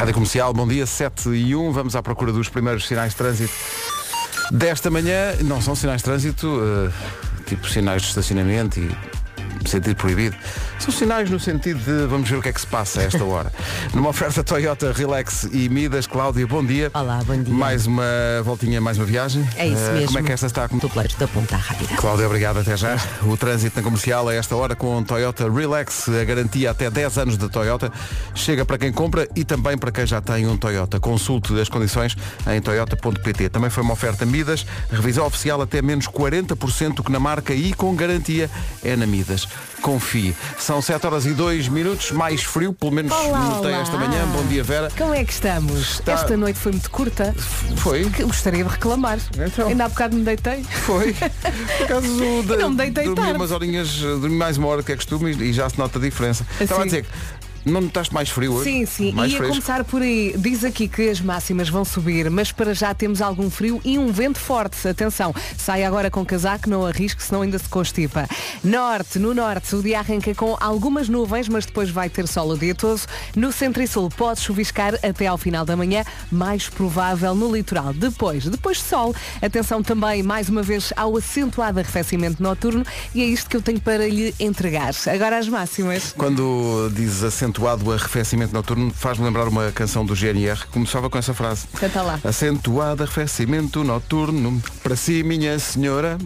[0.00, 1.72] Rádio Comercial, bom dia, 7 e 1.
[1.72, 3.52] Vamos à procura dos primeiros sinais de trânsito
[4.50, 5.34] desta manhã.
[5.42, 6.90] Não são sinais de trânsito, uh,
[7.44, 10.34] tipo sinais de estacionamento e sentido proibido.
[10.80, 13.22] São sinais no sentido de vamos ver o que é que se passa a esta
[13.22, 13.52] hora.
[13.92, 16.90] Numa oferta Toyota Relax e Midas, Cláudia, bom dia.
[16.94, 17.52] Olá, bom dia.
[17.52, 18.02] Mais uma
[18.42, 19.46] voltinha, mais uma viagem.
[19.56, 20.06] É isso Uh, mesmo.
[20.06, 20.66] Como é que esta está?
[20.68, 21.94] Dupleiros da ponta rápida.
[21.96, 22.96] Cláudia, obrigado até já.
[23.22, 27.36] O trânsito na comercial a esta hora com Toyota Relax, a garantia até 10 anos
[27.36, 27.92] da Toyota.
[28.34, 30.98] Chega para quem compra e também para quem já tem um Toyota.
[30.98, 32.16] Consulte as condições
[32.50, 33.50] em toyota.pt.
[33.50, 37.94] Também foi uma oferta Midas, revisão oficial até menos 40% que na marca e com
[37.94, 38.48] garantia
[38.82, 39.46] é na Midas.
[39.82, 40.34] Confie.
[40.70, 43.82] São 7 horas e 2 minutos, mais frio, pelo menos Olá, notei olá.
[43.82, 44.24] esta manhã.
[44.28, 44.88] Bom dia, Vera.
[44.96, 45.94] Como é que estamos?
[45.94, 47.34] Está- Esta noite foi muito curta.
[47.78, 48.04] Foi?
[48.04, 49.18] Gostaria de reclamar.
[49.36, 49.66] Então.
[49.66, 50.62] Ainda há bocado me deitei.
[50.62, 51.12] Foi.
[51.12, 52.06] Por acaso,
[52.46, 53.32] de, não me deitei dormi tarde.
[53.36, 56.46] umas horinhas, dormi mais uma hora que é costume e já se nota a diferença.
[56.60, 57.08] Estava a dizer que
[57.64, 58.70] não notaste mais frio hoje?
[58.70, 59.12] Sim, sim.
[59.12, 59.54] Mais Ia fresco.
[59.54, 60.34] começar por aí.
[60.36, 64.10] Diz aqui que as máximas vão subir, mas para já temos algum frio e um
[64.10, 64.88] vento forte.
[64.88, 68.26] Atenção, sai agora com casaco, não arrisque, senão ainda se constipa.
[68.64, 72.58] Norte, no norte, o dia arranca com algumas nuvens, mas depois vai ter sol o
[72.58, 73.00] dia todo.
[73.36, 77.92] No centro e sul pode chuviscar até ao final da manhã, mais provável no litoral.
[77.92, 79.14] Depois, depois sol.
[79.42, 82.84] Atenção também, mais uma vez, ao acentuado arrefecimento noturno
[83.14, 84.92] e é isto que eu tenho para lhe entregar.
[85.12, 86.14] Agora as máximas.
[86.16, 91.18] Quando dizes acentuado o arrefecimento noturno, faz-me lembrar uma canção do GNR que começava com
[91.18, 91.66] essa frase.
[91.78, 92.20] Canta lá.
[92.22, 96.18] Acentuado arrefecimento noturno, para si, minha senhora.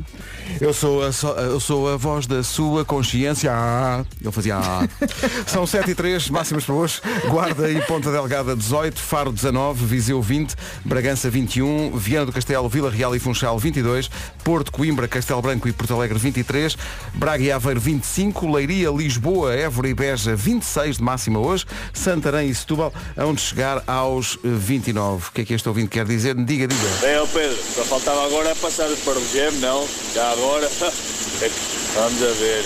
[0.61, 3.51] Eu sou a, so- eu sou a voz da sua consciência.
[3.53, 4.87] Ah, ele fazia ah.
[5.47, 7.01] São 7 e 3, máximas para hoje.
[7.29, 12.91] Guarda e Ponta Delgada 18, Faro 19, Viseu 20, Bragança 21, Viana do Castelo, Vila
[12.91, 14.11] Real e Funchal 22,
[14.43, 16.77] Porto, Coimbra, Castelo Branco e Porto Alegre 23,
[17.15, 22.55] Braga e Aveiro 25, Leiria, Lisboa, Évora e Beja 26 de máxima hoje, Santarém e
[22.55, 25.29] Setúbal onde chegar aos eh, 29.
[25.29, 26.35] O que é que este ouvinte quer dizer?
[26.35, 26.89] Diga, diga.
[27.01, 29.87] Bem, ó Pedro, só faltava agora passar o Parlegem, não?
[30.15, 30.69] Já agora?
[31.43, 31.51] É
[31.97, 32.65] Vamos a ver.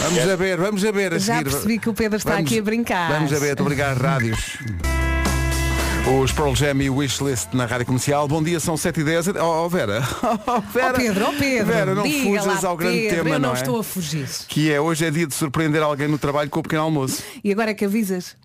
[0.00, 1.50] Vamos a ver, vamos a ver a Já seguir.
[1.50, 3.10] percebi que o Pedro está Vamos- aqui a brincar.
[3.12, 4.58] Vamos a ver, estou a brincar às rádios.
[6.06, 8.28] Os Pearl Jam e Wishlist na Rádio Comercial.
[8.28, 10.02] Bom dia, são 7 e 10 Oh, oh, Vera.
[10.46, 10.92] Oh, Vera.
[10.92, 13.48] Ó Pedro, ó Pedro, Vera, não diga fujas lá, ao grande Pedro, tema, eu não,
[13.48, 13.58] não é?
[13.58, 14.28] estou a fugir.
[14.46, 17.22] Que é, hoje é dia de surpreender alguém no trabalho com o pequeno almoço.
[17.42, 18.36] E agora é que avisas?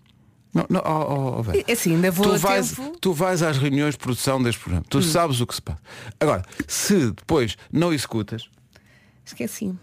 [0.54, 1.62] Não, não, oh, oh, oh, Vera.
[1.68, 2.82] É Assim, ainda vou Tu vais, tempo.
[2.82, 2.92] Hum.
[2.98, 4.84] tu vais às reuniões de produção deste programa.
[4.88, 5.80] Tu sabes o que se passa.
[6.18, 8.48] Agora, se depois não executas,
[9.22, 9.74] Esqueci.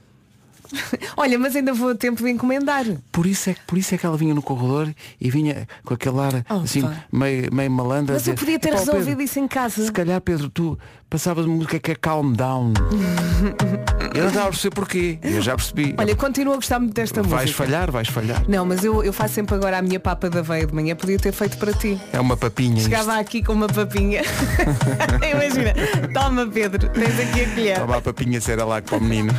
[1.17, 2.85] Olha, mas ainda vou a tempo de encomendar.
[3.11, 5.93] Por isso, é, que- por isso é que ela vinha no corredor e vinha com
[5.93, 7.03] aquele ar Oh, assim, pá.
[7.11, 8.13] meio, meio malandro.
[8.13, 9.83] a Mas eu podia ter "Epá, resolvido Pedro, isso em casa.
[9.85, 10.77] Se calhar, Pedro, tu
[11.09, 12.73] passavas música que é calm down.
[14.13, 15.19] eu não estava a perceber porquê.
[15.23, 15.95] Eu já percebi.
[15.97, 17.63] Olha, continuo a gostar muito desta vais música.
[17.65, 18.43] falhar, vais falhar.
[18.47, 20.95] Não, mas eu, eu faço sempre agora a minha papa da veia de manhã.
[20.95, 21.99] Podia ter feito para ti.
[22.11, 22.75] É uma papinha.
[22.77, 22.83] isto.
[22.89, 24.21] Chegava aqui com uma papinha.
[25.31, 25.73] Imagina.
[26.13, 26.89] Toma, Pedro.
[26.89, 27.79] Tens aqui a colher.
[27.79, 29.33] Toma a papinha será lá para o menino.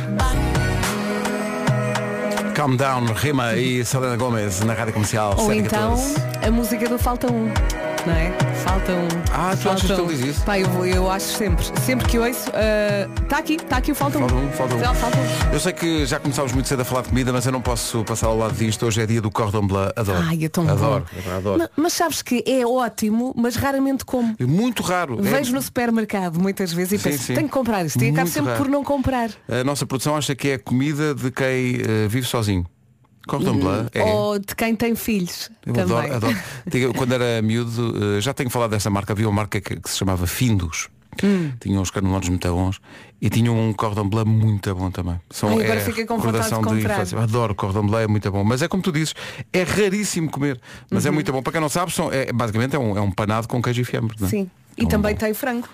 [2.59, 5.33] Calm down, Rima e Selena Gomez na rádio comercial.
[5.37, 6.15] Ou 7 então 14.
[6.45, 7.49] a música do Falta Um.
[8.05, 8.31] Não é?
[8.63, 9.07] Falta um.
[9.31, 10.05] Ah, tu achas que um.
[10.09, 10.45] ele diz isso?
[10.45, 11.65] Pá, eu, eu acho sempre.
[11.85, 12.49] Sempre que ouço,
[13.23, 14.27] está aqui, está aqui o Falta Um.
[14.51, 15.49] Falta um, falta um.
[15.49, 15.53] Um.
[15.53, 18.03] Eu sei que já começámos muito cedo a falar de comida, mas eu não posso
[18.05, 18.85] passar ao lado disto.
[18.85, 19.91] Hoje é dia do cordon bleu.
[19.95, 20.19] Adoro.
[20.27, 21.31] Ai, é tão adoro, bom.
[21.35, 21.59] adoro.
[21.59, 24.35] Ma- Mas, sabes que é ótimo, mas raramente como.
[24.39, 25.19] É muito raro.
[25.19, 27.33] É- Vejo no supermercado muitas vezes e Sim, penso, sim.
[27.35, 28.01] tenho que comprar isto.
[28.03, 28.63] E acabo sempre raro.
[28.63, 29.29] por não comprar.
[29.47, 32.65] A nossa produção acha que é comida de quem eh, vive sozinho.
[33.27, 34.03] Cordon bleu é.
[34.03, 35.49] Ou de quem tem filhos.
[35.65, 36.11] Eu também.
[36.11, 36.13] adoro,
[36.67, 36.93] adoro.
[36.95, 39.97] Quando era miúdo, eh, já tenho falado dessa marca, havia uma marca que, que se
[39.97, 40.89] chamava Findus.
[41.23, 41.51] Hum.
[41.59, 42.79] Tinha uns canelones muito bons
[43.21, 45.19] e tinha um cordon bleu muito bom também.
[45.29, 47.01] São, Ai, agora é fiquei com vontade de comprar.
[47.21, 48.43] Adoro cordon bleu, é muito bom.
[48.43, 49.13] Mas é como tu dizes,
[49.51, 50.59] é raríssimo comer.
[50.89, 51.09] Mas Uhum.
[51.09, 51.41] é muito bom.
[51.41, 53.83] Para quem não sabe, são, é, basicamente é um, é um panado com queijo e
[53.83, 54.15] fiambre.
[54.23, 54.27] é?
[54.27, 54.49] Sim.
[54.77, 55.19] E É um também bom.
[55.19, 55.67] tem frango.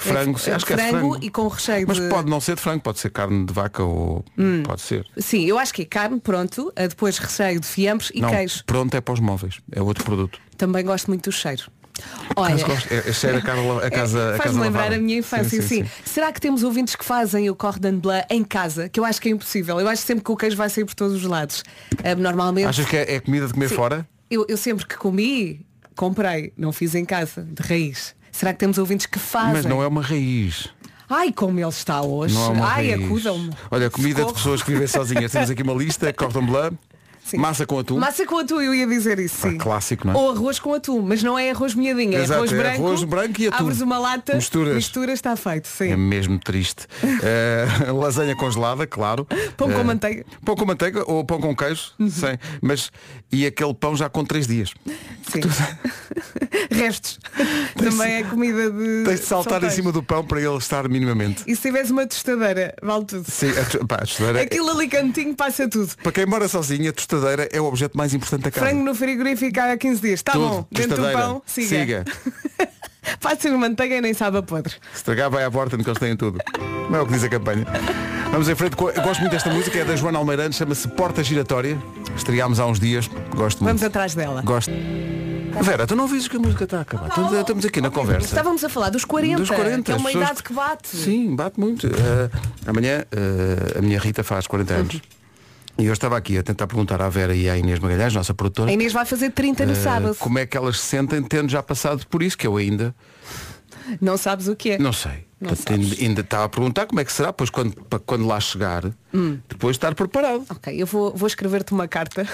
[0.00, 1.18] Frango, É sim, acho que é frango frango.
[1.24, 2.04] e com recheio Mas de...
[2.04, 2.08] Hum.
[2.08, 4.24] pode não ser de frango, pode ser carne de vaca ou
[4.64, 5.04] pode ser.
[5.18, 6.72] Sim, eu acho que é carne, pronto.
[6.76, 8.62] eh, Depois recheio de fiambres e não, queijo.
[8.64, 9.58] pronto é para os móveis.
[9.72, 10.38] É outro produto.
[10.56, 11.64] Também gosto muito do cheiro.
[12.36, 12.52] Olha,
[12.92, 14.96] é, é cheiro a, Carla- a casa, a Faz-me casa lembrar lavada.
[14.96, 18.88] a minha infância, sim, Será que temos ouvintes que fazem o cordon bleu em casa?
[18.88, 19.80] Que eu acho que é impossível.
[19.80, 21.64] Eu acho sempre que o queijo vai sair por todos os lados.
[22.04, 23.74] Eh, Normalmente, Achas que é, é comida de comer Sim.
[23.74, 24.08] fora?
[24.30, 26.52] eu, eu sempre que comi, comprei.
[26.56, 28.14] Não fiz em casa, de raiz.
[28.38, 29.54] Será que temos ouvintes que fazem?
[29.54, 30.68] Mas não é uma raiz.
[31.10, 32.34] Ai, como ele está hoje.
[32.34, 33.50] Não é uma Ai, acudam-me.
[33.68, 34.28] Olha, comida Socorro.
[34.28, 35.32] de pessoas que vivem sozinhas.
[35.32, 36.72] Temos aqui uma lista, cordon bleu.
[37.36, 37.98] Massa com atum.
[37.98, 39.58] Massa com atum, eu ia dizer isso, Ah, sim.
[39.58, 40.16] clássico, não é?
[40.16, 42.86] Ou arroz com atum, mas não é arroz molhadinho, é Exato, arroz é branco.
[42.86, 43.56] arroz branco e atum.
[43.64, 44.74] Abres uma lata, Misturas.
[44.74, 45.90] misturas, está feito, sim.
[45.92, 46.86] É mesmo triste.
[47.20, 49.26] Eh, lasanha congelada, claro.
[49.56, 50.24] Pão com Eh, manteiga.
[50.32, 50.38] Uhum.
[50.44, 52.38] Pão com manteiga ou pão com queijo, sim.
[52.62, 52.90] Mas
[53.32, 54.72] e aquele pão já com três dias.
[55.30, 55.40] Sim.
[56.70, 57.18] Restos.
[57.76, 59.04] Também é comida de.
[59.04, 59.74] Tens de saltar em solteiros.
[59.74, 61.42] cima do pão para ele estar minimamente.
[61.46, 63.28] E se tivesse uma tostadeira, vale tudo.
[63.30, 65.92] Sim, a, pá, a tostadeira, Aquilo ali cantinho passa tudo.
[66.02, 68.66] Para quem mora sozinho, a tostadeira é o objeto mais importante da casa.
[68.66, 70.20] Frango no frigorífico há 15 dias.
[70.20, 70.48] Está Tudo.
[70.48, 70.66] bom.
[70.70, 71.68] Dentro do pão, siga.
[71.68, 72.04] Siga.
[73.20, 74.74] Passa manteiga e nem sabe a podre.
[74.94, 76.38] Estragar vai à porta que eles têm tudo.
[76.90, 77.66] Não é o que diz a campanha.
[78.30, 78.76] Vamos em frente.
[78.78, 81.78] Eu gosto muito desta música, é da Joana Almeirante, chama-se Porta Giratória.
[82.14, 83.08] Estreámos há uns dias.
[83.34, 83.78] Gosto muito.
[83.78, 84.42] Vamos atrás dela.
[84.42, 84.70] Gosto.
[85.62, 87.08] Vera, tu não vês que a música está a acabar.
[87.08, 88.26] Estamos- Estamos aqui na conversa.
[88.26, 90.88] Estávamos a falar dos 40, Dos 40, que é uma pessoas- idade que bate.
[90.88, 91.86] Sim, bate muito.
[91.86, 92.30] Eh,
[92.66, 95.00] amanhã eh, a minha Rita faz 40 anos.
[95.78, 98.68] E eu estava aqui a tentar perguntar à Vera e à Inês Magalhães, nossa produtora,
[98.70, 100.16] A Inês vai fazer 30 no eh, sábado.
[100.18, 102.94] como é que elas se sentem tendo já passado por isso, que eu ainda
[104.00, 104.78] Não sabes o que é.
[104.78, 105.26] não sei.
[105.40, 108.40] Não ainda, ainda estava a perguntar como é que será, pois quando, para quando lá
[108.40, 109.38] chegar, Hum.
[109.48, 110.44] depois estar preparado.
[110.50, 112.26] Ok, eu vou, vou escrever-te uma carta.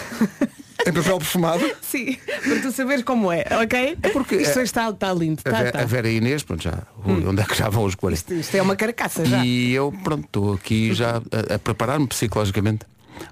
[0.86, 1.62] Em papel perfumado.
[1.82, 3.98] Sim, para tu saberes como é, ok?
[4.10, 5.42] porque, Isto eh, está, está lindo.
[5.44, 5.80] A, Tá, tá.
[5.82, 8.18] a Vera e a Inês, pronto, já, onde é que já vão os 40?
[8.20, 9.44] Isto, isto é uma carcaça já.
[9.44, 11.18] E eu, pronto, estou aqui já
[11.50, 12.86] a, a preparar-me psicologicamente.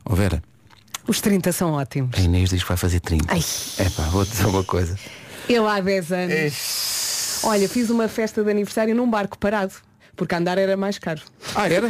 [0.04, 0.42] Ó Vera,
[1.06, 2.16] Os 30 são ótimos.
[2.18, 3.26] a Inês diz que vai fazer 30.
[3.32, 3.42] Ai.
[3.78, 4.98] É pá, vou-te dizer uma coisa.
[5.48, 7.40] Eu há 10 anos.
[7.44, 9.74] Olha, fiz uma festa de aniversário num barco parado.
[10.14, 11.22] Porque andar era mais caro.
[11.54, 11.88] Ah, era?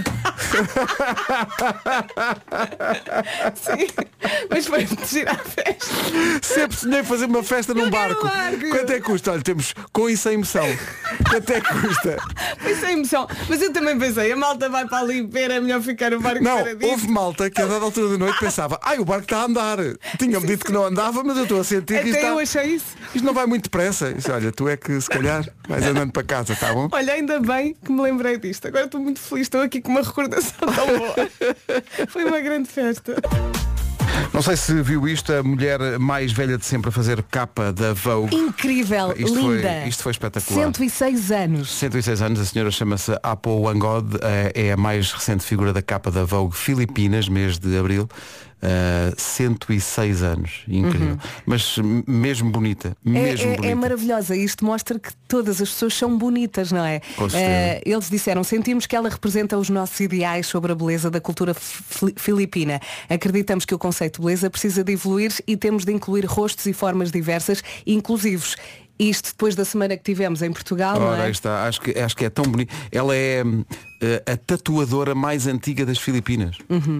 [3.54, 3.86] Sim.
[4.48, 5.94] Mas foi girar a festa.
[6.42, 8.24] Sempre sonhei fazer uma festa num barco.
[8.24, 8.68] barco.
[8.70, 9.32] Quanto é que custa?
[9.32, 10.64] Olha, temos com e sem emoção.
[11.28, 12.16] Quanto é que custa?
[12.58, 13.26] Foi sem emoção.
[13.48, 16.42] Mas eu também pensei, a malta vai para ali ver, é melhor ficar o barco
[16.42, 16.58] Não,
[16.90, 19.78] houve malta que a dada altura da noite pensava, ai, o barco está a andar.
[20.18, 22.60] Tinham-me dito que não andava, mas eu estou a sentir que isto, Até eu está...
[22.60, 22.86] achei isso.
[23.14, 24.14] isto não vai muito depressa.
[24.32, 26.88] Olha, tu é que se calhar vais andando para casa, tá bom?
[26.92, 28.68] Olha, ainda bem que me lembrei disto.
[28.68, 31.14] Agora estou muito feliz, estou aqui com uma recordação tão boa.
[32.08, 33.14] Foi uma grande festa.
[34.32, 37.92] Não sei se viu isto, a mulher mais velha de sempre a fazer capa da
[37.92, 38.34] Vogue.
[38.34, 39.86] Incrível, Isto foi- linda.
[39.86, 40.64] isto foi espetacular.
[40.64, 41.70] 106 anos.
[41.70, 46.10] 106 anos, a senhora chama-se Apo Wangod, eh, é a mais recente figura da capa
[46.10, 48.08] da Vogue Filipinas, mês de abril.
[48.64, 51.18] Eh, 106 anos, incrível.
[51.44, 53.16] Mas m- mesmo bonita, Uhum.
[53.16, 53.66] É, mesmo é- bonita.
[53.66, 54.36] é maravilhosa.
[54.36, 57.00] Isto mostra que todas as pessoas são bonitas, não é?
[57.16, 57.50] Com certeza.
[57.50, 61.54] Eh, eles disseram, sentimos que ela representa os nossos ideais sobre a beleza da cultura
[61.54, 62.80] fi- filipina.
[63.08, 66.72] Acreditamos que o conceito de beleza precisa de evoluir e temos de incluir rostos e
[66.72, 68.54] formas diversas e inclusivos.
[68.98, 71.24] Isto depois da semana que tivemos em Portugal, não Ora, é?
[71.26, 72.72] aí está, acho que, acho que é tão bonito.
[72.92, 73.42] Ela é
[74.00, 76.56] eh, a tatuadora mais antiga das Filipinas.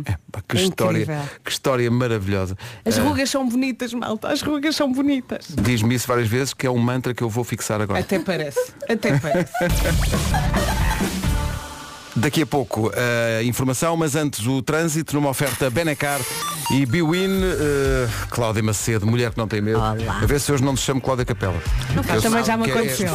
[0.07, 1.23] É, pá, que É história, incrível.
[1.45, 2.57] que história maravilhosa.
[2.85, 4.29] As Eh, rugas são bonitas, malta.
[4.29, 5.47] As rugas são bonitas.
[5.51, 8.01] Diz-me isso várias vezes, que é um mantra que eu vou fixar agora.
[8.01, 8.73] Até parece.
[8.89, 9.53] Até parece.
[12.15, 16.21] Daqui a pouco a informação, mas antes o trânsito numa oferta Benecar
[16.71, 19.79] e Biwin, eh, Cláudia Macedo, mulher que não tem medo.
[19.79, 19.97] Olá.
[20.21, 21.61] A ver se hoje não te chamo Cláudia Capela.
[21.95, 23.09] Não faz Também já me é- aconteceu.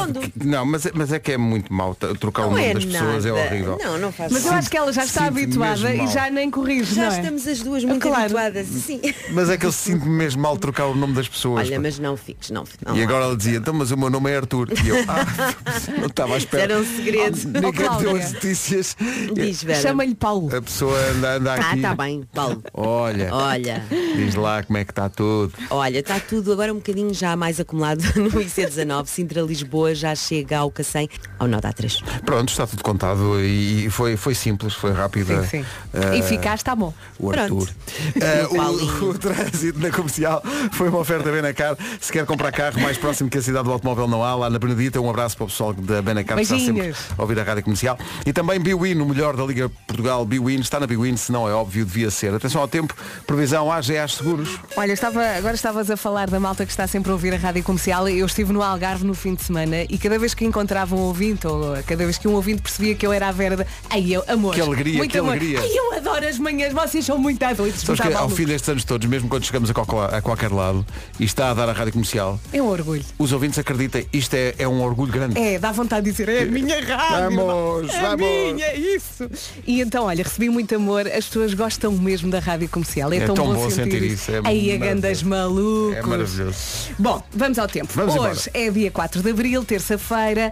[0.44, 2.74] não, mas é, mas é que é muito mau t- trocar o Não nome é
[2.74, 3.30] das pessoas, nada.
[3.30, 3.78] é horrível.
[3.84, 4.60] Não, não faz Mas eu mal.
[4.60, 6.08] acho que ela já está habituada e mal.
[6.08, 7.20] já nem corrige, Já não é?
[7.20, 8.22] estamos as duas muito Claro.
[8.24, 8.68] habituadas.
[8.68, 9.00] Sim.
[9.32, 11.68] Mas é que eu sinto-me mesmo mal trocar o nome das pessoas.
[11.68, 11.82] Olha, pá.
[11.84, 12.64] mas não fiques, não.
[12.86, 14.70] não E agora ela dizia, então mas o meu nome é Arthur.
[14.84, 15.54] E eu, ah,
[16.00, 16.64] não estava à espera.
[16.64, 17.38] Era um segredo.
[17.62, 18.87] Ninguém Oh, deu as notícias.
[19.34, 19.82] Diz, Vera.
[19.82, 20.56] Chama-lhe Paulo.
[20.56, 21.76] A pessoa anda, anda Ah, aqui.
[21.78, 22.64] está bem, Paulo.
[22.74, 23.84] Olha, Olha,
[24.16, 25.54] diz lá como é que está tudo.
[25.70, 29.08] olha, está tudo agora um bocadinho já mais acumulado no IC19.
[29.08, 32.02] Sintra Lisboa já chega ao Cacém, ao Nó da A3.
[32.26, 35.28] Pronto, está tudo contado e foi, foi simples, foi rápido.
[35.44, 35.66] Sim, sim.
[35.94, 36.94] Eh, Eficaz está bom.
[37.20, 37.32] O.
[37.32, 37.70] Arthur.
[38.16, 40.42] Eh, O o, o trânsito na comercial
[40.72, 41.78] foi uma oferta Benacar.
[42.00, 44.60] Se quer comprar carro mais próximo que a cidade do automóvel não há, lá na
[44.60, 47.64] Benedita, um abraço para o pessoal da Benacar que está sempre a ouvir a rádio
[47.64, 47.98] comercial.
[48.26, 51.52] E também Biwin, o melhor da Liga Portugal, Biwin, está na Biwin, se não é
[51.54, 52.32] óbvio, devia ser.
[52.34, 54.60] Atenção ao tempo, previsão AGA Seguros.
[54.76, 57.64] Olha, estava, agora estavas a falar da malta que está sempre a ouvir a rádio
[57.64, 58.08] comercial.
[58.08, 61.48] Eu estive no Algarve no fim de semana e cada vez que encontrava um ouvinte,
[61.48, 64.54] ou cada vez que um ouvinte percebia que eu era a Vera, ai eu, amor.
[64.54, 65.32] Que alegria, muito que amor.
[65.32, 65.60] alegria.
[65.60, 67.82] Ai, eu adoro as manhãs, vocês são muito doidos.
[67.82, 70.86] Sabes que ao fim destes anos todos, mesmo quando chegamos a qualquer, a qualquer lado
[71.20, 73.04] e está a dar a rádio comercial, É um orgulho.
[73.18, 75.40] os ouvintes acreditem, isto é, é um orgulho grande.
[75.40, 77.36] É, dá vontade de dizer, é a minha rádio.
[77.38, 78.20] Vamos, é vamos.
[78.28, 79.30] minha, é isso.
[79.66, 83.12] E então, olha, recebi muito amor, as pessoas gostam mesmo da rádio comercial.
[83.14, 84.32] é, É tão, tão bom, bom sentir, sentir isso.
[84.32, 85.96] é Aí a gandas malucos.
[85.98, 86.58] É maravilhoso.
[87.00, 87.92] Bom, vamos ao tempo.
[87.94, 90.52] Vamos Hoje é dia 4 de Abril, terça-feira.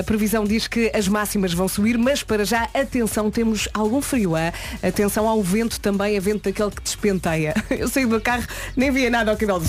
[0.00, 4.34] A previsão diz que as máximas vão subir, mas para já, atenção, temos algum frio.
[4.36, 4.52] ah?
[4.82, 7.54] Atenção ao vento também, é vento daquele que despenteia.
[7.70, 8.44] Eu saí do carro,
[8.76, 9.62] nem via nada ao cabelo.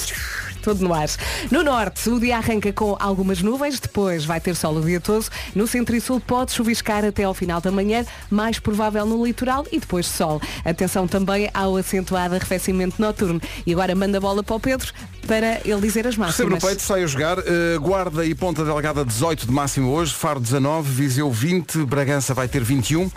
[0.67, 1.07] Todo no ar.
[1.49, 5.25] No norte, o dia arranca com algumas nuvens, depois vai ter sol o dia todo.
[5.55, 9.65] No centro e sul pode chuviscar até ao final da manhã, mais provável no litoral
[9.71, 10.41] e depois sol.
[10.65, 13.39] Atenção também ao acentuado arrefecimento noturno.
[13.65, 14.91] E agora manda a bola para o Pedro
[15.25, 16.61] para ele dizer as máximas.
[16.61, 17.37] no peito, sai a jogar.
[17.39, 22.47] Uh, Guarda e Ponta Delgada 18 de máximo hoje, Faro 19, Viseu 20, Bragança vai
[22.47, 23.11] ter 21, uh,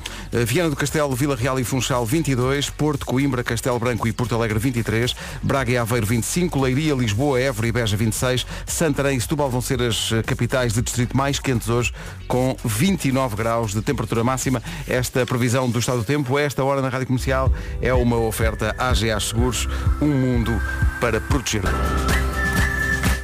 [0.44, 4.58] Viana do Castelo, Vila Real e Funchal 22, Porto, Coimbra, Castelo Branco e Porto Alegre
[4.58, 9.60] 23, Braga e Aveiro 25, Leiria, Lisboa, Évora e Beja 26, Santarém e Setúbal vão
[9.60, 11.92] ser as uh, capitais de distrito mais quentes hoje,
[12.28, 14.62] com 29 graus de temperatura máxima.
[14.86, 19.18] Esta previsão do estado do tempo, esta hora na Rádio Comercial, é uma oferta AGA
[19.18, 19.68] Seguros,
[20.00, 20.52] um mundo
[21.00, 21.62] para proteger.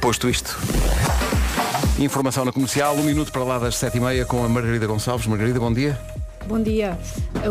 [0.01, 0.57] Posto isto.
[1.99, 5.25] Informação na comercial, um minuto para lá das sete e meia com a Margarida Gonçalves.
[5.25, 6.16] Margarida, bom dia.
[6.47, 6.97] Bom dia.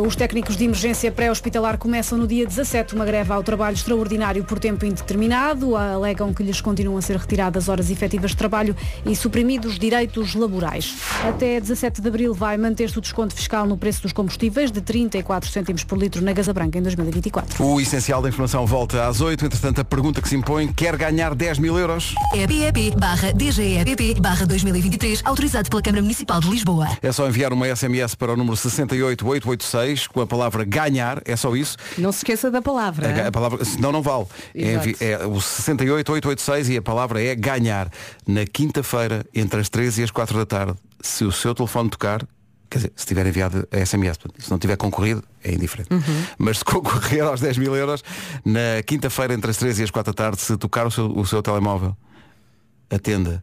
[0.03, 4.59] Os técnicos de emergência pré-hospitalar começam no dia 17 uma greve ao trabalho extraordinário por
[4.59, 5.77] tempo indeterminado.
[5.77, 8.75] Alegam que lhes continuam a ser retiradas horas efetivas de trabalho
[9.05, 10.95] e suprimidos direitos laborais.
[11.29, 15.51] Até 17 de abril vai manter-se o desconto fiscal no preço dos combustíveis de 34
[15.51, 17.63] cêntimos por litro na Gasa Branca em 2024.
[17.63, 19.45] O essencial da informação volta às oito.
[19.45, 22.15] Entretanto, a pergunta que se impõe, quer ganhar 10 mil euros?
[22.35, 26.89] EBEP barra DGEBP barra 2023, autorizado pela Câmara Municipal de Lisboa.
[27.03, 28.57] É só enviar uma SMS para o número
[28.87, 31.77] 68886 com a palavra ganhar, é só isso.
[31.99, 33.25] Não se esqueça da palavra.
[33.25, 34.27] A, a palavra, senão não vale.
[34.55, 37.91] É, é o 68886 e a palavra é ganhar.
[38.27, 42.27] Na quinta-feira, entre as 3 e as 4 da tarde, se o seu telefone tocar,
[42.69, 45.91] quer dizer, se tiver enviado a SMS, se não tiver concorrido, é indiferente.
[46.39, 48.03] Mas se concorrer aos 10 mil euros,
[48.45, 51.27] na quinta-feira, entre as 3 e as 4 da tarde, se tocar o seu, o
[51.27, 51.97] seu telemóvel,
[52.91, 53.43] atenda.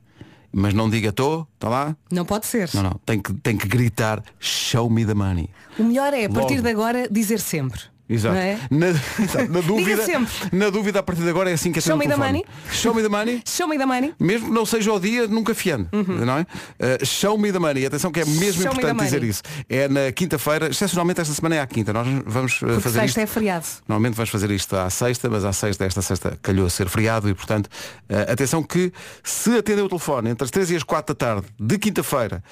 [0.55, 1.97] Mas não diga estou, está lá?
[2.11, 2.69] Não pode ser.
[2.75, 2.99] Não, não.
[3.03, 5.49] Tem que, tem que gritar show me the money.
[5.79, 6.61] O melhor é, a partir Logo.
[6.61, 7.81] de agora, dizer sempre.
[8.09, 8.35] Exato.
[8.35, 8.59] É?
[8.69, 8.87] Na.
[9.49, 10.03] Na dúvida,
[10.51, 12.45] na dúvida, a partir de agora é assim que Show atende me the telefone.
[12.71, 13.41] Show me the money.
[13.45, 14.13] Show me the money.
[14.19, 16.41] Mesmo que não seja o dia, nunca fiando, não é?
[16.41, 17.85] Uh, show me the money.
[17.85, 19.29] Atenção que é mesmo Show me importante dizer money.
[19.29, 19.41] isso.
[19.69, 21.93] É na quinta-feira, excepcionalmente esta semana é à quinta.
[21.93, 23.19] Nós vamos uh, Porque fazer sexta isto.
[23.19, 23.65] é feriado.
[23.87, 27.29] Normalmente vamos fazer isto à sexta, mas à sexta, esta sexta calhou a ser feriado
[27.29, 28.91] e, portanto, uh, atenção que
[29.23, 32.43] se atender o telefone entre as 3 e as 4 da tarde de quinta-feira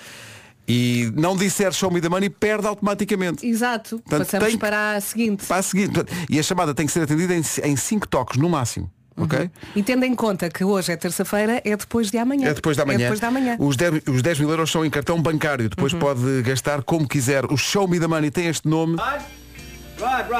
[0.72, 3.46] e não disser show me the money, perde automaticamente.
[3.46, 4.00] Exato.
[4.00, 5.46] Portanto, Passamos tem para a seguinte.
[5.46, 5.94] Para a seguinte.
[5.94, 8.90] Portanto, E a chamada tem que ser atendida em, em cinco toques, no máximo.
[9.18, 9.52] Ok?
[9.76, 12.48] E tendo em conta que hoje é terça-feira, é depois de amanhã.
[12.48, 13.00] É depois da manhã.
[13.00, 13.58] É depois da manhã.
[13.60, 13.68] Uhum.
[13.68, 15.68] Os, 10, os 10 mil euros são em cartão bancário.
[15.70, 17.46] Depois pode gastar como quiser.
[17.52, 18.96] O Show Me the Money tem este nome,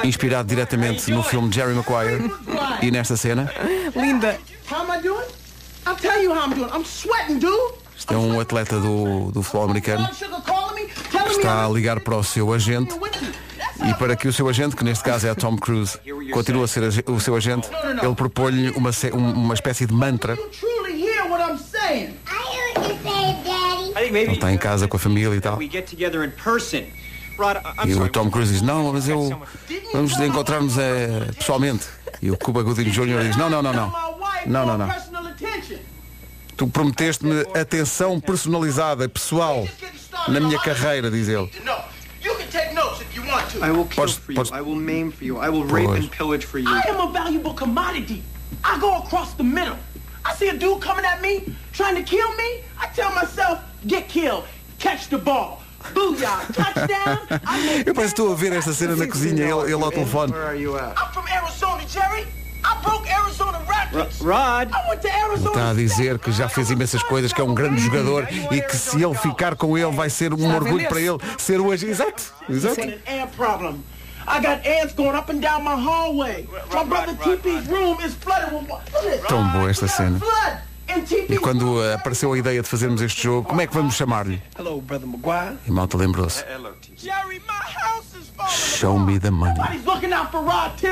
[0.06, 2.32] inspirado diretamente no filme Jerry Maguire.
[2.82, 3.52] E nesta cena,
[3.96, 4.40] Linda.
[4.72, 5.28] How am I doing?
[5.86, 6.70] I'll tell you how I'm doing.
[6.74, 7.81] I'm sweating, dude.
[8.02, 12.52] Isto é um atleta do, do futebol americano que está a ligar para o seu
[12.52, 12.96] agente
[13.88, 16.00] e para que o seu agente, que neste caso é Tom Cruise,
[16.34, 17.70] continue a ser o seu agente,
[18.04, 20.36] ele propõe-lhe uma, um- uma espécie de mantra.
[24.24, 25.58] Ele está em casa com a família e tal.
[27.86, 28.10] E o.
[28.10, 29.30] Tom Cruise diz, não, mas eu
[29.94, 31.86] vamos encontrar-nos eh, pessoalmente.
[32.22, 33.24] E o Cuba Gooding Jr.
[33.28, 33.92] diz, não, não, não, não.
[34.48, 34.88] Não, não, não.
[36.58, 39.68] Tu prometeste-me atenção personalizada, pessoal,
[40.28, 41.50] na minha carreira, diz ele.
[41.66, 41.74] No,
[42.24, 43.64] you can take notes if you want to.
[43.66, 44.36] I will kill Podes- for you.
[44.36, 45.38] podes- I will maim for you.
[45.44, 46.00] I will rape Pois.
[46.04, 46.68] and pillage for you.
[46.70, 48.22] I am a valuable commodity.
[48.64, 49.78] I go across the middle.
[50.24, 52.62] I see a dude coming at me, trying to kill me.
[52.80, 54.44] I tell myself, get killed,
[54.78, 55.64] catch the ball.
[55.96, 57.18] Booyah, touchdown.
[57.48, 59.90] I make Eu parece que estou a ver esta cena na cozinha, ele, ele ao
[59.92, 60.32] telefone.
[60.32, 60.94] Where are you at?
[60.96, 62.28] I'm from Arizona, Jerry.
[65.36, 68.76] Está a dizer que já fez imensas coisas, que é um grande jogador e que
[68.76, 71.92] se ele ficar com ele vai ser um orgulho para ele ser o agente.
[71.92, 72.82] Exato, exato.
[72.82, 73.84] An ant problem.
[74.28, 76.48] I got ants going up and down my hallway.
[76.74, 78.84] My brother TP's room is flooded with water.
[78.94, 79.28] Look at this.
[79.28, 80.20] Tão boa esta cena.
[81.30, 84.42] E quando apareceu a ideia de fazermos este jogo, como é que vamos chamar-lhe?
[85.66, 86.44] E malta lembrou-se.
[86.98, 89.60] Jerry, my house is falling Show me the money.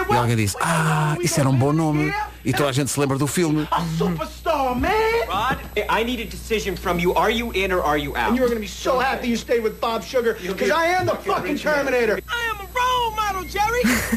[0.09, 2.13] E alguém disse, ah, isso era um bom nome.
[2.45, 3.67] E toda a gente se lembra do filme.
[3.71, 4.91] A superstar, man.
[5.27, 7.13] Rod, I need a decision from you.
[7.15, 8.29] Are you in or are you out?
[8.29, 11.15] And you're gonna be so happy you stayed with Bob Sugar, because I am the
[11.15, 12.19] fucking Terminator.
[12.27, 12.68] I am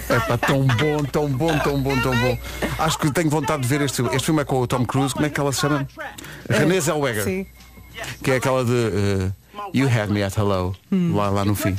[0.09, 2.39] É pá, tão bom, tão bom, tão bom, tão bom.
[2.79, 4.15] Acho que tenho vontade de ver este filme.
[4.15, 5.87] Este filme é com o Tom Cruise, como é que ela se chama?
[6.49, 7.25] Renée Zellweger.
[7.25, 7.47] Sim.
[8.23, 9.33] Que é aquela de uh,
[9.75, 11.77] You Had Me at Hello, lá, lá no fim.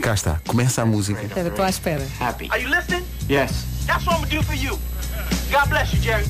[0.00, 1.22] Cá está, começa a música.
[1.22, 2.06] Espera, estou à espera.
[2.20, 2.48] Happy.
[2.50, 3.04] Are you listening?
[3.28, 3.66] Yes.
[3.86, 4.78] That's what I'm gonna do for you.
[5.50, 6.24] God bless you, Jerry.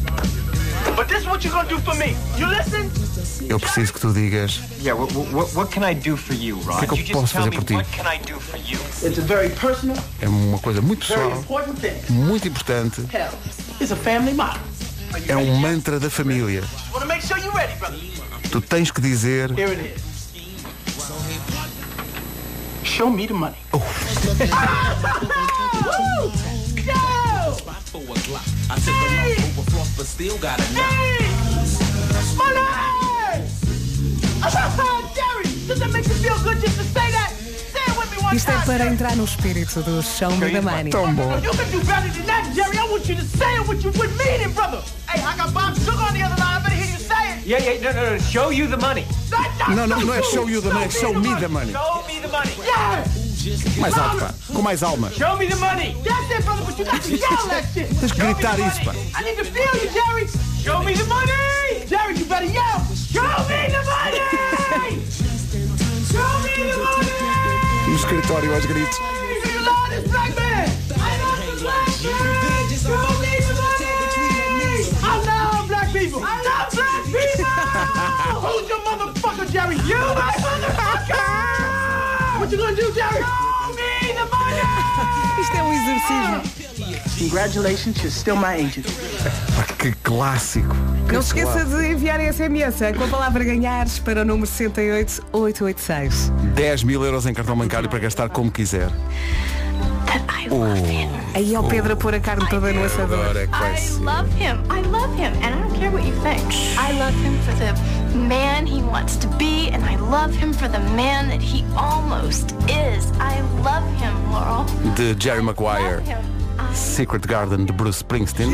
[0.96, 2.16] But this is what you're gonna do for me.
[2.36, 2.90] You listen?
[3.48, 6.78] Eu preciso que tu digas Yeah, what, what, what can I do for you, Rod?
[6.78, 7.74] que é que eu posso fazer por ti?
[7.74, 8.78] what can I do for you?
[9.02, 12.12] It's a very personal, é uma coisa muito very pessoal, important thing.
[12.12, 13.00] muito importante.
[13.12, 13.32] Hell,
[13.80, 14.60] it's a family motto.
[15.26, 16.62] É um mantra da família.
[16.62, 17.74] Sure ready.
[18.50, 20.02] Tu tens que dizer Here it is.
[22.84, 23.56] Show me the money.
[26.22, 26.59] Oh.
[30.40, 31.26] Hey!
[32.36, 32.60] Money!
[35.14, 37.32] Jerry, does that make you feel good just to say that?
[37.32, 38.66] Say it with me one Isto é time.
[38.66, 40.90] para entrar no espírito do Show Me the Money.
[40.90, 41.38] tão bom.
[41.42, 42.78] You can do better than that, Jerry.
[42.78, 44.80] I want you to say it with you with meaning, brother.
[45.08, 46.58] Hey, I got Bob Sugar on the other line.
[46.58, 47.46] I better hear you say it.
[47.46, 48.18] Yeah, yeah, no, no, no.
[48.20, 49.04] Show you the money.
[49.28, 51.48] That's not Não, não, so não é show you the money, é show me the
[51.48, 51.72] money.
[51.72, 52.52] Show me the money.
[52.64, 53.04] Yeah!
[53.78, 54.34] Mais alto, pá.
[54.52, 55.10] Com mais alma.
[55.12, 55.96] Show me the money.
[56.04, 57.88] That's it, brother, but you got to yell that shit.
[57.98, 58.92] Tens que gritar isso, pá.
[59.16, 60.28] I need to feel you, Jerry.
[60.62, 61.32] Show me the money.
[61.88, 62.84] Jerry, you better yell.
[62.94, 64.20] Show me the money.
[66.12, 67.08] Show me the money.
[67.88, 68.98] No escritório aos gritos.
[68.98, 70.68] Do you love this black man?
[71.00, 72.68] I love this black man.
[72.76, 73.80] Show me the money.
[75.02, 76.20] I love black people.
[76.22, 77.44] I love black people.
[78.44, 79.76] Who's your motherfucker, Jerry?
[79.88, 81.59] You, my motherfucker.
[82.50, 83.22] What you gonna do, Jerry?
[83.22, 84.39] Show me the money.
[85.40, 86.40] Isto é um exercício.
[87.18, 88.86] Congratulations, you're still my agent.
[89.78, 90.74] Que clássico.
[91.06, 91.78] Que Não se esqueça clássico.
[91.78, 96.32] de enviar SMS com a palavra ganhares para o número 68886.
[96.54, 98.88] 10 mil euros em cartão bancário para gastar como quiser.
[101.34, 103.20] Aí ao Pedro a pôr a carne toda no assador.
[103.20, 103.48] Agora é I
[104.00, 104.58] love him.
[104.68, 105.32] I love him.
[105.42, 106.42] And I don't care what you think.
[106.76, 110.68] I love him for the man he wants to be, and I love him for
[110.68, 113.06] the man that he almost is.
[113.20, 114.39] I love him, Laurel.
[114.96, 115.96] De Jerry Maguire.
[115.98, 116.74] Love him.
[116.74, 118.50] Secret Garden de Bruce Springsteen.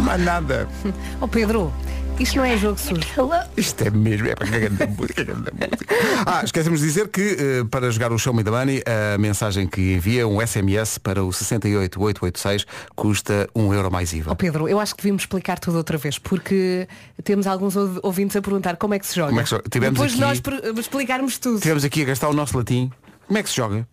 [0.00, 0.68] Mas nada.
[1.20, 1.72] Ó Pedro,
[2.18, 3.02] isto não é jogo sujo.
[3.56, 5.26] Isto é mesmo, é para que grande música.
[6.24, 8.82] Ah, esquecemos de dizer que eh, para jogar o Show Me the Money,
[9.14, 14.32] a mensagem que envia um SMS para o 68886 custa 1 euro mais IVA.
[14.32, 16.88] Ó Pedro, eu acho que devíamos explicar tudo outra vez, porque
[17.24, 19.28] temos alguns ou- ouvintes a perguntar como é que se joga.
[19.28, 19.68] Como é que se joga?
[19.68, 21.60] Tivemos Depois de aqui- nós explicarmos tudo.
[21.60, 22.90] Tivemos aqui a gastar o nosso latim.
[23.26, 23.86] Como é que se joga?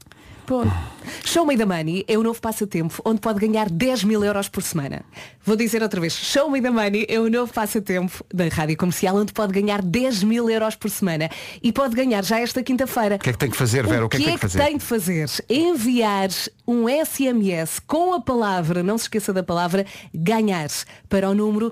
[1.26, 4.62] Show Me the Money é o novo passatempo onde pode ganhar 10 mil euros por
[4.62, 5.04] semana.
[5.44, 9.16] Vou dizer outra vez, Show Me the Money é o novo passatempo da Rádio Comercial
[9.16, 11.30] onde pode ganhar 10 mil euros por semana.
[11.62, 13.16] E pode ganhar já esta quinta-feira.
[13.16, 14.06] O que é que tem que fazer, Vera?
[14.06, 14.64] O que é que tem que fazer?
[14.64, 15.30] tem de fazer?
[15.50, 16.30] Enviar
[16.68, 20.70] um SMS com a palavra, não se esqueça da palavra, ganhar
[21.10, 21.72] para o número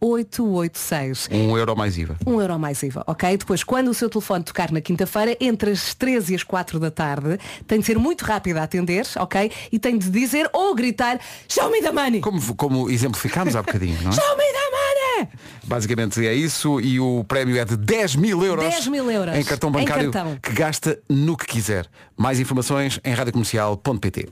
[0.00, 1.28] 68886.
[1.30, 2.16] 1 euro mais IVA.
[2.26, 3.36] 1 euro mais IVA, ok?
[3.36, 6.90] Depois, quando o seu telefone tocar na quinta-feira, entre as 13 e as 4 da
[6.90, 9.50] tarde, tem de ser muito rápido a atender, ok?
[9.70, 12.20] E tem de dizer ou gritar Show me the money!
[12.20, 14.14] Como, como exemplificámos há bocadinho, não é?
[14.14, 15.28] Show me the money!
[15.64, 18.64] Basicamente é isso e o prémio é de 10 mil euros.
[18.64, 19.36] 10 mil euros.
[19.36, 20.36] Em cartão Em bancário cartão.
[20.42, 21.86] que gasta no que quiser.
[22.16, 24.28] Mais informações em radiocomercial.pt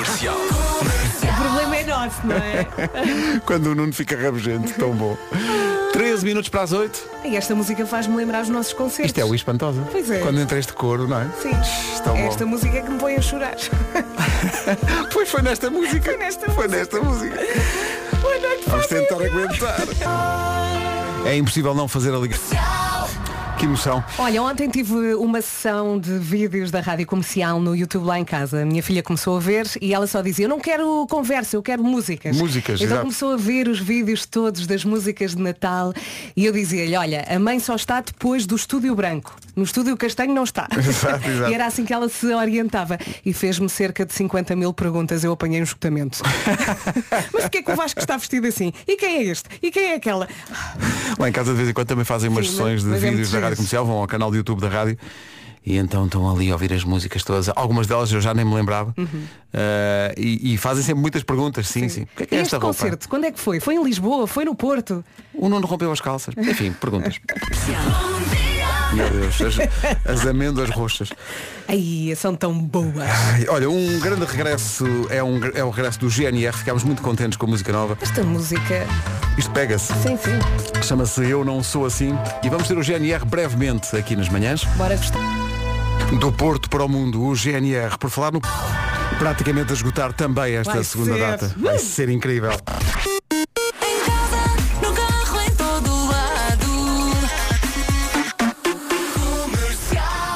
[0.00, 0.43] O
[2.04, 3.40] é não é?
[3.46, 5.16] Quando o Nuno fica rabugento, tão bom.
[5.92, 7.08] 13 minutos para as 8.
[7.24, 9.06] e esta música faz-me lembrar os nossos concertos.
[9.06, 9.86] Isto é o espantosa.
[9.92, 10.18] Pois é.
[10.18, 11.28] Quando entra este coro, não é?
[11.40, 11.52] Sim.
[12.02, 12.26] Tão bom.
[12.26, 13.54] Esta música é que me põe a chorar.
[15.12, 16.10] Pois foi nesta música.
[16.10, 17.36] Foi nesta Foi nesta música.
[18.20, 19.76] Boa noite, Vamos tentar aguentar.
[21.24, 22.58] É impossível não fazer a ligação.
[23.58, 24.04] Que emoção.
[24.18, 28.62] Olha, ontem tive uma sessão de vídeos da rádio comercial no YouTube lá em casa.
[28.62, 31.62] A minha filha começou a ver e ela só dizia, eu não quero conversa, eu
[31.62, 32.36] quero músicas.
[32.36, 33.02] Músicas, Então exato.
[33.02, 35.94] começou a ver os vídeos todos das músicas de Natal
[36.36, 39.34] e eu dizia-lhe, olha, a mãe só está depois do estúdio branco.
[39.54, 40.66] No estúdio castanho não está.
[40.76, 41.50] Exato, exato.
[41.50, 42.98] E era assim que ela se orientava.
[43.24, 45.22] E fez-me cerca de 50 mil perguntas.
[45.22, 46.18] Eu apanhei um esgotamento.
[47.32, 48.72] Mas porquê que o Vasco está vestido assim?
[48.86, 49.48] E quem é este?
[49.62, 50.28] E quem é aquela?
[51.18, 53.10] Lá em casa de vez em quando também fazem umas Sim, sessões de mas é
[53.10, 54.98] vídeos da rádio comercial, vão ao canal do YouTube da rádio
[55.66, 57.48] e então estão ali a ouvir as músicas todas.
[57.56, 58.94] Algumas delas eu já nem me lembrava.
[59.52, 62.02] Ah, e, e fazem sempre muitas perguntas, sim, sim.
[62.02, 62.78] O que é que é esta este roupa?
[62.78, 63.60] concerto, quando é que foi?
[63.60, 64.26] Foi em Lisboa?
[64.26, 65.02] Foi no Porto?
[65.32, 66.34] O Nuno rompeu as calças.
[66.36, 67.18] Enfim, perguntas.
[68.92, 69.56] Meu Deus, as,
[70.08, 71.10] as amêndoas roxas.
[71.66, 72.98] Ai, são tão boas.
[72.98, 76.56] Ai, olha, um grande regresso é, um, é o regresso do GNR.
[76.56, 77.98] Ficámos muito contentes com a música nova.
[78.00, 78.86] Esta música.
[79.36, 79.92] Isto pega-se.
[79.94, 80.82] Sim, sim.
[80.82, 82.16] Chama-se Eu Não Sou Assim.
[82.42, 84.64] E vamos ter o GNR brevemente aqui nas manhãs.
[84.76, 85.18] Bora gostar.
[86.20, 88.40] Do Porto para o Mundo, o GNR, por falar no.
[89.18, 91.20] Praticamente a esgotar também esta Vai segunda ser.
[91.20, 91.54] data.
[91.56, 92.52] Vai ser incrível.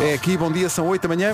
[0.00, 1.32] É aqui, bom dia, são 8 da manhã.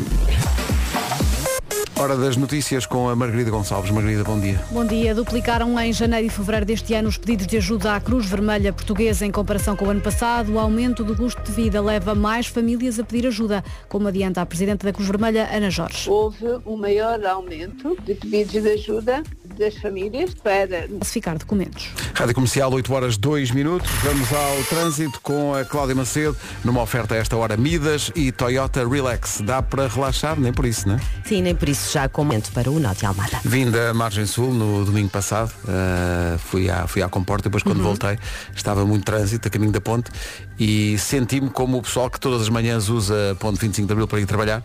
[1.97, 3.93] Hora das notícias com a Margarida Gonçalves.
[3.93, 4.61] Margarida, bom dia.
[4.73, 5.15] Bom dia.
[5.15, 9.25] Duplicaram em janeiro e fevereiro deste ano os pedidos de ajuda à Cruz Vermelha Portuguesa
[9.25, 10.53] em comparação com o ano passado.
[10.53, 14.47] O aumento do custo de vida leva mais famílias a pedir ajuda, como adianta a
[14.47, 16.11] Presidente da Cruz Vermelha, Ana Jorge.
[16.11, 19.23] Houve um maior aumento de pedidos de ajuda
[19.55, 21.89] das famílias para Classificar documentos.
[22.15, 23.91] Rádio Comercial, 8 horas 2 minutos.
[24.03, 28.87] Vamos ao trânsito com a Cláudia Macedo, numa oferta a esta hora Midas e Toyota
[28.87, 29.41] Relax.
[29.43, 30.39] Dá para relaxar?
[30.39, 31.01] Nem por isso, né?
[31.25, 33.39] Sim, nem por isso já com momento para o Norte Almada.
[33.45, 37.79] Vim da Margem Sul no domingo passado, uh, fui, à, fui à comporta, depois quando
[37.79, 37.85] Uhum.
[37.85, 38.19] voltei
[38.55, 40.11] estava muito trânsito a caminho da ponte
[40.59, 44.07] e senti-me como o pessoal que todas as manhãs usa a ponte 25 de Abril
[44.07, 44.63] para ir trabalhar,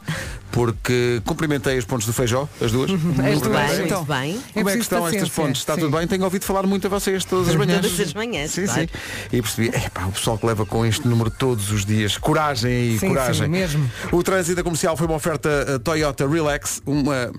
[0.52, 2.91] porque cumprimentei as pontes do Feijó, as duas.
[2.91, 4.39] Muito bem, Então, muito bem.
[4.54, 5.62] Como é, que estão estas pontes?
[5.62, 6.08] Está tudo bem?
[6.08, 7.82] Tenho ouvido falar muito a vocês todas as manhãs.
[7.82, 8.82] Todas as manhãs, Sim, claro.
[8.82, 8.88] sim.
[9.32, 12.17] E percebi, epá, o pessoal que leva com este número todos os dias.
[12.17, 13.45] Coragem e Sim, coragem.
[13.45, 13.91] sim, mesmo.
[14.12, 17.32] O trânsito comercial foi uma oferta uh, Toyota Relax, uma,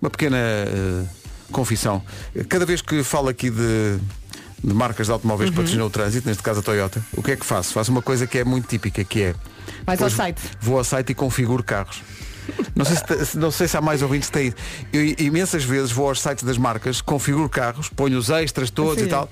[0.00, 1.08] uma pequena uh,
[1.50, 2.02] confissão.
[2.48, 3.98] Cada vez que falo aqui de,
[4.62, 5.54] de marcas de automóveis Uhum.
[5.54, 7.72] que patrocinam o trânsito, neste caso a Toyota, o que é que faço?
[7.72, 9.34] Faço uma coisa que é muito típica, que é
[9.84, 10.40] Vais ao site.
[10.60, 12.02] Vou ao site e configuro carros.
[12.74, 14.54] Não sei, se- não sei se há mais ouvintes que têm.
[14.92, 19.06] Eu imensas vezes vou aos sites das marcas, configuro carros, ponho os extras todos Sim.
[19.06, 19.28] e tal.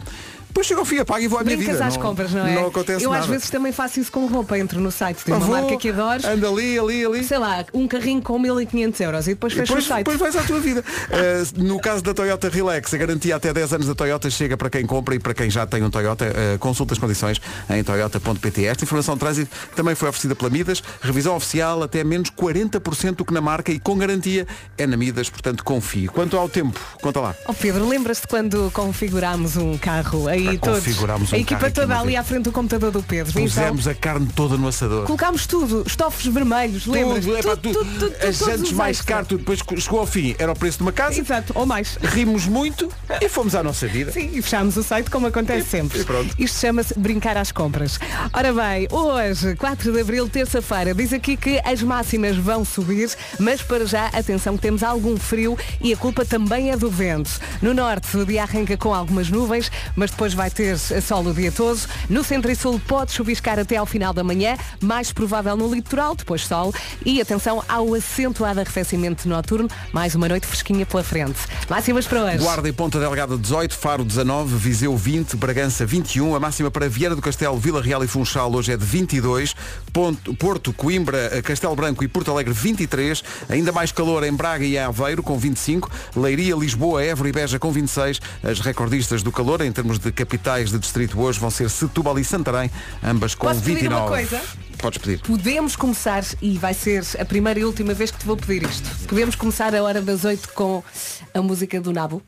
[0.50, 1.86] Depois chego ao fim, apago e vou à minha Brincas vida.
[1.86, 2.54] às compras, não é?
[2.56, 3.22] Não acontece Eu nada.
[3.22, 5.76] às vezes também faço isso com roupa, entro no site de Ah, uma vou, marca
[5.76, 6.26] que adoro.
[6.26, 7.24] Anda ali, ali, ali.
[7.24, 9.98] Sei lá, um carrinho com 1500 euros e depois fecho o site.
[10.04, 10.80] depois vais à tua vida.
[11.08, 14.68] Uh, no caso da Toyota Relax, a garantia até 10 anos da Toyota chega para
[14.68, 16.26] quem compra e para quem já tem um Toyota.
[16.26, 18.64] Uh, consulta as condições em toyota.pt.
[18.64, 20.82] Esta informação de trânsito também foi oferecida pela Midas.
[21.00, 25.30] Revisão oficial até menos 40% do que na marca e com garantia é na Midas,
[25.30, 26.08] portanto confie.
[26.08, 27.34] Quanto ao tempo, conta lá.
[27.46, 30.78] Oh Pedro, lembras-te quando configurámos um carro aí todos?
[30.84, 33.30] configurámos um a equipa toda ali à frente do computador do Pedro.
[33.30, 35.04] Então, Pusemos a carne toda no assador.
[35.04, 37.24] colocámos tudo, estofos vermelhos, lembras?
[37.24, 37.78] Tudo, é pá, tudo,
[38.16, 39.38] as todos jantes os mais caro, tudo.
[39.38, 41.20] Depois chegou ao fim, era o preço de uma casa.
[41.20, 41.98] Exato, ou mais.
[42.02, 44.12] Rimos muito e fomos à nossa vida.
[44.12, 46.00] Sim, e fechámos o site como acontece sempre.
[46.00, 46.34] e pronto.
[46.38, 47.98] Isto chama-se brincar às compras.
[48.32, 53.62] Ora bem, hoje, 4 de Abril, terça-feira, diz aqui que as máximas vão subir, mas
[53.62, 57.30] para já, atenção, temos algum frio e a culpa também é do vento.
[57.60, 61.50] No norte, o dia arranca com algumas nuvens, mas depois vai ter sol o dia
[61.52, 61.80] todo.
[62.08, 66.14] No centro e sul pode chuviscar até ao final da manhã, mais provável no litoral,
[66.14, 66.72] depois sol.
[67.04, 71.38] E atenção ao acentuado arrefecimento noturno, mais uma noite fresquinha pela frente.
[71.68, 72.38] Máximas para hoje.
[72.38, 77.14] Guarda e Ponta Delgada 18, Faro 19, Viseu 20, Bragança 21, a máxima para Vieira
[77.14, 79.54] do Castelo, Vila Real e Funchal hoje é de 22,
[79.92, 84.78] Ponto- Porto, Coimbra, Castelo Branco e Porto Alegre 23, ainda mais calor em Braga e
[84.78, 89.72] Aveiro com 25, Leiria, Lisboa, Évora e Beja com 26, as recordistas do calor em
[89.72, 92.70] termos de capitais de distrito hoje vão ser Setúbal e Santarém,
[93.02, 94.02] ambas com Posso pedir 29.
[94.02, 94.42] uma coisa?
[94.76, 95.20] Podes pedir.
[95.20, 98.86] Podemos começar, e vai ser a primeira e última vez que te vou pedir isto.
[99.08, 100.84] Podemos começar a hora das 8 com
[101.32, 102.22] a música do Nabo.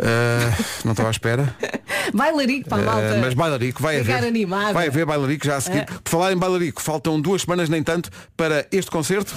[0.00, 1.54] Ah, não estava à espera.
[2.12, 3.14] Bailarico para a malta.
[3.14, 4.24] Uh, mas bailarico, vai haver.
[4.24, 4.72] animada.
[4.72, 5.86] Vai haver bailarico já a seguir.
[5.88, 6.00] Ah.
[6.02, 9.32] Por falar em bailarico, faltam duas semanas nem tanto para este concerto.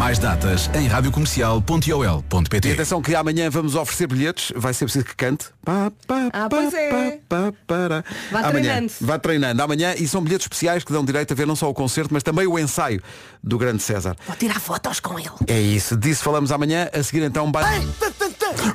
[0.00, 4.50] Mais datas em E radiocomercial.ol.pt atenção que amanhã vamos oferecer bilhetes.
[4.56, 5.48] Vai ser preciso que cante.
[5.62, 7.18] Pá, pá, Ah, pá, pois é.
[7.28, 8.02] pá, para.
[8.32, 8.50] Vá amanhã.
[8.50, 8.92] treinando.
[9.02, 9.62] Vá treinando.
[9.62, 12.22] Amanhã e são bilhetes especiais que dão direito a ver não só o concerto, mas
[12.22, 13.02] também o ensaio
[13.44, 14.16] do grande César.
[14.26, 15.28] Vou tirar fotos com ele.
[15.46, 15.98] É isso.
[15.98, 16.88] Disso falamos amanhã.
[16.94, 17.86] A seguir então vai.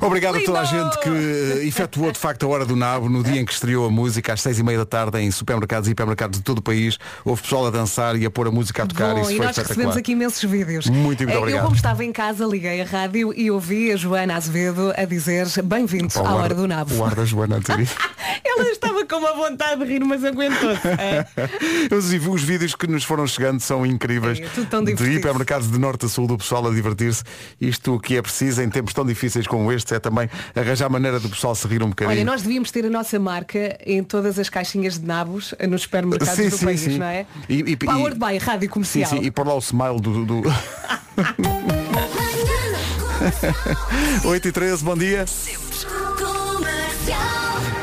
[0.00, 0.76] Obrigado a toda a Lindo!
[0.92, 3.86] gente que eh, efetuou de facto a hora do nabo no dia em que estreou
[3.86, 6.62] a música às seis e meia da tarde em supermercados e hipermercados de todo o
[6.62, 6.98] país.
[7.24, 9.14] Houve pessoal a dançar e a pôr a música a tocar.
[9.14, 10.86] Bom, Isso e foi nós recebemos aqui imensos vídeos.
[10.86, 11.60] Muito, muito Eh, obrigado.
[11.60, 15.46] Eu, como estava em casa, liguei a rádio e ouvi a Joana Azevedo a dizer
[15.64, 16.94] bem-vindo Pá, o à ar- hora do nabo.
[16.96, 17.88] O ar da Joana Antiri.
[18.44, 20.86] Ela estava com uma vontade de rir, mas aguentou-se.
[20.88, 21.26] É.
[21.94, 24.38] Os, os vídeos que nos foram chegando são incríveis.
[24.40, 27.22] É, tudo tão de hipermercados de norte a sul do pessoal a divertir-se.
[27.60, 31.28] Isto que é preciso em tempos tão difíceis como estes é também arranjar maneira do
[31.28, 32.16] pessoal se rir um bocadinho.
[32.16, 35.82] Olha, nós devíamos ter a nossa marca em todas as caixinhas de nabos eh, nos
[35.82, 36.98] supermercados Sim, do sim, país, sim.
[36.98, 37.26] não é?
[37.48, 39.10] E- e- Powered e- by Rádio Sim, Comercial.
[39.10, 40.24] sim, e por lá o smile do.
[40.24, 40.42] do...
[44.24, 45.24] 8 e 13, bom dia.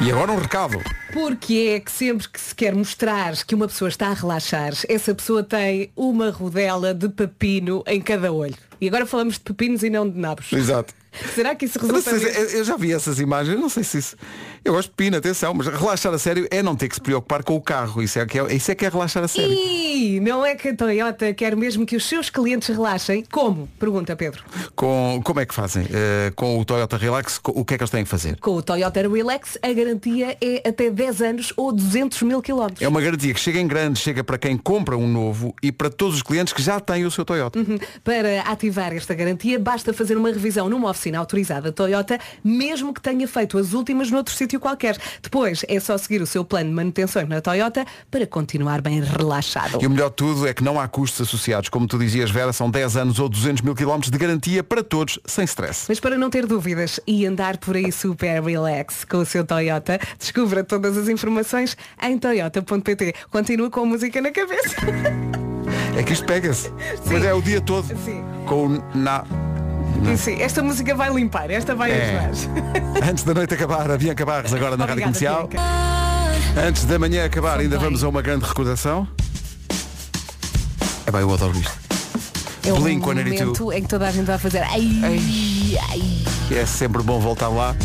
[0.01, 0.79] E agora um recado.
[1.13, 5.13] Porque é que sempre que se quer mostrar que uma pessoa está a relaxar, essa
[5.13, 8.55] pessoa tem uma rodela de pepino em cada olho.
[8.81, 10.51] E agora falamos de pepinos e não de nabos.
[10.51, 10.93] Exato.
[11.35, 14.15] Será que isso resulta sei se- eu- já vi essas imagens, não sei se isso.
[14.65, 17.43] Eu gosto de pina, atenção, mas relaxar a sério é não ter que se preocupar
[17.43, 18.01] com o carro.
[18.01, 19.51] Isso é que é, isso é, que é relaxar a sério.
[19.51, 23.23] Ih, não é que a Toyota quer mesmo que os seus clientes relaxem?
[23.31, 23.67] Como?
[23.77, 24.43] Pergunta Pedro.
[24.75, 25.85] Com, como é que fazem?
[25.91, 28.37] Eh, com o Toyota Relax, o que é que eles têm que fazer?
[28.39, 32.81] Com o Toyota Relax, a garantia é até 10 anos ou 200 mil quilómetros.
[32.81, 35.89] É uma garantia que chega em grande, chega para quem compra um novo e para
[35.89, 37.59] todos os clientes que já têm o seu Toyota.
[37.59, 37.77] Uhum.
[38.03, 43.27] Para ativar esta garantia, basta fazer uma revisão numa oficina autorizada Toyota, mesmo que tenha
[43.27, 44.97] feito as últimas noutro sítio qualquer.
[45.21, 49.79] Depois é só seguir o seu plano de manutenção na Toyota para continuar bem relaxado.
[49.81, 51.69] E o melhor de tudo é que não há custos associados.
[51.69, 55.19] Como tu dizias, Vera, são 10 anos ou 200 mil quilómetros de garantia para todos,
[55.25, 55.85] sem stress.
[55.87, 59.99] Mas para não ter dúvidas e andar por aí super relax com o seu Toyota,
[60.17, 63.13] descubra todas as informações em toyota.pt.
[63.29, 64.75] Continua com a música na cabeça.
[65.97, 66.71] É que isto pega-se.
[67.05, 67.87] Mas é o dia todo.
[67.87, 68.23] Sim.
[68.45, 69.23] Com o na...
[70.11, 72.19] E sim, esta música vai limpar, esta vai É.
[72.31, 72.63] ajudar.
[73.09, 75.47] Antes da noite acabar, a Bianca Barros agora na Rádio Obrigada, Comercial.
[75.47, 76.67] Bianca.
[76.67, 79.07] Antes da manhã acabar, ainda vamos a uma grande recordação.
[81.05, 81.71] É bem, eu adoro isto.
[82.65, 83.39] É o Blink 182.
[83.59, 84.59] momento em que toda a gente vai fazer.
[84.63, 86.57] Ai, ai.
[86.57, 87.75] É sempre bom voltar lá.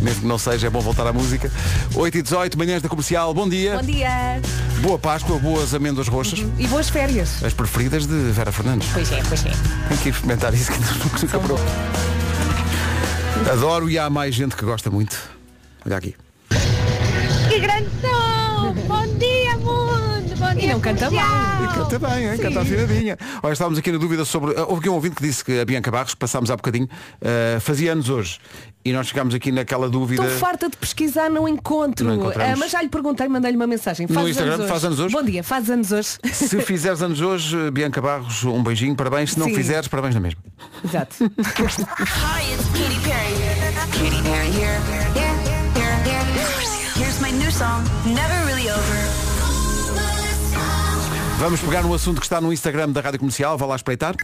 [0.00, 1.50] Mesmo que não seja, é bom voltar à música.
[1.94, 3.76] 8 e 18, manhãs da comercial, bom dia.
[3.76, 4.40] Bom dia.
[4.80, 6.44] Boa Páscoa, boas amêndoas roxas.
[6.58, 7.42] E boas férias.
[7.42, 8.88] As preferidas de Vera Fernandes.
[8.92, 9.50] Pois é, pois é.
[9.88, 10.78] Tem que experimentar isso que
[11.24, 11.58] nunca provou.
[13.50, 15.16] Adoro e há mais gente que gosta muito.
[15.84, 16.14] Olha aqui.
[17.48, 18.74] Que grande som!
[18.86, 20.36] Bom dia, mundo!
[20.38, 21.24] Bom dia, E não canta mal.
[21.64, 22.38] E canta bem, hein?
[22.38, 23.18] canta afinadinha.
[23.42, 24.54] Olha, estávamos aqui na dúvida sobre.
[24.56, 26.88] ah, Houve aqui um ouvinte que disse que a Bianca Barros, passámos há bocadinho,
[27.22, 28.38] ah, fazia anos hoje.
[28.84, 30.22] E nós ficámos aqui naquela dúvida.
[30.24, 32.06] Estou farta de pesquisar, não encontro.
[32.06, 32.52] Não encontramos.
[32.54, 34.06] Ah, mas já lhe perguntei, mandei-lhe uma mensagem.
[34.08, 34.70] No Faz Instagram, anos hoje.
[34.72, 35.14] faz anos hoje?
[35.14, 36.08] Bom dia, faz anos hoje.
[36.32, 39.32] Se fizeres anos hoje, Bianca Barros, um beijinho, parabéns.
[39.32, 39.54] Se não Sim.
[39.54, 40.40] fizeres, parabéns na mesma.
[40.84, 41.16] Exato.
[41.24, 43.34] Hi, it's Katy Perry.
[43.92, 44.80] Katy Perry here.
[45.14, 45.34] Here,
[45.74, 46.24] here, here.
[46.96, 49.07] Here's my new song, Never Really Over.
[51.38, 54.16] Vamos pegar no assunto que está no Instagram da Rádio Comercial, vá lá espreitar.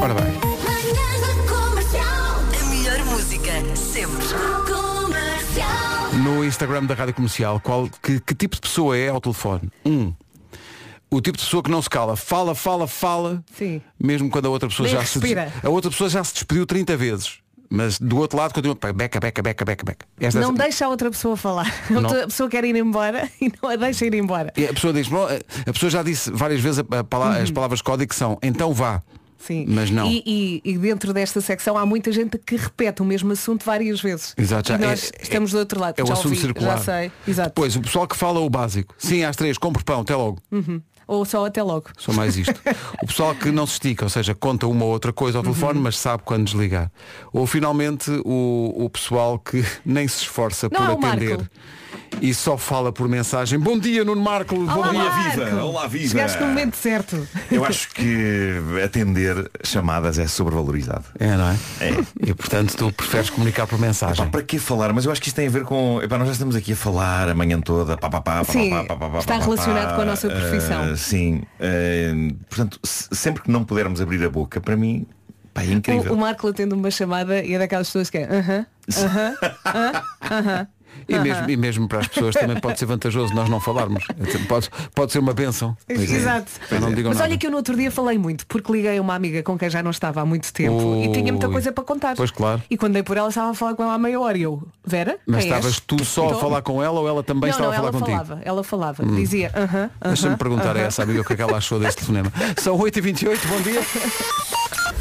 [0.00, 0.32] Ora bem.
[2.58, 4.24] A melhor música, sempre.
[6.24, 9.70] No Instagram da Rádio Comercial, qual, que, que tipo de pessoa é ao telefone?
[9.84, 10.14] Um,
[11.10, 12.16] o tipo de pessoa que não se cala.
[12.16, 13.44] Fala, fala, fala.
[13.54, 13.82] Sim.
[14.00, 15.52] Mesmo quando a outra pessoa Nem já se respira.
[15.62, 17.41] A outra pessoa já se despediu 30 vezes.
[17.74, 18.76] Mas do outro lado continua.
[18.94, 20.06] Beca, beca, beca, beca, beca.
[20.20, 21.66] Esta- Não deixa a outra pessoa falar.
[21.88, 22.02] A Não.
[22.02, 24.52] outra pessoa quer ir embora e não a deixa ir embora.
[24.56, 27.50] E a pessoa diz, "Bom, a pessoa já disse várias vezes a- a pala- as
[27.50, 29.02] palavras código que são então vá.
[29.38, 29.64] Sim.
[29.68, 30.06] Mas não.
[30.08, 34.00] E, e- e dentro desta secção há muita gente que repete o mesmo assunto várias
[34.00, 34.34] vezes.
[34.38, 35.98] Exato, já e nós é- estamos do outro lado.
[35.98, 36.76] É o já assunto ouvi, circular.
[36.78, 37.12] Já sei.
[37.26, 37.48] Exato.
[37.48, 38.94] Depois, o pessoal que fala o básico.
[38.98, 40.38] Sim, às três, compro pão, até logo.
[40.52, 40.80] Uhum.
[41.12, 41.90] Ou só até logo.
[41.98, 42.54] Só mais isto.
[43.02, 45.74] O pessoal que não se estica, ou seja, conta uma ou outra coisa ao telefone,
[45.78, 45.82] Uhum.
[45.84, 46.90] mas sabe quando desligar.
[47.32, 51.50] Ou finalmente o, o pessoal que nem se esforça Não, por é atender Marco.
[52.20, 53.58] E só fala por mensagem.
[53.58, 54.54] Bom dia, Nuno Marco.
[54.54, 55.30] Bom Olá, dia, Marco.
[55.44, 55.64] viva!
[55.64, 56.08] Olá, viva!
[56.08, 57.28] Chegaste no momento certo.
[57.50, 61.04] Eu acho que atender chamadas é sobrevalorizado.
[61.18, 61.56] É, não é?
[61.80, 61.90] É.
[62.28, 64.22] E portanto tu preferes comunicar por mensagem.
[64.24, 64.92] Epá, para que falar?
[64.92, 66.00] Mas eu acho que isto tem a ver com.
[66.02, 67.96] Epá, nós já estamos aqui a falar a manhã toda.
[67.96, 69.94] Pá, pá, pá, pá, Sim, pá, pá, pá, está pá, relacionado pá.
[69.96, 70.82] com a nossa profissão.
[70.92, 71.42] Ah, sim.
[71.60, 75.06] Ah, portanto, se- sempre que não pudermos abrir a boca, para mim,
[75.52, 76.12] pá, é incrível.
[76.12, 79.34] O, o Marco atende uma chamada e é daquelas pessoas que é aham, aham,
[80.30, 80.66] aham.
[81.08, 84.04] E mesmo, e mesmo para as pessoas também pode ser vantajoso nós não falarmos.
[84.48, 85.76] Pode, pode ser uma benção.
[85.88, 86.50] Exato.
[86.70, 87.30] Eu não digam Mas nada.
[87.30, 89.68] olha que eu no outro dia falei muito, porque liguei a uma amiga com quem
[89.68, 91.52] já não estava há muito tempo e tinha muita Ui.
[91.52, 92.14] coisa para contar.
[92.16, 92.62] Pois claro.
[92.70, 94.62] E quando dei por ela estava a falar com ela há meia hora e eu,
[94.84, 95.18] Vera?
[95.26, 97.56] Mas quem és?" estavas tu só a Então- falar com ela ou ela também não,
[97.58, 98.16] estava não, a falar ela contigo?
[98.24, 99.16] falava, ela falava, Hum.
[99.16, 101.78] dizia, aham, Deixa-me aham, perguntar a aham." essa amiga o que é que ela achou
[101.80, 102.32] deste telefonema.
[102.58, 103.80] São 8h28, bom dia.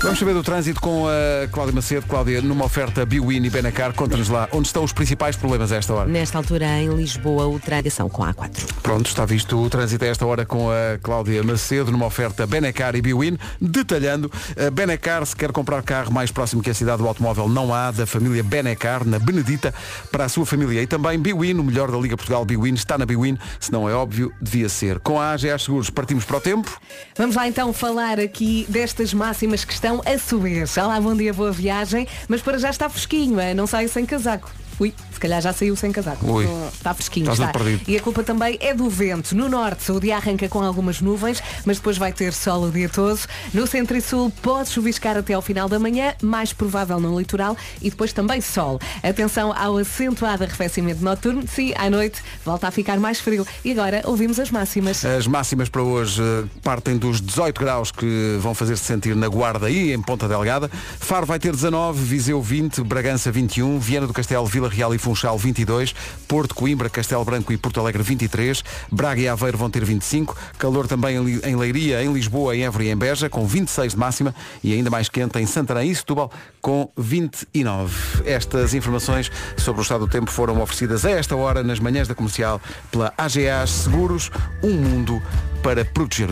[0.03, 2.07] Vamos saber do trânsito com a Cláudia Macedo.
[2.07, 5.93] Cláudia, numa oferta Biwin e Benacar, conta-nos lá onde estão os principais problemas a esta
[5.93, 6.09] hora.
[6.09, 8.65] Nesta altura em Lisboa, o tradição com a A4.
[8.81, 12.95] Pronto, está visto o trânsito a esta hora com a Cláudia Macedo numa oferta Benacar
[12.95, 13.37] e Biwin.
[13.61, 17.71] Detalhando, a Benacar, se quer comprar carro mais próximo que a cidade do automóvel, não
[17.71, 19.71] há, da família Benacar, na Benedita,
[20.11, 20.81] para a sua família.
[20.81, 23.93] E também Biwin, o melhor da Liga Portugal Biwin, está na Biwin, se não é
[23.93, 24.99] óbvio, devia ser.
[24.99, 26.75] Com a AGA Seguros, partimos para o tempo.
[27.15, 30.65] Vamos lá então falar aqui destas máximas que estão a subir.
[30.77, 32.07] Olá, bom dia, boa viagem.
[32.29, 33.53] Mas para já está fresquinho, é?
[33.53, 34.60] não sai sem casaco.
[34.81, 36.25] Ui, se calhar já saiu sem casaco.
[36.25, 36.47] Ui.
[36.73, 37.51] Está fresquinho, Estás está.
[37.59, 37.83] perdido.
[37.87, 39.35] E a culpa também é do vento.
[39.35, 42.89] No norte, o dia arranca com algumas nuvens, mas depois vai ter sol o dia
[42.89, 43.19] todo.
[43.53, 47.55] No centro e sul pode chuviscar até ao final da manhã, mais provável no litoral,
[47.79, 48.79] e depois também sol.
[49.03, 51.43] Atenção ao acentuado arrefecimento noturno.
[51.47, 53.45] Sim, à noite volta a ficar mais frio.
[53.63, 55.05] E agora ouvimos as máximas.
[55.05, 59.69] As máximas para hoje eh, partem dos 18 graus que vão fazer-se sentir na Guarda
[59.69, 60.71] e em Ponta Delgada.
[60.99, 65.37] Faro vai ter 19, Viseu 20, Bragança 21, Viana do Castelo, Vila Real e Funchal
[65.37, 65.93] 22,
[66.27, 70.87] Porto, Coimbra, Castelo Branco e Porto Alegre 23, Braga e Aveiro vão ter 25, calor
[70.87, 74.73] também em Leiria, em Lisboa, em Évora e em Beja, com 26 de máxima e
[74.73, 76.31] ainda mais quente em Santarém e Setúbal,
[76.61, 78.23] com 29.
[78.25, 82.15] Estas informações sobre o estado do tempo foram oferecidas a esta hora nas manhãs da
[82.15, 84.31] comercial pela AGAs Seguros,
[84.63, 85.21] um mundo
[85.61, 86.29] para proteger.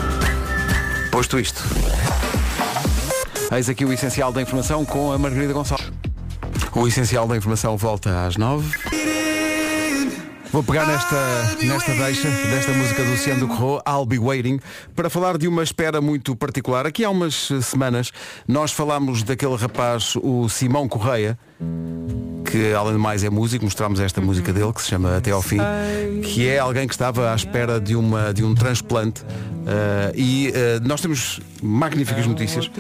[1.11, 1.61] Posto isto.
[3.51, 6.08] Eis aqui o essencial da informação com a Margarida Gonçalves.
[6.75, 8.77] O essencial da informação volta às nove.
[10.51, 11.15] Vou pegar nesta,
[11.63, 14.59] nesta deixa, desta música do Luciano do Corro, I'll Be Waiting,
[14.95, 16.87] para falar de uma espera muito particular.
[16.87, 18.11] Aqui há umas semanas
[18.47, 21.37] nós falámos daquele rapaz, o Simão Correia,
[22.45, 25.41] que além de mais é músico, mostramos esta música dele que se chama Até ao
[25.41, 25.59] Fim,
[26.23, 29.23] que é alguém que estava à espera de, uma, de um transplante
[29.67, 32.71] eh, e eh, nós temos magníficas notícias.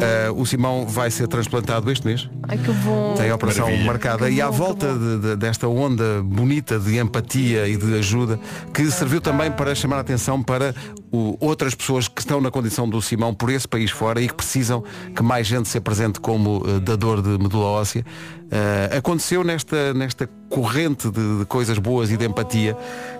[0.00, 2.28] Eh, o Simão vai ser transplantado este mês.
[2.48, 3.14] Ai que bom.
[3.16, 3.86] Tem a operação Maravilha.
[3.86, 7.94] marcada Que e à bom, volta de- de- desta onda bonita de empatia e de
[7.98, 8.40] ajuda
[8.74, 10.74] que serviu também para chamar a atenção para
[11.12, 14.34] o- outras pessoas que estão na condição do Simão por esse país fora e que
[14.34, 14.82] precisam
[15.14, 18.04] que mais gente se apresente como dador de medula óssea.
[18.50, 22.76] Eh, aconteceu nesta, nesta corrente de, de coisas boas e de empatia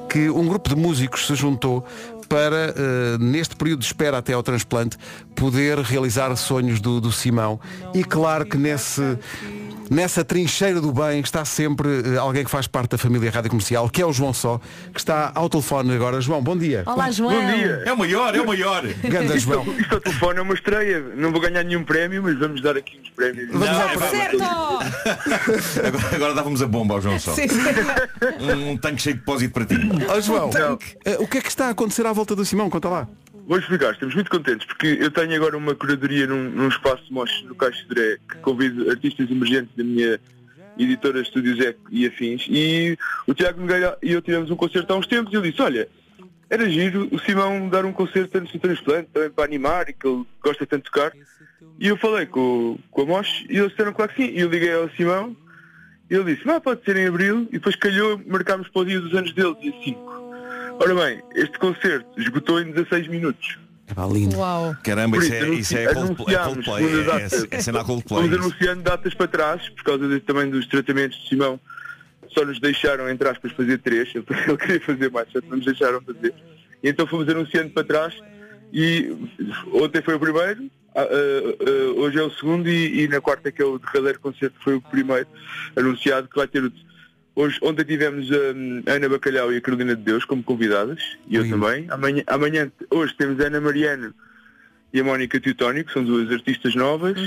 [0.07, 1.83] que um grupo de músicos se juntou
[2.29, 4.99] para, eh, neste período de espera até ao transplante,
[5.35, 7.59] poder realizar sonhos do, do Simão.
[7.95, 9.19] E claro que nesse,
[9.93, 13.89] nessa trincheira do bem está sempre eh, alguém que faz parte da família Rádio Comercial,
[13.91, 14.59] que é o João Só,
[14.93, 16.21] que está ao telefone agora.
[16.21, 16.83] João, bom dia.
[16.87, 17.33] Olá, João.
[17.33, 18.83] É o maior, é o maior.
[19.05, 19.65] Ganda João.
[19.79, 21.01] Isto ao telefone é uma estreia.
[21.15, 23.49] Não vou ganhar nenhum prémio, mas vamos dar aqui uns prémios.
[23.51, 24.43] Vamos Não, ao é prémio.
[25.87, 27.33] Agora, agora dávamos a bomba ao João só.
[27.35, 27.47] Sim.
[28.41, 29.77] Um, um tanque cheio de depósito para ti.
[30.09, 30.79] Ó João, Não.
[31.05, 32.71] eh, o que é que está a acontecer à volta do Simão?
[32.71, 33.09] Conta lá.
[33.53, 37.43] Vou explicar, estamos muito contentes porque eu tenho agora uma curadoria num, num espaço mostras
[37.43, 40.19] no Caixo Dré que convido artistas emergentes da minha
[40.79, 44.97] editora Estúdios Eco e afins e o Tiago Nogueira e eu tivemos um concerto há
[44.97, 45.87] uns tempos e ele disse, olha,
[46.49, 50.09] era giro o Simão dar um concerto antes do transplante também para animar e que
[50.09, 51.13] ele gosta tanto de tocar.
[51.79, 54.33] E eu falei com, com a Mosh e eles disseram claro que sim.
[54.33, 55.37] E eu liguei ao Simão
[56.09, 57.47] e ele disse, ah, pode ser em Abril.
[57.51, 60.32] E depois calhou, marcámos para o dia dos anos dele, dia 5
[60.81, 63.59] Ora bem, este concerto esgotou em 16 minutos.
[63.87, 64.37] É pá, lindo.
[64.37, 64.75] Uau.
[64.83, 66.35] Caramba, Por isso é, isso é Coldplay.
[66.35, 67.49] é anunciámos Coldplay, segunda é, data.
[67.51, 68.23] é, é cena Coldplay.
[68.23, 71.61] Fomos anunciando datas para trás, por causa de- também dos tratamentos de Simão.
[72.29, 74.09] Só nos deixaram, entre aspas, fazer três.
[74.15, 76.35] Ele, ele queria fazer mais, só que não nos deixaram fazer.
[76.83, 78.15] E então fomos anunciando para trás.
[78.73, 79.15] E
[79.75, 83.53] ontem foi o primeiro, ah, ah, ah, hoje é o segundo e, e na quarta,
[83.53, 85.27] que é o derradeiro concerto, foi o primeiro
[85.77, 86.73] anunciado, que vai ter o...
[87.35, 91.37] Hoje, ontem tivemos hum, a Ana Bacalhau e a Carolina de Deus como convidadas, e
[91.37, 91.59] eu Lindo.
[91.59, 91.87] também.
[91.89, 94.15] Amanhã, amanhã, hoje temos a Ana Mariano
[94.93, 97.19] e a Mónica Teutónico, que são duas artistas novas.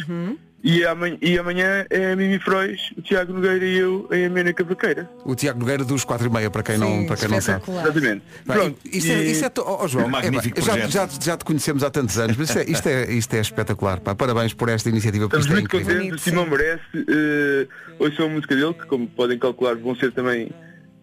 [0.68, 4.52] E, amanhã, e amanhã é a Mimi Frois, o Tiago Nogueira e eu em Amena
[4.52, 5.08] Cavaqueira.
[5.24, 7.60] O Tiago Nogueira dos 4 e meia, para quem não, Sim, para quem não sabe.
[7.60, 7.84] espetacular.
[7.84, 8.24] Exatamente.
[8.48, 8.80] Bem, Pronto.
[8.92, 10.92] isto é, e- isso é to- ó, ó, João, Um magnífico é, pá, já, projeto.
[10.92, 14.00] já, já te conhecemos há tantos anos, mas isto é, isto é, isto é espetacular.
[14.00, 14.16] Pá.
[14.16, 16.82] Parabéns por esta iniciativa, Estamos é muito contentes, o Simão merece.
[16.98, 17.68] Uh,
[18.00, 20.50] ouçam a música dele, que como podem calcular vão ser também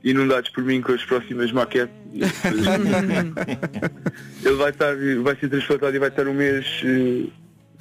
[0.02, 1.94] inundados por mim com as próximas maquetes.
[4.44, 7.30] Ele vai estar, vai ser transplantado e vai estar um mês uh,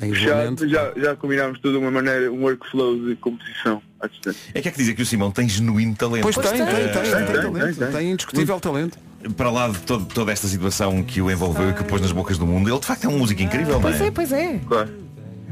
[0.07, 0.67] Isolamento.
[0.67, 4.51] Já, já combinámos toda uma maneira, um workflow de composição à distância.
[4.53, 6.23] É que é que dizer que o Simão tem genuíno talento.
[6.23, 7.91] Pois tem, tem, tem, tem, tem, talento, tem, tem.
[7.91, 8.97] tem indiscutível talento.
[9.37, 12.11] Para lá de todo- toda esta situação que o envolveu e que o pôs nas
[12.11, 14.59] bocas do mundo, ele de facto é um músico incrível, não Pois é, pois é.
[14.67, 14.89] Claro.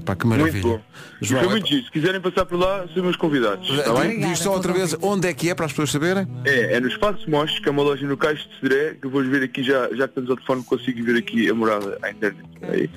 [0.06, 0.82] Pá, que Muito maravilha.
[1.22, 1.84] E João, foi muito giro.
[1.86, 3.70] Se quiserem passar por lá, são meus convidados.
[3.70, 4.02] Está bem?
[4.04, 6.28] Obrigada diz só outra vez onde é que é para as pessoas saberem.
[6.46, 9.12] É, é no Espaço Mosh, que é uma loja no Caixo de Cedré, que eu
[9.12, 12.10] vou ver aqui já, já que estamos ao telefone, consigo ver aqui a morada à
[12.12, 12.44] internet.
[12.62, 12.90] Aí.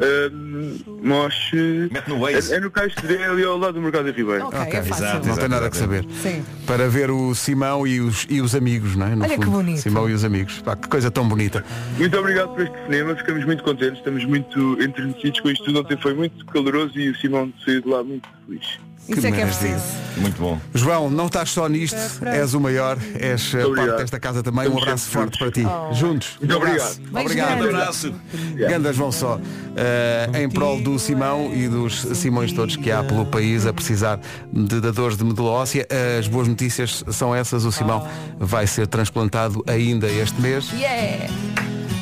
[0.00, 1.52] Ahm, Mosh.
[1.90, 2.52] Mete no Waze.
[2.52, 4.46] É, é no Caixo de Cedré, ali ao lado do Mercado de Ribeiro.
[4.46, 5.04] Ok, Ok, é fácil.
[5.04, 5.26] exato.
[5.28, 6.04] Não tem nada que saber.
[6.22, 6.44] Sim.
[6.66, 9.14] Para ver o Simão e os, e os amigos, não é?
[9.16, 9.56] No Olha que fundo.
[9.58, 9.80] bonito.
[9.80, 10.60] Simão e os amigos.
[10.62, 11.64] Pá, que coisa tão bonita.
[11.98, 15.80] Muito obrigado por este cinema, ficamos muito contentes, estamos muito enternecidos com isto tudo.
[15.80, 18.66] Ontem foi muito caloroso e o Simão saiu de lá muito feliz.
[19.08, 19.74] Isso é que é maravilha.
[19.74, 20.02] preciso.
[20.16, 20.60] Muito bom.
[20.72, 24.68] João, não estás só nisto, és o maior, és parte desta casa também.
[24.68, 25.64] Um abraço forte para ti.
[25.66, 25.92] Oh.
[25.92, 26.36] Juntos.
[26.38, 27.00] Muito Um abraço.
[27.10, 27.20] obrigado.
[27.24, 27.60] Obrigado.
[27.62, 28.14] Um abraço.
[28.56, 29.40] Gandas vão só.
[29.74, 34.20] eh, em prol do Simão e dos Simões todos que há pelo país a precisar
[34.52, 35.84] de dadores de medula óssea.
[36.20, 37.64] As boas notícias são essas.
[37.64, 38.06] O Simão
[38.38, 40.70] vai ser transplantado ainda este mês.
[40.72, 41.26] Yeah!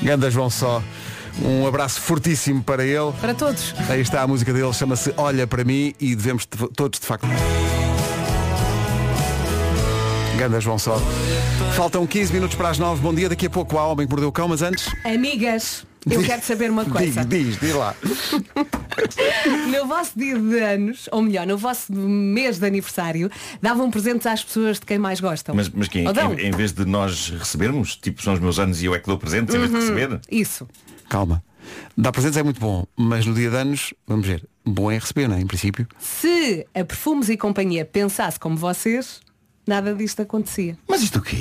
[0.03, 0.83] Gandas vão só.
[1.43, 3.13] Um abraço fortíssimo para ele.
[3.21, 3.75] Para todos.
[3.89, 7.27] Aí está a música dele, chama-se Olha para mim e devemos de- todos de facto.
[10.39, 10.99] Gandas vão só.
[11.77, 13.01] Faltam 15 minutos para as 9.
[13.03, 14.89] Bom dia, daqui a pouco há Homem que Mordeu o Cão, mas antes.
[15.05, 17.25] Amigas, eu quero saber uma coisa.
[17.25, 17.95] Diz, diz, diz lá.
[19.71, 23.31] No vosso dia de anos, ou melhor, no vosso mês de aniversário,
[23.63, 25.55] davam presentes às pessoas de quem mais gostam.
[25.55, 28.87] Mas, mas quem, em, em vez de nós recebermos, tipo são os meus anos e
[28.87, 29.83] eu é que dou presentes, em vez de Uhum.
[29.83, 30.69] receber, Isso.
[31.11, 31.43] Calma.
[31.97, 35.29] Dar presentes é muito bom, mas no dia de anos, vamos ver, bom é receber,
[35.29, 35.41] não é?
[35.41, 35.87] Em princípio.
[35.99, 39.21] Se a Perfumes e Companhia pensasse como vocês,
[39.67, 40.77] nada disto acontecia.
[40.89, 41.37] Mas isto o quê?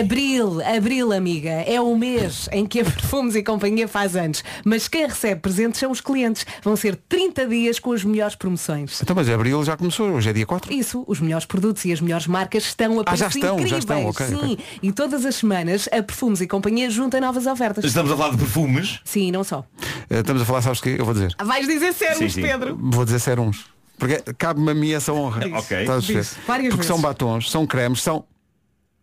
[0.00, 4.42] Abril, abril, amiga, é o mês em que a Perfumes e Companhia faz anos.
[4.64, 6.44] Mas quem recebe presentes são os clientes.
[6.64, 9.00] Vão ser 30 dias com as melhores promoções.
[9.00, 10.72] Então, mas abril já começou, hoje é dia 4.
[10.72, 13.78] Isso, os melhores produtos e as melhores marcas estão a Ah, já estão, já incríveis.
[13.78, 14.58] estão, ok, Sim, ok.
[14.82, 17.84] e todas as semanas a Perfumes e Companhia junta novas ofertas.
[17.84, 18.98] Estamos a falar de perfumes.
[19.04, 19.64] Sim, não só.
[20.10, 20.96] Eh, Estamos a falar, sabes o quê?
[20.98, 21.32] Eu vou dizer.
[21.40, 22.42] Vais dizer Sim, sim.
[22.42, 22.76] Pedro.
[22.80, 23.64] Vou dizer ser uns.
[23.98, 25.40] Porque cabe-me a mim essa honra.
[25.40, 25.52] Diz.
[25.52, 25.80] Ok.
[25.80, 26.18] Estás a ver?
[26.18, 26.36] Diz.
[26.46, 26.86] Várias Porque vezes.
[26.86, 28.24] são batons, são cremes, são.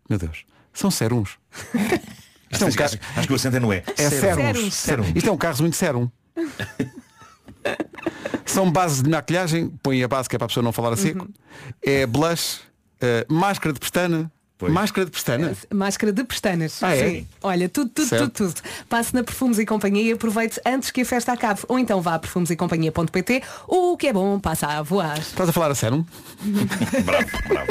[0.08, 0.44] Meu Deus.
[0.72, 1.38] São serums.
[2.50, 2.98] Isto é um acho, carro.
[3.16, 3.82] acho que o acento é não é.
[3.96, 4.36] É serums.
[4.36, 4.74] Serums.
[4.74, 5.12] Serums.
[5.14, 6.08] Isto é um carro muito serum.
[8.44, 10.96] São bases de maquilhagem, põe a base que é para a pessoa não falar a
[10.96, 11.24] seco.
[11.24, 11.32] Uhum.
[11.82, 12.60] É blush,
[13.00, 14.30] eh, máscara de pestana.
[14.64, 14.72] Pois.
[14.72, 15.52] Máscara de pestana.
[15.72, 16.82] Máscara de pestanas.
[16.82, 17.10] Ah, é?
[17.10, 17.28] Sim.
[17.42, 18.30] Olha, tudo, tudo, Certo.
[18.30, 18.62] tudo, tudo.
[18.88, 21.60] Passe na Perfumes e Companhia e aproveite antes que a festa acabe.
[21.68, 25.18] Ou então vá a perfumesecompanhia.pt O que é bom, passa a voar.
[25.18, 26.06] Estás a falar a sério?
[27.04, 27.66] Bravo, bravo.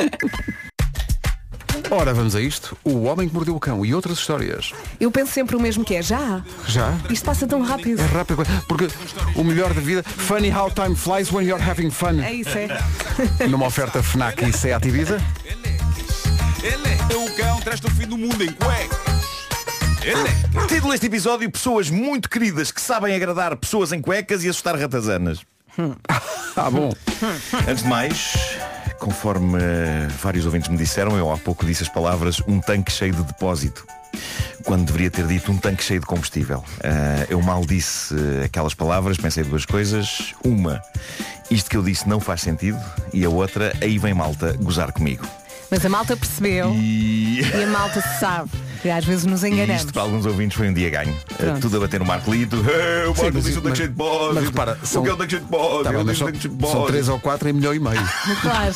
[1.91, 2.77] Ora, vamos a isto.
[2.83, 4.71] O Homem que Mordeu o Cão e outras histórias.
[4.99, 6.01] Eu penso sempre o mesmo que é.
[6.01, 6.43] Já.
[6.67, 6.97] Já?
[7.09, 8.01] Isto passa tão rápido.
[8.01, 8.43] É rápido.
[8.67, 8.87] Porque
[9.35, 10.01] o melhor da vida.
[10.03, 12.19] Funny how time flies when you're having fun.
[12.21, 13.47] É isso, é.
[13.47, 15.19] Numa oferta FNAC e Seat Ibiza.
[16.63, 18.97] Ele é o cão, traz-te o fim do mundo em cuecas.
[20.01, 24.79] Ele Título deste episódio, pessoas muito queridas que sabem agradar pessoas em cuecas e assustar
[24.79, 25.41] ratazanas.
[26.55, 26.93] Ah, bom.
[27.67, 28.35] Antes de mais,
[28.99, 33.11] conforme eh, vários ouvintes me disseram, eu há pouco disse as palavras um tanque cheio
[33.11, 33.83] de depósito.
[34.63, 36.63] Quando deveria ter dito um tanque cheio de combustível.
[36.83, 40.35] Ah, eu mal disse eh, aquelas palavras, pensei duas coisas.
[40.45, 40.79] Uma,
[41.49, 42.79] isto que eu disse não faz sentido.
[43.11, 45.27] E a outra, aí vem malta gozar comigo.
[45.73, 47.41] Mas a malta percebeu E...
[47.41, 48.51] e a malta sabe
[48.83, 49.81] que às vezes nos E enganamos.
[49.81, 51.15] isto para alguns ouvintes foi um dia ganho.
[51.37, 51.57] Pronto.
[51.57, 52.05] Uh, tudo a bater no.
[52.05, 54.35] Hey, o Marco mas- disse o tanque mas- cheio de pós.
[54.35, 55.39] mas repara, são- O que é de?
[55.83, 56.87] Tá bem, são, de são pós.
[56.87, 57.93] três ou quatro em milhão e meio.
[58.41, 58.73] Claro.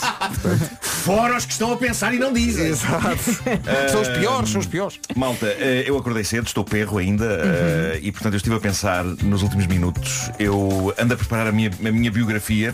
[0.82, 2.68] Fora os que estão a pensar e não dizem.
[2.68, 3.18] Exato.
[3.92, 5.00] são os piores, são os piores.
[5.16, 9.04] Malta, eh, eu acordei cedo, estou perro ainda eh, e portanto eu estive a pensar
[9.04, 10.32] nos últimos minutos.
[10.40, 12.74] Eu ando a preparar a minha, a minha biografia.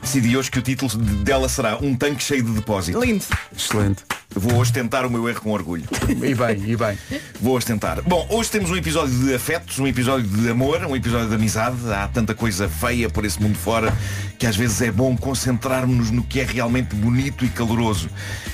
[0.00, 2.98] Decidi hoje que o título de- dela será Um Tanque Cheio de Depósito.
[3.00, 3.24] Lindo.
[3.56, 4.02] Excelente.
[4.34, 5.84] Vou hoje tentar o meu erro com orgulho.
[6.08, 6.98] E bem, e bem.
[7.40, 8.00] Vou hoje tentar.
[8.02, 11.76] Bom, hoje temos um episódio de afetos, um episódio de amor, um episódio de amizade.
[11.92, 13.92] Há tanta coisa feia por esse mundo fora
[14.38, 18.08] que às vezes é bom concentrarmos-nos no que é realmente bonito e caloroso.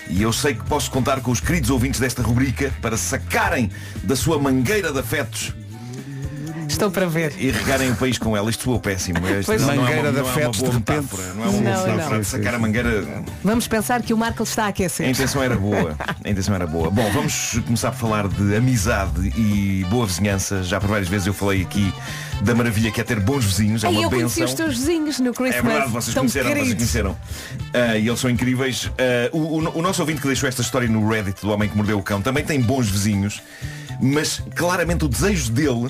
[0.09, 3.71] E eu sei que posso contar com os queridos ouvintes desta rubrica para sacarem
[4.03, 5.55] da sua mangueira de afetos
[6.77, 7.33] Estou para ver.
[7.39, 8.51] e regarem o país com ela.
[8.51, 9.19] Isto soou péssimo.
[9.29, 10.97] Isto Pois, não, é mangueira não é uma afetos, boa de repente.
[11.03, 11.23] metáfora.
[11.35, 13.05] Não é uma boa Não, metáfora de sacar a mangueira
[13.43, 15.09] Vamos pensar que o Marco está a a aquecer.
[15.09, 15.97] intenção era boa.
[16.25, 16.91] A intenção era boa.
[16.91, 20.63] Bom, vamos começar por falar de amizade e boa vizinhança.
[20.63, 21.93] Já por várias vezes eu falei aqui
[22.43, 23.83] da maravilha que é ter bons vizinhos.
[23.85, 24.45] É uma eu conheci benção.
[24.45, 25.65] os teus vizinhos no É Christmas.
[25.73, 26.77] verdade, vocês Tão conheceram, vocês queridos.
[26.93, 27.17] conheceram.
[27.73, 28.91] Ah, e eles são incríveis.
[28.99, 31.77] Ah, o, o- o nosso ouvinte que deixou esta história no Reddit do Homem que
[31.77, 33.41] Mordeu o Cão também tem bons vizinhos,
[34.01, 35.89] mas claramente o desejo dele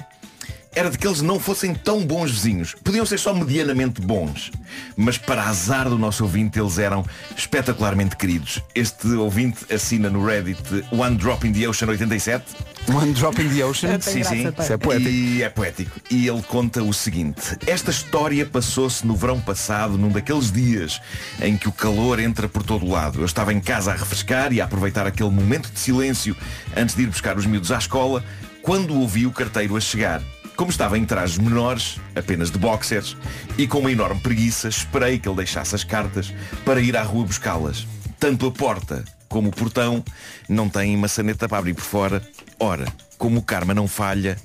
[0.77, 2.77] era de que eles não fossem tão bons vizinhos.
[2.85, 4.53] Podiam ser só medianamente bons.
[4.95, 7.03] Mas para azar do nosso ouvinte, eles eram
[7.35, 8.63] espetacularmente queridos.
[8.75, 10.61] Este ouvinte assina no Reddit
[10.93, 12.45] One Drop in the Ocean 87.
[12.89, 14.01] One drop in the ocean.
[14.01, 14.49] Sim, sim.
[14.49, 15.11] Isso é poético.
[15.11, 16.01] E é poético.
[16.09, 17.57] E ele conta o seguinte.
[17.67, 21.01] Esta história passou-se no verão passado, num daqueles dias
[21.41, 23.21] em que o calor entra por todo o lado.
[23.21, 26.37] Eu estava em casa a refrescar e a aproveitar aquele momento de silêncio
[26.77, 28.23] antes de ir buscar os miúdos à escola,
[28.63, 30.23] quando ouvi o carteiro a chegar.
[30.57, 33.15] Como estava em trajes menores, apenas de boxers,
[33.59, 36.33] e com uma enorme preguiça, esperei que ele deixasse as cartas
[36.65, 37.87] para ir à rua buscá-las.
[38.19, 40.03] Tanto a porta como o portão
[40.49, 42.23] não têm maçaneta para abrir por fora.
[42.59, 42.87] Ora,
[43.19, 44.39] como o karma não falha,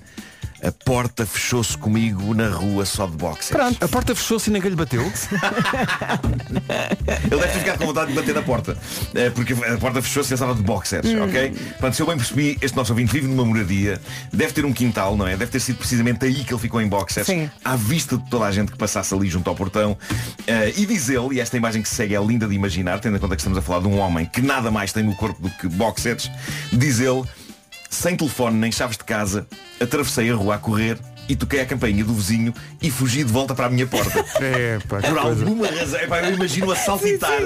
[0.64, 3.50] A porta fechou-se comigo na rua só de boxers.
[3.50, 3.84] Pronto.
[3.84, 5.02] A porta fechou-se e ninguém lhe bateu.
[7.32, 8.78] Ele deve ter ficado com vontade de bater na porta.
[9.16, 11.24] eh, Porque a porta fechou-se e ele estava de boxers, Hum.
[11.24, 11.50] ok?
[11.50, 14.00] Portanto, se eu bem percebi, este nosso ouvinte vive numa moradia,
[14.32, 15.36] deve ter um quintal, não é?
[15.36, 17.50] Deve ter sido precisamente aí que ele ficou em boxers, Sim.
[17.64, 19.98] à vista de toda a gente que passasse ali junto ao portão.
[20.48, 23.18] Eh, e diz ele, e esta imagem que se segue é linda de imaginar, tendo
[23.18, 25.42] em conta que estamos a falar de um homem que nada mais tem no corpo
[25.42, 26.30] do que boxers,
[26.72, 27.24] diz ele,
[27.92, 29.46] sem telefone nem chaves de casa,
[29.80, 33.54] atravessei a rua a correr e toquei a campainha do vizinho e fugi de volta
[33.54, 34.26] para a minha porta.
[34.42, 35.44] É, pá, Por coisa.
[35.44, 37.40] alguma razão, epá, eu imagino a saltitar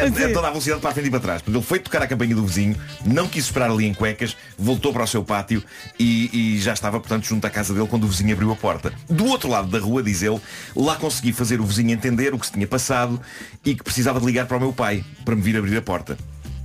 [0.00, 1.42] a toda a velocidade para a frente e para trás.
[1.46, 5.04] Ele foi tocar a campainha do vizinho, não quis esperar ali em cuecas, voltou para
[5.04, 5.62] o seu pátio
[5.98, 8.92] e, e já estava, portanto, junto à casa dele quando o vizinho abriu a porta.
[9.08, 10.40] Do outro lado da rua, diz ele,
[10.74, 13.20] lá consegui fazer o vizinho entender o que se tinha passado
[13.64, 16.16] e que precisava de ligar para o meu pai para me vir abrir a porta.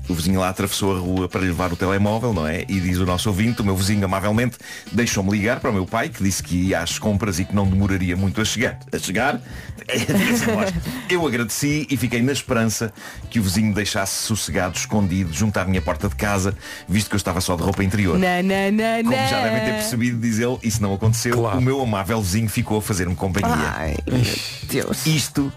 [0.09, 2.63] O vizinho lá atravessou a rua para lhe levar o telemóvel, não é?
[2.67, 4.57] E diz o nosso ouvinte, o meu vizinho amavelmente
[4.91, 7.67] deixou-me ligar para o meu pai, que disse que ia às compras e que não
[7.67, 8.79] demoraria muito a chegar.
[8.91, 9.39] A chegar?
[10.53, 10.73] Voz.
[11.09, 12.93] Eu agradeci e fiquei na esperança
[13.29, 16.55] que o vizinho me deixasse sossegado, escondido, junto à minha porta de casa,
[16.87, 18.17] visto que eu estava só de roupa interior.
[18.17, 21.45] Na, na, na, Como já devem ter percebido, diz ele, isso não aconteceu.
[21.45, 23.73] O meu amável vizinho ficou a fazer-me companhia.
[23.77, 24.21] Ai, meu
[24.67, 25.05] Deus.
[25.05, 25.51] Isto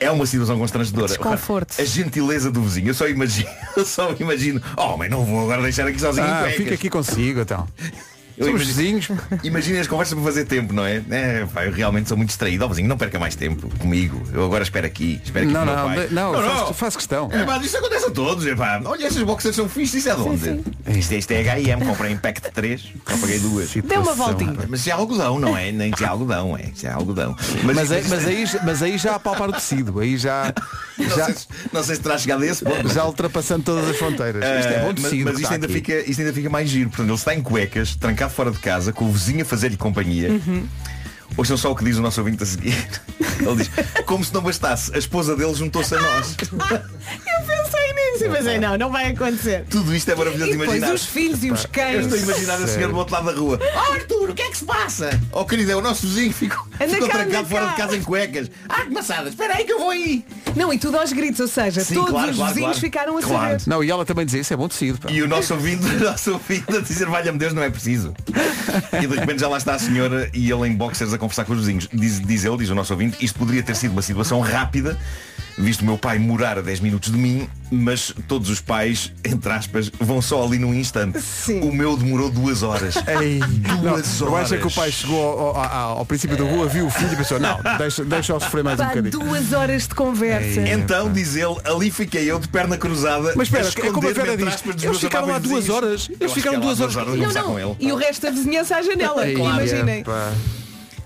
[0.00, 1.06] é uma situação constrangedora.
[1.06, 1.80] Desconforto.
[1.80, 2.88] A gentileza do vizinho.
[2.88, 6.40] Eu só imagino, eu só imagino, oh, mas não vou agora deixar aqui sozinho Ah,
[6.40, 7.68] cuecas." fica aqui consigo, então.
[8.40, 9.08] Eu Somos imagino- vizinhos.
[9.44, 11.02] Imaginem as conversas para fazer tempo, não é?
[11.10, 12.64] é pá, eu realmente sou muito distraído.
[12.64, 14.20] Ó vizinho, não perca mais tempo comigo.
[14.32, 15.20] Eu agora espero aqui.
[15.22, 16.08] Espero aqui Não, não, pai.
[16.08, 17.28] de- não, faço- faço questão.
[17.30, 18.46] É, pá, isso acontece a todos.
[18.46, 18.80] É, pá.
[18.84, 20.00] Olha, essas boxers são fixas.
[20.00, 20.60] Isso é de onde?
[20.98, 21.84] Isto, é- isto é H&M.
[21.84, 22.20] Comprei de
[22.52, 22.82] 3.
[23.06, 23.70] Só paguei duas.
[23.74, 24.56] Dê uma voltinha.
[24.68, 25.70] Mas é algodão, não é?
[25.70, 26.64] Nem isso é algodão, é.
[26.74, 27.36] Isso é algodão.
[27.62, 30.00] Mas, aí, mas, aí, mas aí já a palpar o tecido.
[30.00, 30.52] Aí já.
[31.00, 32.86] Não, já sei, se- não sei se terá chegado a esse ponto.
[32.92, 34.44] já ultrapassando todas as fronteiras.
[34.44, 35.24] Isto é bom mas, tecido.
[35.24, 35.74] mas que isto, está ainda aqui.
[35.74, 36.90] fica, isto ainda fica mais giro.
[36.90, 40.30] Portanto, ele está em cuecas, trancado fora de casa, com o vizinho a fazer-lhe companhia.
[40.30, 40.66] Uhum.
[41.36, 42.76] Ouçam só o que diz o nosso ouvinte a seguir.
[43.40, 43.70] Ele diz,
[44.04, 46.36] como se não bastasse, a esposa dele juntou-se a nós.
[48.24, 49.64] Eu nisso e pensei, não, não vai acontecer.
[49.70, 50.94] Tudo isto é maravilhoso E de depois imaginar.
[50.94, 52.00] os filhos e os Eu cães.
[52.06, 53.58] estou a imaginar a senhora do outro lado da rua.
[53.62, 55.20] Oh, Arthur, o que é que se passa?
[55.32, 57.70] Oh querido, é o nosso vizinho ficou, Anda ficou cá, trancado fora cá.
[57.72, 58.50] de casa em cuecas.
[58.68, 60.24] Ah, que maçada, espera aí que eu vou aí.
[60.56, 62.80] Não, e tudo aos gritos, ou seja, Sim, todos claro, os claro, vizinhos claro.
[62.80, 63.60] ficaram a Claro.
[63.60, 63.62] saber.
[63.70, 64.98] Não, e ela também dizia isso é bom tecido.
[64.98, 65.10] pá.
[65.10, 68.12] E o nosso ouvinte, o nosso ouvinte a dizer, valha-me Deus, não é preciso.
[69.00, 71.52] E de repente já lá está a senhora e ele em boxers a conversar com
[71.52, 71.88] os vizinhos.
[71.92, 74.98] Diz, diz ele, diz o nosso ouvinte, isto poderia ter sido uma situação rápida,
[75.60, 79.52] visto o meu pai morar a 10 minutos de mim, mas todos os pais, entre
[79.52, 81.18] aspas, vão só ali num instante.
[81.62, 82.94] O meu demorou duas horas.
[83.20, 84.74] Ei, Duas não, eu acho é que o horas.
[84.74, 88.04] pai chegou ao, ao- ao princípio da rua, viu o filho e pensou, não, deixa,
[88.04, 89.18] deixa-o sofrer mais um Pá, bocadinho.
[89.18, 90.60] duas horas de conversa.
[90.62, 93.32] Então, diz ele, ali fiquei eu de perna cruzada.
[93.36, 94.62] Mas espera, a é como a Vera diz.
[94.82, 96.08] Eles ficaram lá duas horas.
[96.08, 96.94] Eu Eles ficaram duas horas.
[96.94, 97.42] Não, não.
[97.44, 97.76] com ele.
[97.80, 100.02] E o resto da vizinhança à janela, Ei, imaginem.
[100.02, 100.32] pá.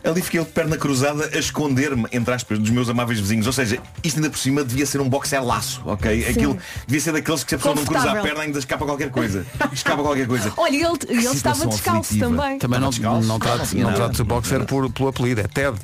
[0.04, 3.46] Ali fiquei eu de perna cruzada a esconder-me, entre aspas, dos meus amáveis vizinhos.
[3.46, 6.26] Ou seja, isto ainda por cima devia ser um boxer laço, ok?
[6.28, 9.10] Aquilo devia ser daqueles que se a pessoa não cruza a perna ainda escapa qualquer
[9.10, 9.46] coisa.
[9.72, 10.52] Escapa qualquer coisa.
[10.58, 12.26] Olha, ele, ele estava descalço aflitiva.
[12.26, 12.58] também.
[12.58, 13.26] Também não, descalço?
[13.26, 15.78] não, Ah, trate, não trates o boxer por, pelo apelido, é Ted.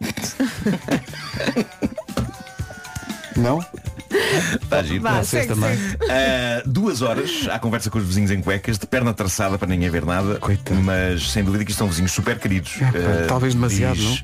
[3.36, 3.64] não?
[4.62, 5.02] Está giro.
[5.02, 5.76] Vá, Vocês segue, também.
[5.76, 5.96] segue.
[6.10, 9.88] Ah, duas horas à conversa com os vizinhos em cuecas, de perna traçada para ninguém
[9.90, 10.80] ver nada, Coitado.
[10.82, 12.74] mas sem dúvida que isto são vizinhos super queridos.
[12.80, 14.22] É, Ah, talvez demasiado, diz,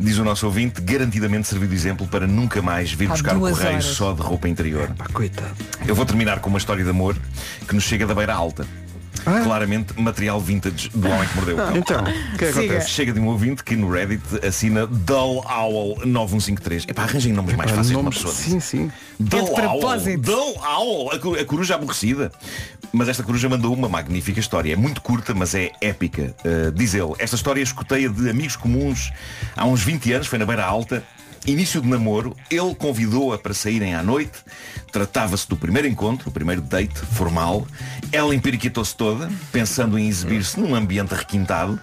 [0.00, 3.40] Diz o nosso ouvinte, garantidamente serviu de exemplo para nunca mais vir Há buscar o
[3.40, 3.84] correio horas.
[3.84, 4.88] só de roupa interior.
[4.96, 5.54] Pá, coitado.
[5.86, 7.16] Eu vou terminar com uma história de amor
[7.66, 8.64] que nos chega da beira alta.
[9.44, 11.76] Claramente material vintage do homem que mordeu o cão.
[11.76, 12.90] Então, o que é que acontece?
[12.90, 16.84] Chega de um ouvinte que no Reddit assina Dull Owl 9153.
[16.88, 18.34] Epá, arranjem nomes mais fáceis de uma nomes- pessoa.
[18.34, 18.92] Sim, sim.
[19.18, 20.20] Dull É de Owl, propósito.
[20.22, 22.30] Dull Owl, a coruja aborrecida.
[22.92, 24.72] Mas esta coruja mandou uma magnífica história.
[24.72, 26.34] É muito curta, mas é épica.
[26.44, 29.12] Uh, diz ele, esta história escutei-a de amigos comuns
[29.54, 31.02] há uns 20 anos, foi na Beira Alta.
[31.46, 34.38] Início de namoro, ele convidou-a para saírem à noite.
[34.92, 37.66] Tratava-se do primeiro encontro, o primeiro date formal.
[38.12, 41.78] Ela empiriquitou-se toda, pensando em exibir-se num ambiente requintado.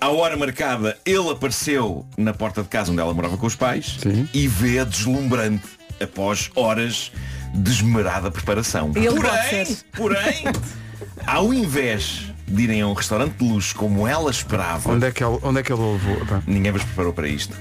[0.00, 3.98] À hora marcada, ele apareceu na porta de casa onde ela morava com os pais
[4.02, 4.28] Sim.
[4.32, 5.66] e vê-a deslumbrante
[6.00, 7.12] após horas
[7.54, 8.92] de esmerada preparação.
[8.96, 10.44] E ele Porém, porém,
[11.26, 15.22] ao invés de irem a um restaurante de luxo como ela esperava, Onde é que
[15.22, 16.42] ele, onde é que ele levou?
[16.46, 17.56] Ninguém vos preparou para isto.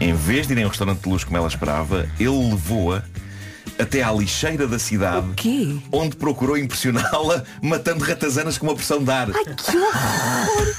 [0.00, 3.02] Em vez de irem a um restaurante de luxo como ela esperava, ele levou-a
[3.78, 5.76] até à lixeira da cidade, O quê?
[5.90, 9.28] onde procurou impressioná-la matando ratazanas com uma pressão de ar.
[9.30, 10.74] Que horror!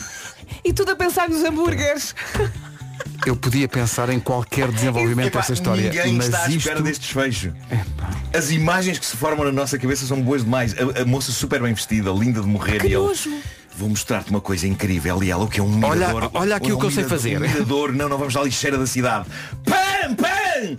[0.63, 2.13] E tudo a pensar nos hambúrgueres.
[3.25, 6.57] Eu podia pensar em qualquer desenvolvimento Epá, dessa história, Ninguém mas está à isto...
[6.59, 7.53] espera deste desfecho.
[8.33, 10.75] As imagens que se formam na nossa cabeça são boas demais.
[10.77, 13.31] A, a moça super bem vestida, linda de morrer Que e ele nojo.
[13.77, 16.31] Vou mostrar-te uma coisa incrível e ela o que é um Olha- mirador.
[16.33, 17.37] olha aqui o que eu sei fazer.
[17.37, 19.25] Um mirador, não, não vamos à lixeira da cidade.
[19.65, 20.77] Pam, pam!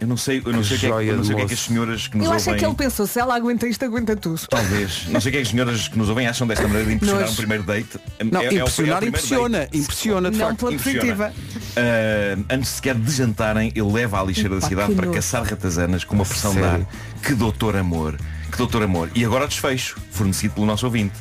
[0.00, 1.46] Eu não sei, eu não sei, o que, é, eu não sei o que é
[1.46, 2.58] que as senhoras que nos Eu acho é ouvem.
[2.58, 4.40] que ele pensou, se ela aguenta isto, aguenta tudo.
[4.48, 5.04] Talvez.
[5.12, 6.94] Não sei o que é que as senhoras que nos ouvem acham desta maneira de
[6.94, 8.00] impressionar um primeiro date.
[8.32, 9.58] Não, É- é o- é o impressionar, primeiro impressiona.
[9.58, 9.76] date.
[9.78, 10.58] Impressiona, de Não facto.
[10.60, 11.00] pela Impressiona.
[11.28, 11.32] positiva.
[11.76, 16.14] Ah, antes sequer de jantarem, ele leva à lixeira da cidade para caçar ratazanas com
[16.14, 16.80] uma pressão de ar.
[17.22, 18.16] Que doutor amor.
[18.50, 19.10] Que doutor amor.
[19.14, 21.12] E agora o desfecho, fornecido pelo nosso ouvinte.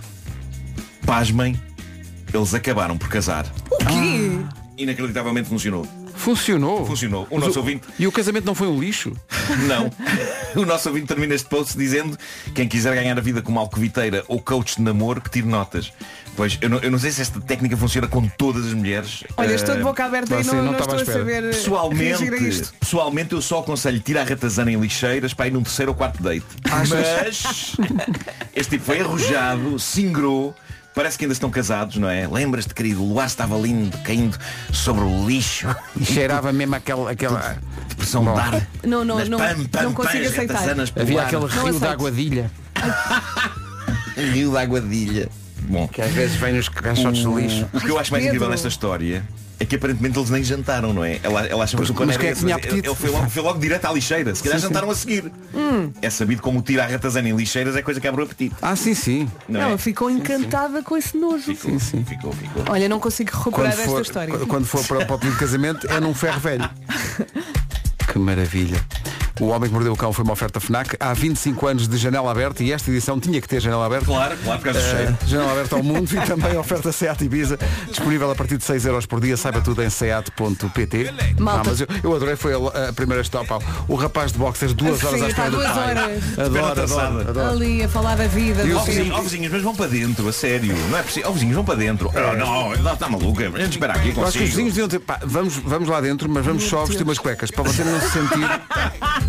[1.14, 1.60] Pasmem,
[2.32, 3.44] eles acabaram por casar.
[3.72, 4.30] O quê?
[4.78, 5.84] Inacreditavelmente funcionou.
[6.14, 6.86] Funcionou.
[6.86, 7.26] Funcionou.
[7.32, 9.12] O Mas nosso ouvinte E o casamento não foi um lixo?
[9.68, 9.90] Não.
[10.62, 12.16] O nosso ouvinte termina este post dizendo
[12.54, 15.92] quem quiser ganhar a vida como alcoviteira ou coach de namoro, que tire notas.
[16.36, 19.24] Pois, eu não, eu não sei se esta técnica funciona com todas as mulheres.
[19.36, 21.18] Olha, estou de Eh, boca aberta e você não, não não estava à estou a
[21.18, 21.20] espera.
[21.20, 22.74] saber reagir a Pessoalmente, isto.
[22.80, 26.22] pessoalmente eu só aconselho tirar a ratazana em lixeiras para ir num terceiro ou quarto
[26.22, 26.46] date.
[26.70, 26.92] Mas
[28.56, 30.54] este tipo foi arrojado, singrou,
[31.00, 32.28] parece que ainda estão casados, não é?
[32.28, 34.38] Lembras-te, querido, o luar estava lindo, caindo
[34.74, 35.66] sobre o lixo.
[35.98, 37.12] E cheirava mesmo aquela.
[37.12, 37.58] aquela...
[37.96, 38.68] Pressão de ar.
[38.84, 40.70] Não, não, não, pam, pam, não pam, consigo as aceitar.
[41.00, 41.86] Havia aquele rio de aceito.
[41.86, 42.52] aguadilha.
[44.34, 45.30] rio de aguadilha.
[45.62, 47.70] Bom, Que às vezes vem nos caixotes de lixo.
[47.74, 49.24] o que eu acho mais incrível nesta história
[49.60, 51.20] é que aparentemente eles nem jantaram, não é?
[51.22, 52.88] Ela, ela achava que o quem é esse, apetite?
[52.88, 54.34] Ele foi logo, foi logo direto à lixeira.
[54.34, 54.74] Se calhar Sim, sim.
[54.74, 55.32] jantaram a seguir.
[55.54, 55.92] Hum.
[56.02, 58.56] É sabido como tirar a ratazana em lixeiras é coisa que abre o apetite.
[58.62, 59.30] Ah, sim, sim.
[59.50, 59.78] Não Ela é?
[59.78, 61.56] ficou encantada com esse nojo.
[61.56, 62.64] Ficou, ficou, ficou.
[62.70, 64.38] Olha, não consigo recuperar esta história.
[64.46, 66.70] quando for para, para o pedido de casamento é num ferro velho.
[68.12, 68.84] Que maravilha.
[69.40, 70.98] O Homem que Mordeu o Cão foi uma oferta FNAC.
[71.00, 74.06] Há 25 anos de janela aberta e esta edição tinha que ter janela aberta.
[74.06, 75.18] Claro, claro, por causa do Eh, cheiro.
[75.26, 78.86] janela aberta ao mundo e também a oferta Seat Ibiza disponível a partir de 6
[78.86, 79.38] euros por dia.
[79.38, 81.14] Saiba tudo em seat.pt.
[81.40, 81.62] Malta.
[81.62, 83.48] Ah, mas eu, eu adorei, foi a, a primeira stop.
[83.88, 85.90] O rapaz de boxers duas horas à espera do duas pai.
[85.92, 86.22] horas.
[86.40, 87.22] Adoro, adoro, traçada.
[87.30, 87.50] adoro.
[87.50, 88.64] Ali a falar da vida.
[88.64, 90.76] E Ó vizinhos, ó vizinhos, mas vão para dentro, a sério.
[90.90, 91.28] Não é preciso.
[91.28, 92.12] Ó vizinhos, vão para dentro.
[92.14, 93.48] Não, não, está tá maluca.
[93.48, 94.46] A gente espera aqui Eu acho que os consigo.
[94.48, 97.64] vizinhos deviam dizer, pá, vamos, vamos lá dentro, mas vamos só vestir umas cuecas para
[97.64, 98.40] você não se sentir,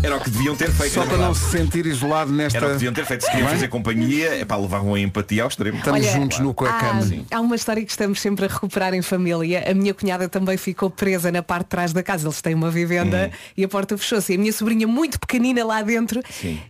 [0.03, 0.93] Era o que deviam ter feito.
[0.93, 2.57] só é para não se sentir isolado nesta.
[2.57, 3.23] Era o que deviam ter feito.
[3.23, 5.77] Se queriam fazer companhia, é para levavam a empatia ao extremo.
[5.77, 7.05] Estamos Olha, juntos no há, cama.
[7.29, 9.63] há uma história que estamos sempre a recuperar em família.
[9.69, 12.27] A minha cunhada também ficou presa na parte de trás da casa.
[12.27, 13.37] Eles têm uma vivenda Hum.
[13.57, 14.31] e a porta fechou-se.
[14.33, 16.19] E a minha sobrinha muito pequenina lá dentro.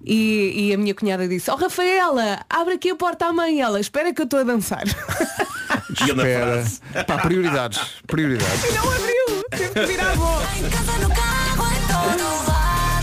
[0.04, 3.62] E, e a minha cunhada disse, oh Rafaela, abre aqui a porta à mãe.
[3.62, 4.84] Ela, espera que eu estou a dançar.
[4.86, 6.66] E Espera.
[7.08, 7.80] Pá, prioridades.
[8.08, 8.64] Prioridades.
[8.66, 9.42] e não abriu.
[9.52, 10.48] Teve que virar a voz.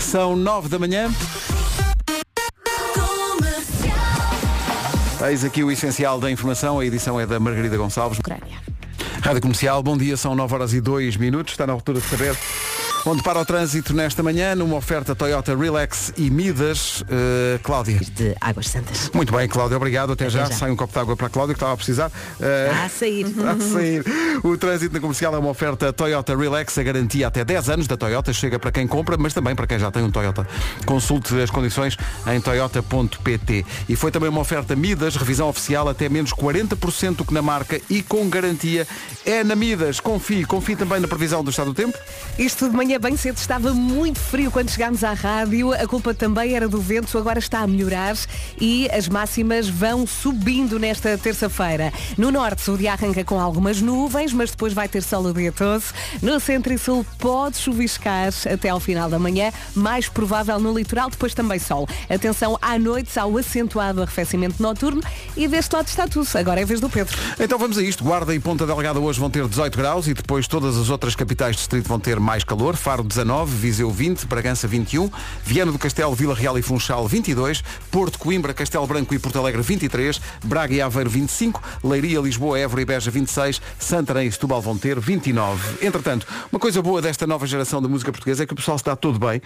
[0.09, 1.07] São 9 da manhã.
[5.29, 6.79] Eis aqui o essencial da informação.
[6.79, 8.17] A edição é da Margarida Gonçalves.
[8.17, 8.57] Ucrânia.
[9.21, 11.53] Rádio Comercial, bom dia, são 9 horas e 2 minutos.
[11.53, 12.35] Está na altura de saber
[13.05, 17.01] onde para o trânsito nesta manhã, numa oferta Toyota Relax e Midas.
[17.01, 17.99] Uh, Cláudia.
[17.99, 19.09] De Águas Santas.
[19.13, 20.13] Muito bem, Cláudia, obrigado.
[20.13, 20.45] Até, já.
[20.45, 20.51] já.
[20.51, 22.07] Sai um copo de água para a Cláudia, que estava a precisar.
[22.07, 23.25] Uh, Está a sair.
[23.27, 24.03] Está a sair.
[24.43, 27.95] O trânsito na comercial é uma oferta Toyota Relax, a garantia até 10 anos da
[27.95, 30.47] Toyota, chega para quem compra, mas também para quem já tem um Toyota.
[30.85, 31.97] Consulte as condições
[32.27, 33.65] em toyota.pt.
[33.87, 37.79] E foi também uma oferta Midas, revisão oficial até menos 40% do que na marca
[37.89, 38.87] e com garantia.
[39.25, 41.97] É na Midas, confie, confie também na previsão do estado do tempo.
[42.37, 45.73] Isto de manhã bem cedo estava muito frio quando chegámos à rádio.
[45.73, 48.15] A culpa também era do vento, agora está a melhorar
[48.59, 51.93] e as máximas vão subindo nesta terça-feira.
[52.17, 55.51] No norte o dia arranca com algumas nuvens, mas depois vai ter sol o dia
[55.51, 55.83] todo.
[56.21, 61.09] No centro e sul pode chuviscar até ao final da manhã, mais provável no litoral,
[61.09, 61.87] depois também sol.
[62.09, 65.01] Atenção à noite ao acentuado arrefecimento noturno
[65.35, 66.27] e deste lado está tudo.
[66.35, 67.17] Agora é vez do Pedro.
[67.39, 68.03] Então vamos a isto.
[68.03, 71.55] Guarda e Ponta Delgada hoje vão ter 18 graus e depois todas as outras capitais
[71.55, 72.78] de distrito vão ter mais calor.
[72.79, 75.09] Faro 19, Viseu 20, Bragança 21,
[75.43, 79.61] Viana do Castelo, Vila Real e Funchal 22, Porto, Coimbra, Castelo Branco e Porto Alegre
[79.61, 84.77] 23, Braga e Aveiro 25, Leiria, Lisboa, Évora e Beja 26, Santarém e Setúbal vão
[84.77, 85.85] ter 29.
[85.85, 88.83] Entretanto, uma coisa boa desta nova geração da música portuguesa é que o pessoal se
[88.83, 89.41] dá todo bem.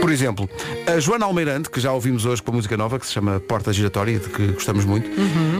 [0.00, 0.48] Por exemplo,
[0.86, 3.72] a Joana Almeirante, que já ouvimos hoje com a música nova, que se chama Porta
[3.72, 5.08] Giratória, de que gostamos muito,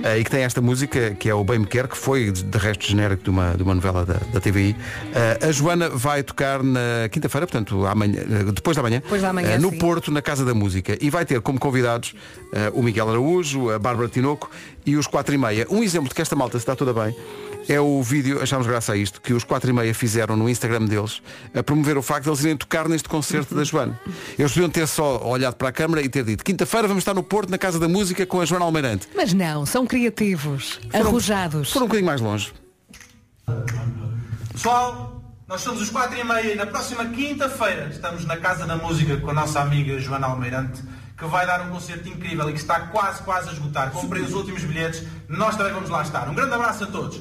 [0.04, 2.46] eh, e que tem esta música, que é o Bem Me Quer, que foi, de
[2.46, 4.76] de resto, genérico de uma, de uma novela da, da TVI.
[5.14, 9.32] Eh, a Joana vai tocar na quinta-feira, portanto, amanhã, eh, depois da manhã, Depois da
[9.32, 9.78] manhã, eh, no sim.
[9.78, 10.96] Porto, na Casa da Música.
[11.00, 12.14] E vai ter como convidados
[12.52, 14.50] eh, o Miguel Araújo, a Bárbara Tinoco
[14.84, 15.66] e os 4 e meia.
[15.70, 17.14] Um exemplo de que esta malta se dá toda bem
[17.68, 20.84] é o vídeo, achámos graça a isto, que os 4 e meia fizeram no Instagram
[20.84, 21.20] deles
[21.54, 23.98] a promover o facto de eles irem tocar neste concerto da Joana.
[24.38, 27.22] Eles podiam ter só olhado para a câmara e ter dito quinta-feira vamos estar no
[27.22, 29.08] Porto, na Casa da Música, com a Joana Almeirante.
[29.16, 31.72] Mas não, são criativos, arrojados.
[31.72, 32.52] Foram um bocadinho mais longe.
[34.52, 35.15] Pessoal,
[35.48, 39.16] nós somos os 4 e meia e na próxima quinta-feira estamos na Casa da Música
[39.18, 40.82] com a nossa amiga Joana Almeirante,
[41.16, 43.90] que vai dar um concerto incrível e que está quase, quase a esgotar.
[43.92, 46.28] Comprei os últimos bilhetes, nós também vamos lá estar.
[46.28, 47.20] Um grande abraço a todos.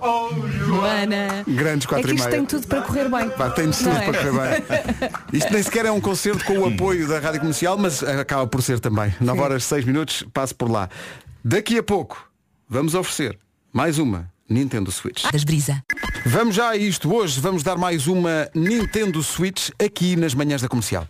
[0.00, 1.42] Oh, Joana.
[1.48, 2.36] Grandes É quatro que e isto meia.
[2.38, 3.30] tem tudo para correr bem.
[3.30, 4.04] Pá, tem tudo Não é?
[4.10, 5.10] para correr bem.
[5.32, 8.62] Isto nem sequer é um concerto com o apoio da Rádio Comercial, mas acaba por
[8.62, 9.12] ser também.
[9.20, 10.88] 9 horas 6 minutos, passo por lá.
[11.44, 12.30] Daqui a pouco,
[12.68, 13.38] vamos oferecer
[13.72, 15.24] mais uma Nintendo Switch.
[15.32, 15.82] Das brisa.
[16.24, 17.12] Vamos já a isto.
[17.12, 21.06] Hoje vamos dar mais uma Nintendo Switch aqui nas manhãs da comercial.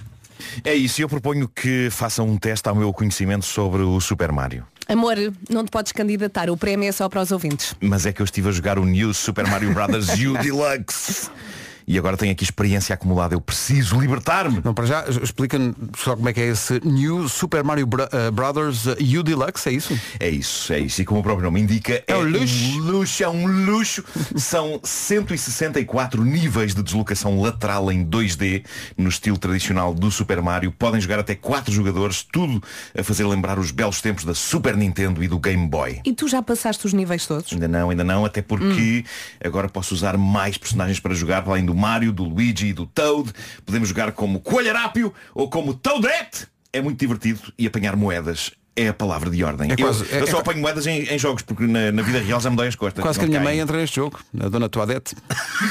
[0.65, 4.33] É isso, e eu proponho que façam um teste ao meu conhecimento sobre o Super
[4.33, 4.67] Mario.
[4.89, 5.17] Amor,
[5.51, 6.51] não te podes candidatar.
[6.51, 7.75] O prémio é só para os ouvintes.
[7.81, 10.09] Mas é que eu estive a jogar o New Super Mario Bros.
[10.09, 11.31] U Deluxe.
[11.87, 13.35] E agora tenho aqui experiência acumulada.
[13.35, 14.61] Eu preciso libertar-me.
[14.65, 18.87] Não, para já, explica-me só como é que é esse New Super Mario uh, Brothers
[18.87, 20.01] uh, U Deluxe, é isso?
[20.19, 21.03] É isso, é isso.
[21.03, 23.23] E como o próprio nome indica, é, um luxo.
[23.23, 24.05] é um luxo.
[24.37, 28.65] São 164 níveis de deslocação lateral em 2D,
[28.97, 30.73] no estilo tradicional do Super Mario.
[30.73, 32.63] Podem jogar até 4 jogadores, tudo
[32.97, 36.01] a fazer lembrar os belos tempos da Super Nintendo e do Game Boy.
[36.05, 37.53] E tu já passaste os níveis todos?
[37.53, 39.05] Ainda não, ainda não, até porque
[39.43, 43.33] agora posso usar mais personagens para jogar, além do Mario, do Luigi e do Toad.
[43.65, 46.47] Podemos jogar como Coelharápio ou como Toadette.
[46.73, 49.71] É muito divertido e apanhar moedas é a palavra de ordem.
[49.71, 52.01] É eu quase- é- eu só é- apanho moedas em, em jogos, porque na, na
[52.01, 53.03] vida real já me dói as costas.
[53.03, 53.51] Quase que a minha caem.
[53.57, 55.15] mãe entra neste jogo, a dona Toadette.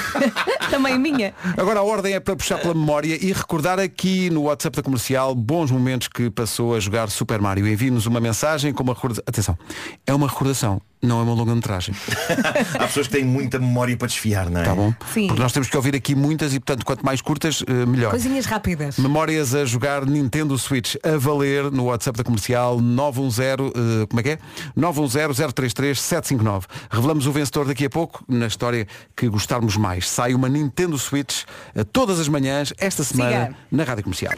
[0.70, 1.34] Também minha.
[1.58, 5.34] Agora a ordem é para puxar pela memória e recordar aqui no WhatsApp da comercial
[5.34, 7.68] bons momentos que passou a jogar Super Mario.
[7.68, 9.24] Envie-nos uma mensagem com uma recordação.
[9.28, 9.58] Atenção,
[10.06, 11.96] é uma recordação, não é uma longa-metragem.
[12.80, 14.64] Há pessoas que têm muita memória para desfiar, não é?
[14.64, 14.94] Tá bom?
[15.14, 15.28] Sim.
[15.28, 18.12] Porque nós temos que ouvir aqui muitas e, portanto, quanto mais curtas, eh, melhor.
[18.12, 18.98] Coisinhas rápidas.
[18.98, 24.24] Memórias a jogar Nintendo Switch a valer no WhatsApp da comercial 910, eh, como é
[24.24, 24.40] que é?
[24.78, 26.66] 910-033-759.
[26.90, 30.08] Revelamos o vencedor daqui a pouco, na história que gostarmos mais.
[30.08, 31.44] Sai uma Nintendo Switch
[31.76, 33.56] eh, todas as manhãs, esta semana, Siga.
[33.72, 34.34] na Rádio Comercial.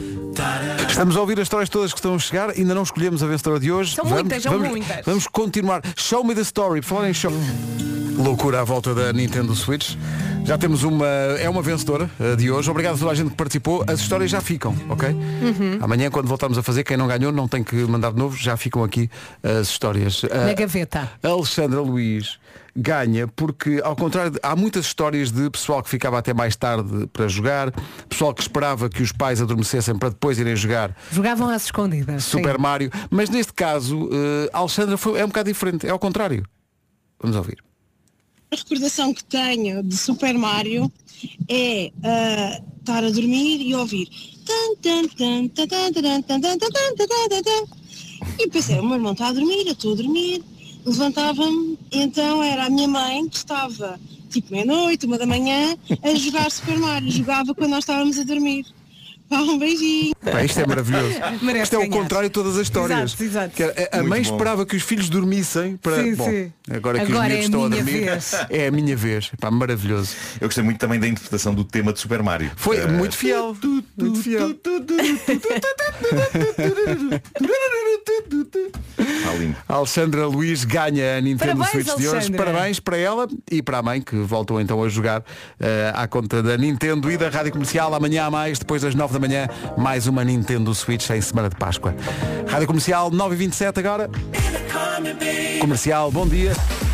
[0.88, 3.60] Estamos a ouvir as histórias todas que estão a chegar, ainda não escolhemos a vencedora
[3.60, 3.96] de hoje.
[3.96, 5.06] São vamos, muitas, são vamos, muitas.
[5.06, 5.82] Vamos continuar.
[5.98, 6.82] Show me the story.
[6.82, 7.32] Por falar em show.
[8.16, 9.96] Loucura à volta da Nintendo Switch.
[10.46, 11.06] Já temos uma.
[11.40, 12.70] É uma vencedora eh, de hoje.
[12.70, 13.84] Obrigado a toda a gente que participou.
[13.88, 15.10] As histórias já ficam, ok?
[15.10, 15.80] Uhum.
[15.82, 18.56] Amanhã, quando voltarmos a fazer, quem não ganhou não tem que mandar de novo, já
[18.56, 19.10] ficam aqui
[19.42, 20.22] as histórias.
[20.24, 21.10] Na Eh, gaveta.
[21.24, 22.38] Alexandra Luiz
[22.76, 27.28] ganha porque, ao contrário, há muitas histórias de pessoal que ficava até mais tarde para
[27.28, 27.72] jogar,
[28.10, 30.96] pessoal que esperava que os pais adormecessem para depois irem jogar.
[31.12, 32.24] Jogavam às escondidas.
[32.24, 32.62] Super sim.
[32.62, 32.92] Mario.
[33.10, 36.44] Mas neste caso, uh, Alexandra foi, é um bocado diferente, é ao contrário.
[37.20, 37.64] Vamos ouvir.
[38.52, 40.92] A recordação que tenho de Super Mario
[41.50, 44.08] é uh, estar a dormir e ouvir.
[48.40, 50.44] E pensei, o meu irmão está a dormir, eu estou a dormir,
[50.86, 56.50] levantava-me então era a minha mãe que estava tipo meia-noite, uma da manhã a jogar
[56.50, 58.66] Super Mario, jogava quando nós estávamos a dormir
[59.32, 61.16] um beijinho Pá, isto é maravilhoso.
[61.42, 61.92] Merece isto é o ganhar.
[62.02, 63.00] contrário de todas as histórias.
[63.20, 63.56] Exato, exato.
[63.56, 64.32] Que a a mãe bom.
[64.32, 66.02] esperava que os filhos dormissem para.
[66.04, 66.52] Sim, Bom, sim.
[66.72, 68.06] agora que Agora os é miúdos estão a minha dormir.
[68.06, 68.34] vez.
[68.50, 69.32] É a minha vez.
[69.40, 70.16] Pá, maravilhoso.
[70.40, 72.52] Eu gostei muito também da interpretação do tema de Super Mario.
[72.56, 73.56] Foi Eh, muito fiel.
[73.98, 74.56] Muito fiel.
[79.68, 82.32] A Alexandra Luiz ganha a Nintendo Parabéns, Switch de hoje.
[82.32, 85.24] Parabéns para ela e para a mãe que voltou então a jogar
[85.60, 87.94] eh, à conta da Nintendo e da Rádio Comercial.
[87.94, 89.48] Amanhã a mais, depois das 9 da manhã,
[89.78, 91.96] mais uma Nintendo Switch em semana de Páscoa.
[92.48, 94.10] Rádio Comercial 9h27 agora.
[95.60, 96.54] Comercial, bom dia.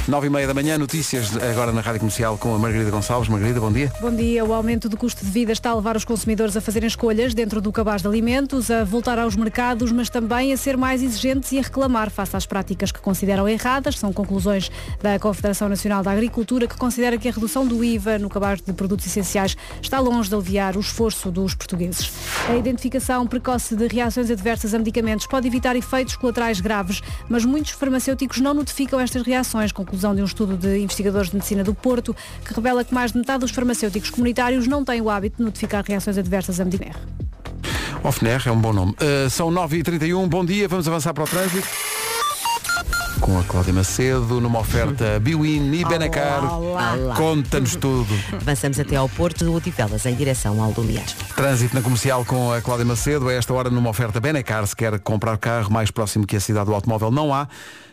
[0.09, 3.29] 9 e meia da manhã, notícias agora na Rádio Comercial com a Margarida Gonçalves.
[3.29, 3.93] Margarida, bom dia.
[4.01, 4.43] Bom dia.
[4.43, 7.61] O aumento do custo de vida está a levar os consumidores a fazerem escolhas dentro
[7.61, 11.59] do cabaz de alimentos, a voltar aos mercados, mas também a ser mais exigentes e
[11.59, 13.99] a reclamar face às práticas que consideram erradas.
[13.99, 18.29] São conclusões da Confederação Nacional da Agricultura, que considera que a redução do IVA no
[18.29, 22.11] cabaz de produtos essenciais está longe de aliviar o esforço dos portugueses.
[22.49, 26.99] A identificação precoce de reações adversas a medicamentos pode evitar efeitos colaterais graves,
[27.29, 29.71] mas muitos farmacêuticos não notificam estas reações.
[29.99, 33.17] Conclusão de um estudo de investigadores de medicina do Porto, que revela que mais de
[33.17, 37.01] metade dos farmacêuticos comunitários não têm o hábito de notificar reações adversas a medicamentos.
[38.01, 38.93] Ofner é um bom nome.
[38.93, 41.67] Uh, são 9h31, bom dia, vamos avançar para o trânsito.
[43.19, 46.43] Com a Cláudia Macedo, numa oferta Biwin e Benacar.
[47.17, 48.13] Conta-nos tudo.
[48.31, 51.07] Avançamos até ao Porto de Odivelas, em direção ao Lumiar.
[51.35, 54.97] Trânsito na comercial com a Cláudia Macedo, a esta hora numa oferta Benacar, se quer
[54.99, 57.49] comprar carro mais próximo que a cidade do automóvel, não há.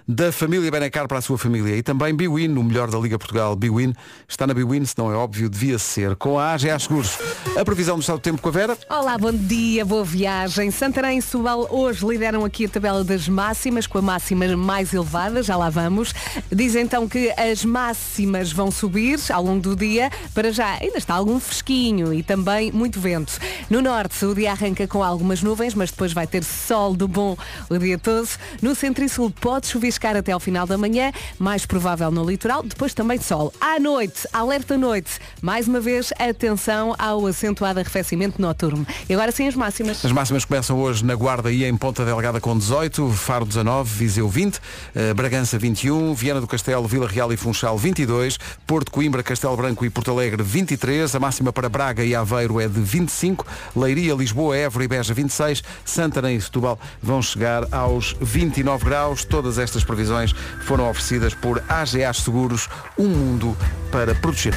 [0.08, 1.76] Da família Benacar para a sua família.
[1.76, 3.56] E também Biwin, o melhor da Liga Portugal.
[3.56, 3.92] Biwin
[4.28, 6.14] está na Biwin, se não é óbvio, devia ser.
[6.14, 7.18] Com a AGA Seguros.
[7.58, 8.78] A previsão do estado do tempo com a Vera.
[8.88, 10.70] Olá, bom dia, boa viagem.
[10.70, 15.42] Santarém e Subal hoje lideram aqui a tabela das máximas, com a máxima mais elevada.
[15.42, 16.14] já lá vamos.
[16.52, 20.08] Diz então que as máximas vão subir ao longo do dia.
[20.32, 23.40] Para já ainda está algum fresquinho e também muito vento.
[23.68, 27.36] No norte o dia arranca com algumas nuvens, mas depois vai ter sol do bom
[27.68, 28.28] o dia todo.
[28.62, 29.66] No centro e sul pode
[29.96, 33.52] chuviscar até ao final da manhã, mais provável no litoral, depois também sol.
[33.60, 38.86] À noite, alerta noite, mais uma vez atenção ao acentuado arrefecimento noturno.
[39.08, 40.04] E agora sim as máximas.
[40.04, 44.28] As máximas começam hoje na Guarda e em Ponta Delgada com 18, Faro 19, Viseu
[44.28, 44.60] 20,
[44.94, 49.84] eh, Bragança 21, Viana do Castelo, Vila Real e Funchal 22, Porto Coimbra, Castelo Branco
[49.84, 54.56] e Porto Alegre 23, a máxima para Braga e Aveiro é de 25, Leiria, Lisboa,
[54.56, 59.24] Évora e Beja 26, Santarém e Setúbal vão chegar aos 29 graus.
[59.24, 60.32] Todas estas previsões
[60.64, 62.68] foram oferecidas por AGA Seguros,
[62.98, 63.56] um mundo
[63.90, 64.54] para proteger.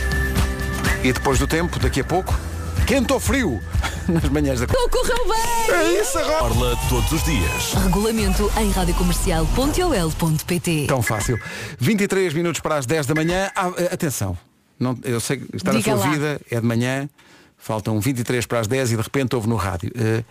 [1.04, 2.38] E depois do tempo, daqui a pouco,
[2.86, 3.62] quente ou frio,
[4.10, 4.68] nas manhãs da...
[4.68, 5.76] Tudo correu bem!
[5.76, 6.44] É isso agora!
[6.44, 7.74] Orla todos os dias.
[7.84, 11.40] Regulamento em radiocomercial.ol.pt Tão fácil.
[11.80, 13.50] 23 minutos para as 10 da manhã.
[13.56, 14.38] Ah, eh, atenção,
[14.80, 16.12] não, eu sei que está na Diga sua lá.
[16.12, 17.10] vida, é de manhã,
[17.58, 19.92] faltam 23 para as 10 e de repente houve no rádio.
[19.96, 20.24] Eh,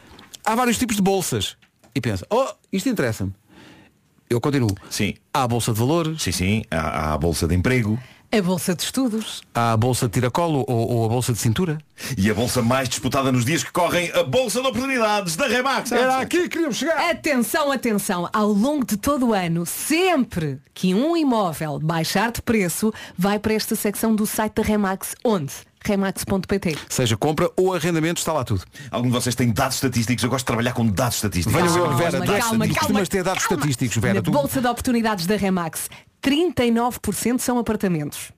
[0.45, 1.57] há vários tipos de bolsas.
[1.95, 3.33] E pensa, oh, isto interessa-me.
[4.31, 4.75] Eu continuo.
[4.91, 5.15] Sim.
[5.33, 6.23] Há a bolsa de valores.
[6.23, 6.63] Sim, sim.
[6.71, 7.99] Há, há a bolsa de emprego.
[8.31, 9.41] A bolsa de estudos.
[9.55, 11.79] Há a bolsa de tiracolo ou, ou a bolsa de cintura.
[12.17, 15.93] E a bolsa mais disputada nos dias que correm, a bolsa de oportunidades da Remax.
[15.93, 17.11] Era aqui que queríamos chegar.
[17.11, 22.93] Atenção, atenção, ao longo de todo o ano, sempre que um imóvel baixar de preço,
[23.17, 25.15] vai para esta secção do site da Remax.
[25.25, 25.53] Onde?
[25.85, 26.77] Remax.pt.
[26.89, 28.63] Seja compra ou arrendamento, está lá tudo.
[28.91, 30.23] Algum de vocês tem dados estatísticos?
[30.25, 31.53] Eu gosto de trabalhar com dados estatísticos.
[31.53, 33.61] Venham eu, Calma, Vera, calma, dados calma, calma, ter dados calma.
[33.63, 34.15] estatísticos, Vera.
[34.15, 34.31] Na Tu...
[34.31, 35.89] Bolsa de Oportunidades da Remax,
[36.23, 38.33] 39% são apartamentos.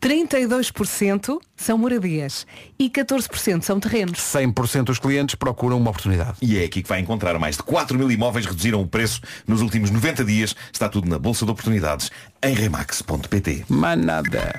[0.00, 2.46] 32% são moradias
[2.78, 4.18] e 14% são terrenos.
[4.20, 6.36] 100% dos clientes procuram uma oportunidade.
[6.40, 9.60] E é aqui que vai encontrar mais de 4 mil imóveis reduziram o preço nos
[9.60, 10.54] últimos 90 dias.
[10.72, 12.10] Está tudo na Bolsa de Oportunidades
[12.42, 13.64] em remax.pt.
[13.68, 14.54] Mas nada.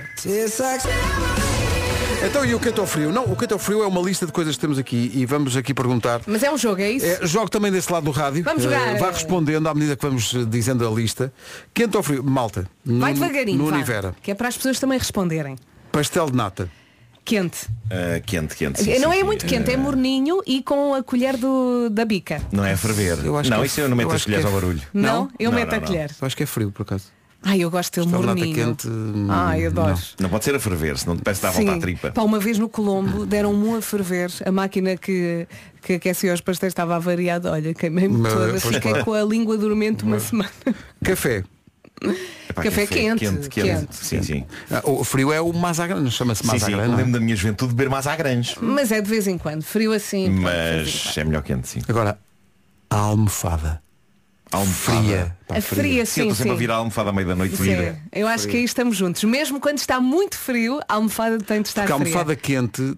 [2.25, 3.11] Então e o quente ou frio?
[3.11, 5.55] Não, o quente ou frio é uma lista de coisas que temos aqui e vamos
[5.55, 6.21] aqui perguntar.
[6.27, 7.05] Mas é um jogo, é isso?
[7.05, 8.43] É, jogo também desse lado do rádio.
[8.43, 8.95] Vamos jogar.
[8.95, 11.31] Eh, Vá respondendo à medida que vamos eh, dizendo a lista.
[11.73, 12.23] Quente ou frio?
[12.23, 12.69] Malta.
[12.85, 14.13] Vai no, devagarinho, No Univera.
[14.21, 15.55] que é para as pessoas também responderem.
[15.91, 16.69] Pastel de nata.
[17.23, 17.67] Quente.
[17.91, 18.83] Ah, quente, quente.
[18.83, 19.23] sim, não sim, é sim.
[19.23, 22.41] muito quente, é morninho e com a colher do, da bica.
[22.51, 23.19] Não é a ferver.
[23.23, 24.81] Eu acho não, que é- isso eu não meto eu as colheres é- ao barulho.
[24.93, 25.29] Não?
[25.39, 25.87] Eu Não, meto não, a não.
[25.87, 26.11] colher.
[26.19, 27.05] Eu acho que é frio, por acaso.
[27.41, 28.53] Ai, eu gosto dele de nata morninho.
[28.55, 28.87] quente.
[28.87, 29.91] hum, Ai, adoro.
[29.93, 29.97] não.
[30.19, 32.11] Não pode ser a ferver, senão te parece que dá a voltar a tripa.
[32.11, 34.29] Pá, uma vez no Colombo deram-me a ferver.
[34.45, 35.47] A máquina que,
[35.81, 37.51] que aquecia os pastéis estava avariada.
[37.51, 38.49] Olha, queimei-me Mas, toda.
[38.49, 39.05] pois Fiquei claro.
[39.05, 40.49] com a língua dormente uma semana.
[41.03, 41.43] Café.
[42.49, 43.93] Epá, Café quente, Quente, quente.
[43.95, 44.45] Sim, sim.
[44.71, 46.87] Ah, o frio é o masagrande, chama-se Sim, não é?
[46.87, 48.55] lembro da minha juventude de beber mais à grande.
[48.61, 49.63] Mas é de vez em quando.
[49.63, 50.29] Frio assim.
[50.29, 51.81] Mas é melhor quente, sim.
[51.89, 52.17] Agora,
[52.89, 53.81] a almofada.
[54.51, 54.99] Almofada.
[55.01, 55.37] Fria.
[55.47, 56.59] Pá, A fria, Sim, eu sim, estou sempre a sim.
[56.59, 57.99] virar a almofada à meia da noite Sim, vira.
[58.11, 59.23] eu acho que aí estamos juntos.
[59.23, 62.07] Mesmo quando está muito frio, a almofada tem de estar Porque a fria.
[62.13, 62.97] almofada quente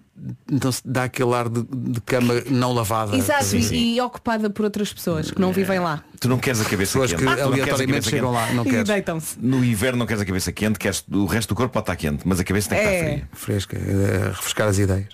[0.50, 3.16] então dá aquele ar de, de cama não lavada.
[3.16, 3.74] Exato, Sim, sim.
[3.74, 6.02] e, e ocupada por outras pessoas que não vivem lá.
[6.20, 7.18] Tu não queres a cabeça Pessoas quente.
[7.18, 8.48] que Tu não queres a aleatoriamente chegam quente.
[8.48, 9.36] lá, não queres.
[9.38, 12.22] No inverno não queres a cabeça quente, queres, o resto do corpo pode estar quente,
[12.26, 12.94] mas a cabeça tem que É.
[12.94, 13.28] estar fria.
[13.32, 15.08] Fresca, eh, refrescar as ideias.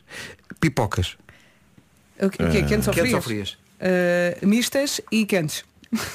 [0.60, 1.16] Pipocas.
[2.20, 2.62] O que, o quê?
[2.64, 3.14] Quentes ou Quentes frias?
[3.14, 3.50] ou frias?
[3.80, 5.64] Uh, mistas e quentes.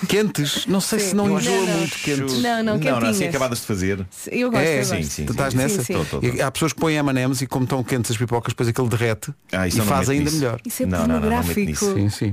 [0.08, 0.66] Quentes?
[0.68, 1.10] Não sei Sim.
[1.10, 1.78] se não Não, enjoa não.
[1.78, 2.42] muito quentes.
[2.42, 3.30] Não, não, Não, não, assim quentinhas.
[3.30, 4.06] acabadas de fazer.
[4.32, 5.12] Eu gosto, É, eu sim, gosto.
[5.12, 5.26] sim.
[5.26, 5.84] Tu estás Sim, nessa?
[5.84, 5.94] sim.
[5.94, 6.28] Tô, tô, tô.
[6.28, 9.34] E há pessoas que põem M&M's e como estão quentes as pipocas, depois aquilo derrete
[9.52, 10.38] Ah, isso e eu não faz meto ainda nisso.
[10.44, 10.62] melhor.
[10.66, 11.60] Isso é Não, não, não, não meto pornográfico.
[11.70, 11.94] nisso.
[11.96, 12.30] Sim, sim.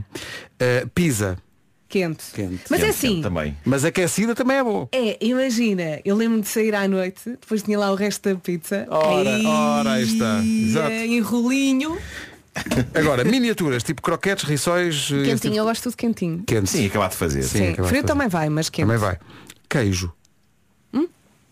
[0.61, 1.39] Uh, pizza.
[1.89, 2.25] Quente.
[2.33, 2.61] Quente.
[2.71, 3.57] Mas é Quente, assim, quente Também.
[3.65, 4.87] Mas aquecida também é bom.
[4.93, 8.87] é, imagina, eu lembro de sair à noite, depois tinha lá o resto da pizza.
[8.89, 10.41] Ora, Ai, ora, aí está.
[10.45, 10.91] Exato.
[10.93, 11.99] Em rolinho.
[12.95, 15.07] Agora, miniaturas, tipo croquetes, rissóis.
[15.09, 16.43] Quentinho, tipo- eu gosto de quentinho.
[16.47, 16.69] Quente.
[16.71, 17.43] Sim, acabar de fazer.
[17.43, 18.03] Sim, Sim, frio fazer.
[18.05, 18.87] também vai, mas quente.
[18.87, 19.19] Também vai.
[19.69, 20.13] Queijo.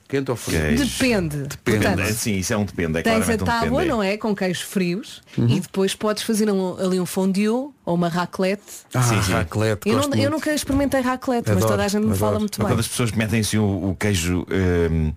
[0.09, 0.59] Quente ou frio?
[0.59, 0.85] Queijo.
[0.87, 1.37] Depende.
[1.43, 1.79] Depende.
[1.85, 2.99] Portanto, É, sim, isso é um depende.
[2.99, 3.89] É Tens a claramente um tábua, depende.
[3.89, 4.17] não é?
[4.17, 5.49] Com queijos frios Uhum.
[5.51, 8.63] e depois podes fazer um- ali um fondue ou uma raclette.
[8.95, 9.33] Ah, Sim, sim.
[9.33, 12.19] raclette, Eu, não, eu nunca experimentei raclette, mas Adoro, toda a gente me adoro.
[12.21, 12.81] fala muito Quando bem.
[12.81, 14.47] as pessoas metem assim o, o queijo
[14.91, 15.13] hum,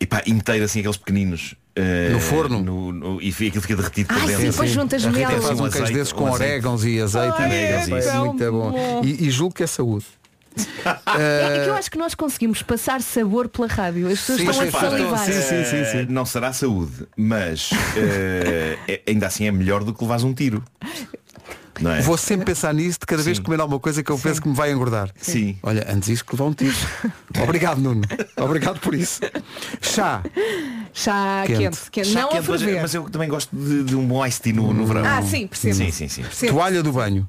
[0.00, 1.54] epá, inteiro, assim, aqueles pequeninos.
[1.76, 2.62] Eh, No forno?
[2.62, 4.44] no- no- e aquilo fica derretido por sim, dentro.
[4.50, 5.44] depois juntas A Rita melas.
[5.44, 6.42] faz um queijo azeite, desses com um azeite.
[6.52, 7.34] orégãos e azeite.
[7.38, 8.70] Ai, é, é tão muito bom.
[8.70, 9.00] bom.
[9.04, 10.06] E, e julgo que é saúde.
[10.86, 14.06] É que eu acho que nós conseguimos passar sabor pela rádio.
[14.06, 15.18] As pessoas Sim, estão a salivar.
[15.18, 16.06] sim, sim, sim, sim.
[16.08, 20.62] Não será saúde, mas é- ainda assim é melhor do que levares um tiro.
[21.80, 22.00] Não é?
[22.02, 23.42] Vou sempre pensar nisso de cada vez Sim.
[23.42, 25.10] comer alguma coisa que eu penso que me vai engordar.
[25.20, 25.56] Sim.
[25.62, 26.74] Olha, antes isto que levar um tiro.
[27.42, 28.02] Obrigado, Nuno.
[28.36, 29.20] Obrigado por isso.
[29.80, 30.22] Chá.
[30.92, 31.58] Chá Quente.
[31.58, 32.08] quente, quente.
[32.08, 34.52] Chá não quente, a mas, mas eu também gosto de, de um bom ice tea
[34.52, 35.04] no, no verão.
[35.04, 35.74] Ah, sim, percebo.
[35.74, 36.22] Sim, sim, sim.
[36.22, 36.52] Percebo.
[36.52, 37.28] Toalha do banho.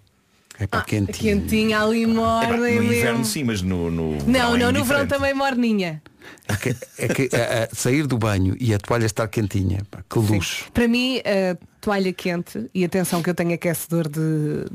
[0.60, 1.42] É para quentinho.
[1.42, 3.26] Quentinha ali Epá, morna no e inverno mesmo.
[3.26, 6.02] sim, mas no, no Não, verão é não, no verão também morninha.
[6.48, 9.82] É que, é que, a sair do banho e a toalha estar quentinha.
[9.92, 10.66] pá, que luxo.
[10.72, 14.20] Para mim, a toalha quente, e atenção que eu tenho aquecedor de,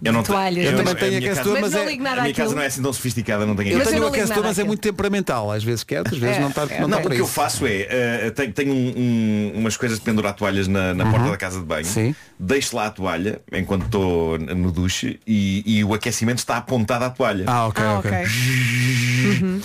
[0.01, 0.65] de Eu não toalhas.
[0.65, 2.55] eu também mas- tenho a aquecedor, casa- mas não é- ligo A nada minha casa
[2.55, 4.65] não é assim tão sofisticada, não tem Eu Mas eu tenho não aquecedor, mas é
[4.65, 5.51] muito temperamental.
[5.51, 7.27] Às vezes quer, outras vezes É, não está, é, não Não, está o que eu
[7.27, 11.31] faço é, eh, tenho, tenho um- um- umas coisas de pendurar toalhas na, na porta
[11.31, 12.15] da casa de banho, Sim.
[12.39, 17.11] deixo lá a toalha enquanto estou no duche e, e o aquecimento está apontado à
[17.11, 17.45] toalha.
[17.49, 18.11] Ah, ok, Ah, ok.
[18.11, 18.27] ok.
[19.43, 19.61] Uhum.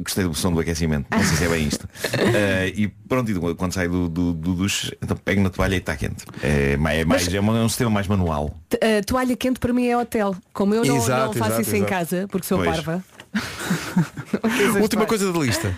[0.00, 1.88] Gostei do som do aquecimento, não sei se é bem isto.
[2.36, 5.78] Eh, e pronto, e quando saio do, do, do duche, então pego na toalha e
[5.78, 6.24] está quente.
[6.42, 8.58] É, mais- é, mais, é um- é um sistema mais manual.
[8.74, 10.34] A toalha quente para mim é hotel.
[10.52, 11.90] Como eu não, Exato, não faço exato, isso em exato.
[11.92, 12.70] casa, porque sou Pois.
[12.70, 13.04] parva.
[14.80, 15.76] Última coisa da lista.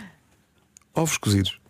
[0.94, 1.60] Ovos cozidos.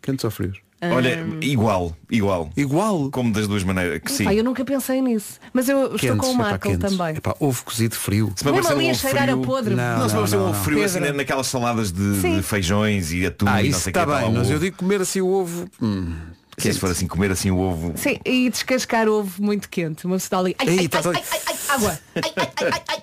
[0.00, 0.58] Quentes ou frios?
[0.90, 2.50] Olha, igual, igual.
[2.56, 3.10] Igual.
[3.10, 4.00] Como das duas maneiras.
[4.00, 4.24] Que sim.
[4.24, 5.38] Pai, eu nunca pensei nisso.
[5.52, 6.96] Mas eu estou Quentes, com o epá, Marco quentes.
[6.96, 7.16] também.
[7.16, 8.32] Epá, ovo cozido frio.
[8.34, 9.74] Se me Mesmo aparecer ali um a ovo cheirar a frio- podre.
[9.76, 10.64] Não, Não, se me aparecer um não, ovo não.
[10.64, 11.08] frio assim Pedro.
[11.10, 12.36] na- naquelas saladas de, Sim.
[12.36, 14.22] de feijões e atum Ah, e não isso sei o está que.
[14.24, 15.66] bem, mas eu digo comer assim o ovo.
[15.80, 16.14] hum,
[16.58, 17.92] Se for assim, comer assim o ovo.
[17.96, 20.04] Sim, e descascar ovo muito quente.
[20.04, 20.56] Uma pessoa está ali.
[20.58, 21.98] Ai, Ei, ai, tá ai, ai, ai, ai, água.
[22.16, 23.02] Ai, ai, ai, ai, ai.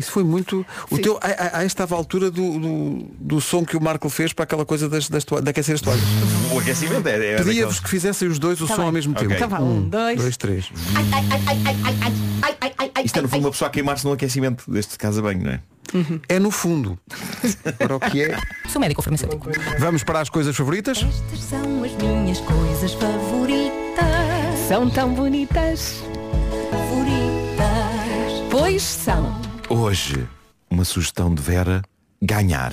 [0.00, 0.64] Isso foi muito.
[0.90, 4.32] O teu, a, a, estava à altura do, do, do, som que o Marco fez
[4.32, 6.02] para aquela coisa das, das toalhas, de aquecer as toalhas.
[6.50, 7.34] O aquecimento é.
[7.34, 8.86] é Pedia-vos que fizessem os dois o tá som bem.
[8.86, 9.28] ao mesmo okay.
[9.28, 9.46] tempo.
[9.46, 10.18] Tá um, dois.
[10.18, 10.72] dois, três.
[13.04, 15.60] Isto é no fundo uma pessoa a queimar-se no aquecimento deste casa banho, não é?
[15.92, 16.20] Uhum.
[16.26, 16.98] É no fundo.
[17.76, 18.38] para o que é.
[18.70, 19.50] Sou médico farmacêutico.
[19.78, 20.98] Vamos para as coisas favoritas?
[20.98, 24.58] Estas são as minhas coisas favoritas.
[24.66, 26.02] São tão bonitas.
[26.70, 28.48] Favoritas.
[28.50, 29.49] Pois são.
[29.70, 30.26] Hoje,
[30.68, 31.82] uma sugestão de Vera
[32.20, 32.72] ganhar.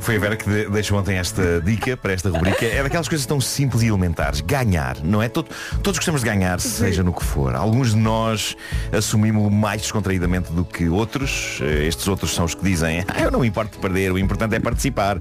[0.00, 2.64] Foi a Vera que de- deixou ontem esta dica para esta rubrica.
[2.66, 4.40] É daquelas coisas tão simples e elementares.
[4.42, 5.28] Ganhar, não é?
[5.28, 5.48] Todo-
[5.82, 7.54] todos gostamos de ganhar, seja no que for.
[7.54, 8.56] Alguns de nós
[8.92, 11.58] assumimos mais descontraídamente do que outros.
[11.62, 14.18] Eh, Estes outros são os que dizem, ah, eu não me importo de perder, o
[14.18, 15.18] importante é participar.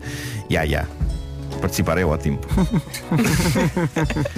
[0.51, 0.85] Ya, ya.
[1.61, 2.39] Participar é ótimo.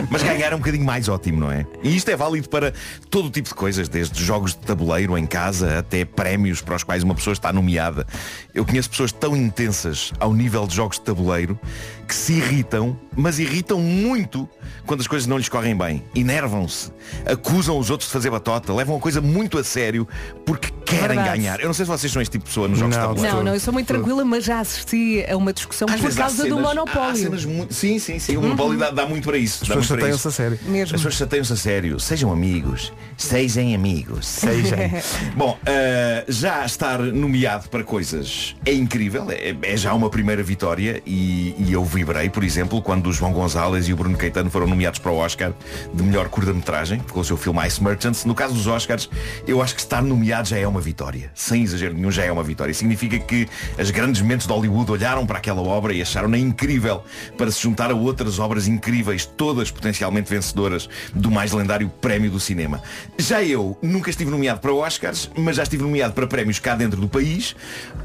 [0.09, 1.65] Mas ganhar é um bocadinho mais ótimo, não é?
[1.81, 2.73] E isto é válido para
[3.09, 6.83] todo o tipo de coisas, desde jogos de tabuleiro em casa até prémios para os
[6.83, 8.05] quais uma pessoa está nomeada.
[8.53, 11.59] Eu conheço pessoas tão intensas ao nível de jogos de tabuleiro
[12.07, 14.47] que se irritam, mas irritam muito
[14.85, 16.03] quando as coisas não lhes correm bem.
[16.13, 16.91] Enervam-se,
[17.25, 20.07] acusam os outros de fazer batota, levam a coisa muito a sério
[20.45, 21.37] porque querem Verdade.
[21.37, 21.59] ganhar.
[21.61, 23.37] Eu não sei se vocês são este tipo de pessoa nos jogos Não, de tabuleiro.
[23.37, 26.35] Não, não, eu sou muito tranquila, mas já assisti a uma discussão Às por causa
[26.35, 27.12] do cenas- há monopólio.
[27.19, 28.37] Cenas muito- Sim, sim, sim.
[28.37, 29.63] O monopólio dá, dá muito para isso.
[29.63, 30.59] As pessoas chateiam-se a sério.
[30.65, 30.83] Mesmo.
[30.83, 31.99] As pessoas chateiam-se a sério.
[31.99, 32.91] Sejam amigos.
[33.17, 34.27] Sejam amigos.
[34.27, 34.77] Sejam.
[35.35, 39.27] Bom, ah, já estar nomeado para coisas é incrível.
[39.29, 41.01] É, é já uma primeira vitória.
[41.05, 44.67] E, e eu vibrei, por exemplo, quando o João Gonzalez e o Bruno Caetano foram
[44.67, 45.53] nomeados para o Oscar
[45.93, 48.25] de melhor curta-metragem, com o seu filme Ice Merchants.
[48.25, 49.09] No caso dos Oscars,
[49.47, 51.31] eu acho que estar nomeado já é uma vitória.
[51.33, 52.73] Sem exagero nenhum, já é uma vitória.
[52.73, 53.47] Significa que
[53.77, 57.02] as grandes mentes de Hollywood olharam para aquela obra e acharam-na incrível
[57.37, 62.39] para se juntar a outras obras incríveis, todas potencialmente vencedoras do mais lendário prémio do
[62.39, 62.81] cinema.
[63.17, 66.99] Já eu nunca estive nomeado para Oscars, mas já estive nomeado para prémios cá dentro
[66.99, 67.55] do país.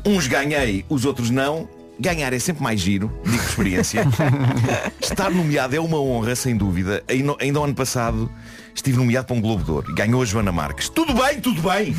[0.04, 1.68] Uns ganhei, os outros não.
[2.00, 4.04] Ganhar é sempre mais giro, digo por experiência.
[5.02, 7.02] Estar nomeado é uma honra, sem dúvida.
[7.08, 8.30] Ainda, ainda o ano passado
[8.72, 9.94] estive nomeado para um Globo de Ouro.
[9.96, 10.88] Ganhou a Joana Marques.
[10.88, 11.92] Tudo bem, tudo bem.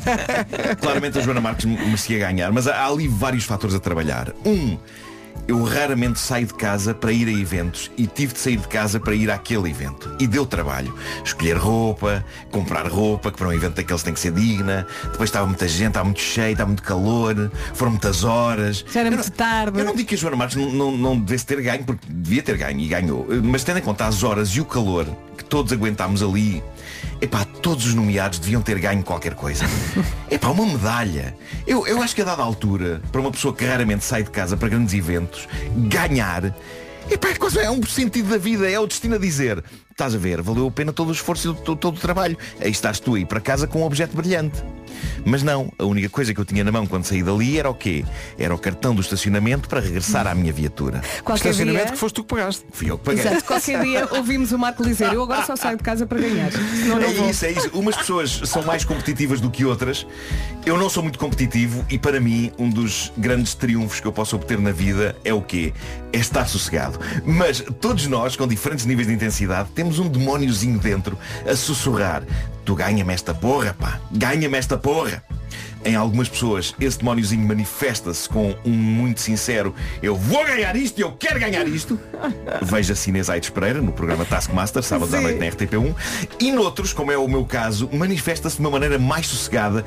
[0.80, 4.32] Claramente a Joana Marques me- merecia ganhar, mas há ali vários fatores a trabalhar.
[4.46, 4.78] Um,
[5.46, 8.98] eu raramente saio de casa para ir a eventos e tive de sair de casa
[8.98, 10.14] para ir àquele evento.
[10.18, 10.94] E deu trabalho.
[11.24, 14.86] Escolher roupa, comprar roupa, que para um evento daqueles tem que ser digna.
[15.10, 18.84] Depois estava muita gente, estava muito cheio, estava muito calor, foram muitas horas.
[18.90, 19.78] Já era muito tarde.
[19.78, 22.42] Eu não digo que a Joana Marques não, não, não devesse ter ganho, porque devia
[22.42, 23.26] ter ganho e ganhou.
[23.42, 26.62] Mas tendo em conta as horas e o calor que todos aguentámos ali,
[27.20, 29.64] epá, todos os nomeados deviam ter ganho qualquer coisa.
[30.30, 31.36] Epá, uma medalha.
[31.66, 34.56] Eu, eu acho que a dada altura, para uma pessoa que raramente sai de casa
[34.56, 35.48] para grandes eventos,
[35.88, 36.54] ganhar,
[37.10, 39.62] epá, é quase é um sentido da vida, é o destino a dizer.
[39.94, 42.36] Estás a ver, valeu a pena todo o esforço e todo, o trabalho.
[42.60, 44.60] Aí estás tu aí para casa com um objeto brilhante.
[45.24, 47.74] Mas não, a única coisa que eu tinha na mão quando saí dali era o
[47.74, 48.04] quê?
[48.36, 51.00] Era o cartão do estacionamento para regressar à minha viatura.
[51.22, 52.64] Qualquer Estacionamento dia- que foste tu que pagaste.
[52.72, 53.20] Fui eu que paguei.
[53.24, 56.50] Exato, qualquer dia ouvimos o Marco dizer, eu agora só saio de casa para ganhar.
[56.52, 57.30] Senão não É vou.
[57.30, 57.70] isso, é isso.
[57.72, 60.06] Umas pessoas são mais competitivas do que outras.
[60.66, 64.34] Eu não sou muito competitivo e para mim um dos grandes triunfos que eu posso
[64.36, 65.72] obter na vida é o quê?
[66.12, 66.98] É estar sossegado.
[67.24, 72.22] Mas todos nós, com diferentes níveis de intensidade, temos um demóniozinho dentro a sussurrar.
[72.64, 74.00] Tu ganha-me esta porra, pá.
[74.10, 75.22] Ganha-me esta porra.
[75.84, 81.02] em algumas pessoas esse demóniozinho manifesta-se com um muito sincero eu vou ganhar isto e
[81.02, 82.00] eu quero ganhar isto.
[82.62, 85.94] Veja Inês Aires Pereira no programa Taskmaster, sábados à noite na RTP1.
[86.40, 89.84] E noutros, como é o meu caso, manifesta-se de uma maneira mais sossegada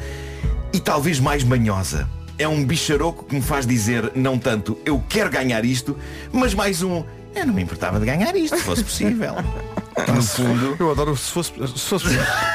[0.72, 2.08] e talvez mais manhosa.
[2.38, 5.98] É um bicharoco que me faz dizer não tanto eu quero ganhar isto,
[6.32, 7.04] mas mais um
[7.36, 9.34] eu não me importava de ganhar isto, se fosse possível.
[10.14, 12.06] No fundo, Eu adoro se fosse, se fosse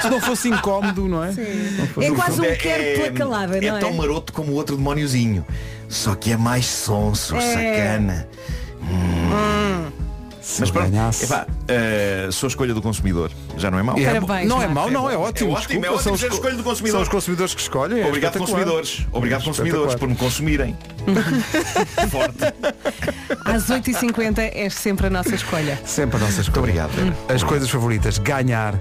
[0.02, 1.32] se não fosse incómodo, não é?
[1.32, 3.80] Não fosse- É quase um É- quero pela calada, é não é?
[3.80, 5.44] tão maroto como o outro demóniozinho.
[5.88, 7.40] Só que é mais sonso, É.
[7.40, 8.28] sacana.
[8.82, 9.90] Hum.
[10.58, 13.30] Mas pronto, epá, eh, sou a escolha do consumidor.
[13.56, 13.96] Já não é mau?
[13.96, 15.50] É, não é mau, não, é ótimo.
[15.50, 16.96] É ótimo, desculpa, é ótimo são ser escolha do consumidor.
[16.96, 18.00] São os consumidores que escolhem.
[18.00, 18.64] é Obrigado espetacular.
[18.64, 19.06] consumidores.
[19.12, 20.76] Obrigado É consumidores por me consumirem.
[23.44, 25.78] Às 8h50 é sempre a nossa escolha.
[25.84, 26.58] Sempre a nossa escolha.
[26.60, 26.90] obrigado.
[27.28, 28.74] As coisas favoritas, ganhar.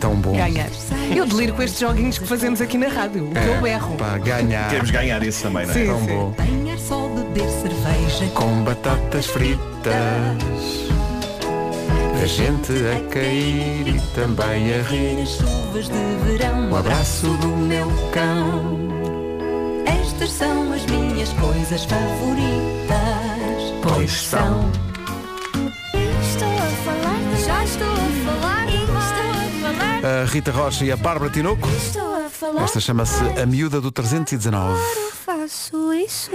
[0.00, 0.32] Tão bom.
[0.34, 0.68] Ganhar.
[1.14, 3.24] Eu deliro com estes joguinhos que fazemos aqui na rádio.
[3.24, 3.96] O que eu berro.
[3.96, 4.68] Pá, ganhar.
[4.70, 5.74] Queremos ganhar esse também, não é?
[5.74, 6.06] Sim, Tão sim.
[6.06, 6.34] bom.
[6.38, 9.69] Ganhar só beber cerveja Com batatas fritas.
[12.22, 15.22] A gente a cair e também a rir.
[15.22, 16.70] as chuvas de verão.
[16.70, 18.78] Um abraço do meu cão.
[19.86, 23.00] Estas são as minhas coisas favoritas.
[23.82, 24.70] Pois são.
[26.30, 30.96] Estou a falar, já estou a falar, estou a falar, A Rita Rocha e a
[30.96, 31.66] Bárbara Tinoco.
[31.70, 32.64] estou a falar.
[32.64, 34.78] Esta chama-se A Miúda do 319.
[35.24, 36.30] Faço isso.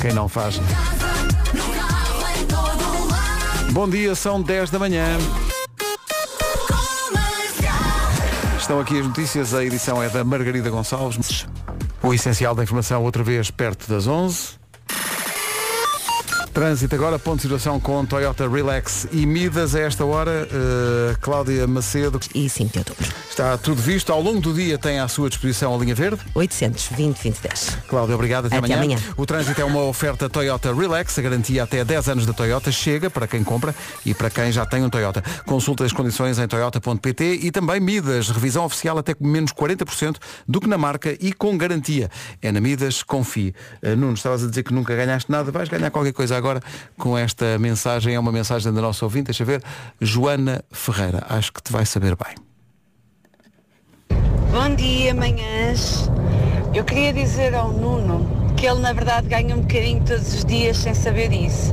[0.00, 0.58] Quem não faz?
[3.72, 5.16] Bom dia, são 10 da manhã.
[8.58, 11.46] Estão aqui as notícias, a edição é da Margarida Gonçalves.
[12.02, 14.60] O essencial da informação outra vez perto das 11.
[16.52, 20.46] Trânsito agora, ponto de situação com Toyota Relax e Midas a esta hora.
[20.52, 22.20] eh, Cláudia Macedo.
[22.34, 23.08] E 5 de outubro.
[23.32, 24.12] Está tudo visto.
[24.12, 26.20] Ao longo do dia tem à sua disposição a linha verde.
[26.34, 27.78] 820 2010.
[27.88, 28.44] Cláudia, obrigado.
[28.44, 28.98] Até, Até amanhã.
[29.16, 31.18] O trânsito é uma oferta Toyota Relax.
[31.18, 33.74] A garantia até 10 anos da Toyota chega para quem compra
[34.04, 35.24] e para quem já tem um Toyota.
[35.46, 38.28] Consulta as condições em toyota.pt e também Midas.
[38.28, 40.16] Revisão oficial até com menos 40%
[40.46, 42.10] do que na marca e com garantia.
[42.42, 43.54] É na Midas, confie.
[43.82, 45.50] Uh, Nuno, estavas a dizer que nunca ganhaste nada.
[45.50, 46.60] Vais ganhar qualquer coisa agora
[46.98, 48.14] com esta mensagem.
[48.14, 49.28] É uma mensagem da nossa ouvinte.
[49.28, 49.62] Deixa ver.
[49.98, 51.24] Joana Ferreira.
[51.30, 52.51] Acho que te vai saber bem.
[54.52, 56.10] Bom dia, manhãs.
[56.74, 60.76] Eu queria dizer ao Nuno que ele na verdade ganha um bocadinho todos os dias
[60.76, 61.72] sem saber disso.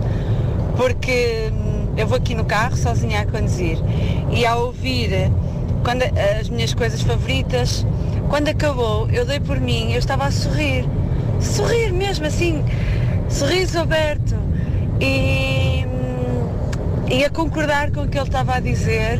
[0.77, 3.77] Porque hum, eu vou aqui no carro sozinha a conduzir
[4.31, 5.09] e ao ouvir
[5.83, 6.03] quando,
[6.39, 7.85] as minhas coisas favoritas,
[8.29, 10.85] quando acabou, eu dei por mim, eu estava a sorrir.
[11.41, 12.63] Sorrir mesmo assim,
[13.27, 14.35] sorriso aberto.
[15.01, 19.19] E, hum, e a concordar com o que ele estava a dizer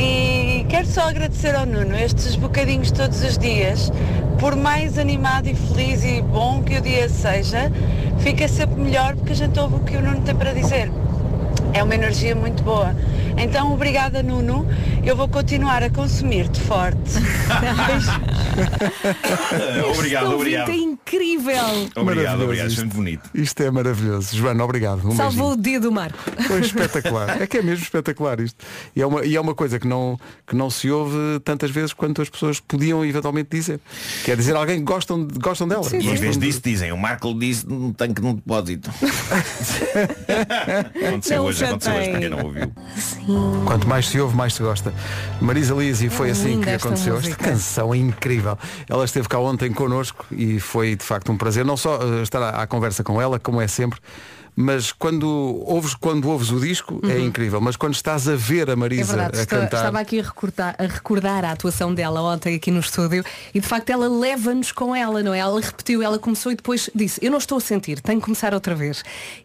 [0.00, 3.92] e quero só agradecer ao Nuno estes bocadinhos todos os dias.
[4.38, 7.70] Por mais animado e feliz e bom que o dia seja,
[8.18, 10.90] fica sempre melhor porque a gente ouve o que o Nuno tem para dizer.
[11.72, 12.94] É uma energia muito boa.
[13.36, 14.66] Então, obrigada Nuno.
[15.04, 16.98] Eu vou continuar a consumir-te forte.
[19.94, 20.70] obrigado, obrigado.
[20.70, 21.54] é incrível.
[21.96, 22.68] Obrigado, Maravilhoso obrigado.
[22.68, 22.80] isto.
[22.80, 23.30] Sempre bonito.
[23.34, 24.36] Isto é maravilhoso.
[24.36, 25.06] Joana, obrigado.
[25.08, 25.52] Um Salvou beijinho.
[25.52, 26.18] o dia do Marco.
[26.46, 27.40] Foi espetacular.
[27.40, 28.62] É que é mesmo espetacular isto.
[28.94, 31.92] E é uma, e é uma coisa que não, que não se ouve tantas vezes
[31.94, 33.80] quanto as pessoas podiam eventualmente dizer.
[34.24, 35.86] Quer dizer, alguém que gostam, gostam dela.
[35.92, 38.90] E em vez disso dizem, o Marco disse num tanque num depósito.
[41.06, 42.10] aconteceu Não hoje, aconteceu hoje, chatei.
[42.12, 43.64] para quem não ouviu.
[43.64, 44.92] Quanto mais se ouve, mais se gosta.
[45.40, 47.14] Marisa Lisi foi É assim que aconteceu.
[47.14, 47.32] música.
[47.34, 48.58] Esta canção é incrível.
[48.88, 52.42] Ela esteve cá ontem connosco e foi de facto um prazer não só eh, estar
[52.42, 53.98] à, à conversa com ela, como é sempre,
[54.60, 55.26] mas quando
[55.66, 57.60] ouves, quando ouves o disco é incrível.
[57.60, 58.72] Mas quando estás a ver a Uhum.
[58.72, 59.76] É Marisa verdade, a estou- cantar.
[59.78, 63.66] estava aqui a recordar, a recordar a atuação dela ontem aqui no estúdio e de
[63.66, 65.38] facto ela leva-nos com ela, não é?
[65.38, 68.52] Ela repetiu, ela começou e depois disse, eu não estou a sentir, tenho que começar
[68.54, 69.02] outra vez.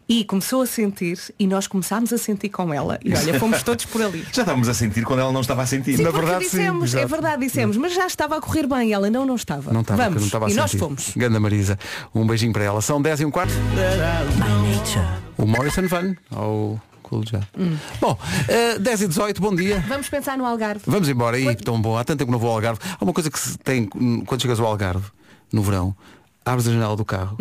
[0.08, 2.98] E começou a sentir e nós começámos a sentir com ela.
[3.04, 4.24] E olha, fomos todos por ali.
[4.32, 5.96] Já estávamos a sentir quando ela não estava a sentir.
[5.96, 9.36] Sim, porque dissemos, é verdade, dissemos, mas já estava a correr bem, ela não, não
[9.36, 9.72] estava.
[9.72, 10.80] Não estava, Vamos, não estava a e nós sentir.
[10.82, 11.12] fomos.
[11.16, 11.78] Ganda Marisa.
[12.14, 12.80] Um beijinho para ela.
[12.80, 13.52] São 10 e um quarto.
[15.38, 17.40] O Morrison Van ao Cool já.
[17.56, 17.76] Hum.
[18.00, 19.78] Bom, eh, 10 e 18, bom dia.
[19.86, 20.82] Vamos pensar no Algarve.
[20.86, 21.38] Vamos embora.
[21.38, 21.54] E Oi.
[21.54, 21.96] tão bom.
[21.96, 22.80] Há tanto tempo que não vou ao Algarve.
[22.98, 25.06] Há uma coisa que se tem quando chegas ao Algarve,
[25.52, 25.94] no verão,
[26.44, 27.36] abres a janela do carro.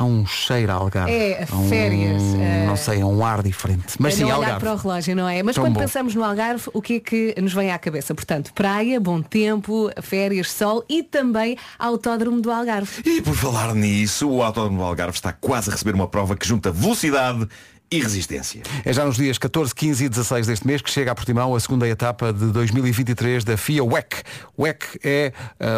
[0.00, 1.12] Há um cheiro a Algarve.
[1.12, 3.96] É, Há um, férias, eh, Não sei, é um ar diferente.
[3.98, 4.60] Mas É sim, não olhar Algarve.
[4.60, 5.42] para o relógio, não é?
[5.42, 5.80] Mas Tão quando bom.
[5.80, 8.14] pensamos no Algarve, o que é que nos vem à cabeça?
[8.14, 13.02] Portanto, praia, bom tempo, férias, sol e também autódromo do Algarve.
[13.04, 16.48] E por falar nisso, o Autódromo do Algarve está quase a receber uma prova que
[16.48, 17.46] junta velocidade
[17.92, 18.62] e resistência.
[18.84, 21.60] É já nos dias 14, 15 e 16 deste mês que chega a Portimão a
[21.60, 24.22] segunda etapa de 2023 da FIA WEC.
[24.56, 25.32] WEC é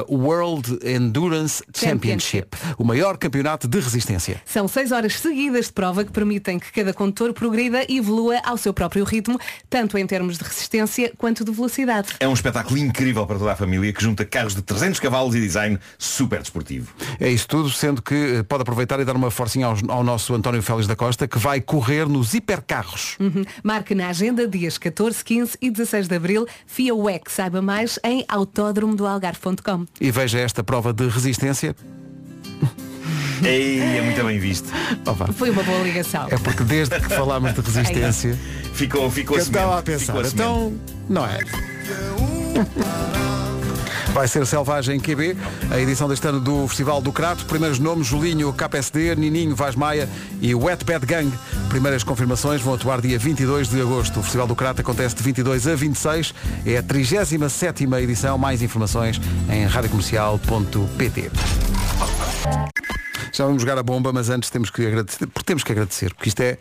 [0.08, 4.42] uh, World Endurance Championship, o maior campeonato de resistência.
[4.44, 8.58] São seis horas seguidas de prova que permitem que cada condutor progrida e evolua ao
[8.58, 9.40] seu próprio ritmo,
[9.70, 12.08] tanto em termos de resistência quanto de velocidade.
[12.20, 15.40] É um espetáculo incrível para toda a família que junta carros de 300 cavalos e
[15.40, 16.92] design super desportivo.
[17.18, 20.34] É isso tudo, sendo que eh, pode aproveitar e dar uma forcinha ao, ao nosso
[20.34, 23.16] António Félix da Costa, que vai correr nos hipercarros.
[23.18, 23.44] Uhum.
[23.62, 26.46] Marque na agenda dias 14, 15 e 16 de Abril.
[26.66, 27.30] FIA WEC.
[27.30, 29.86] Saiba mais em autódromo do Algarve.com.
[30.00, 31.74] E veja esta prova de resistência.
[33.44, 34.68] Ei, é muito bem visto.
[35.34, 36.28] Foi uma boa ligação.
[36.30, 38.38] É porque desde que falámos de resistência,
[38.72, 40.72] Ficou, ficou eu a estava a pensar, a então
[41.08, 41.38] não é.
[44.12, 45.34] Vai ser Selvagem QB,
[45.70, 47.46] a edição deste ano do Festival do Crato.
[47.46, 50.06] Primeiros nomes, Julinho, KPSD, Nininho, Vaz Maia
[50.40, 51.32] e Wet Bad Gang.
[51.70, 54.20] Primeiras confirmações vão atuar dia 22 de agosto.
[54.20, 56.34] O Festival do Crato acontece de 22 a 26.
[56.66, 58.36] É a 37ª edição.
[58.36, 59.18] Mais informações
[59.50, 61.30] em radiocomercial.pt.
[63.32, 66.28] Já vamos jogar a bomba, mas antes temos que agradecer, porque temos que agradecer, porque
[66.28, 66.58] isto é.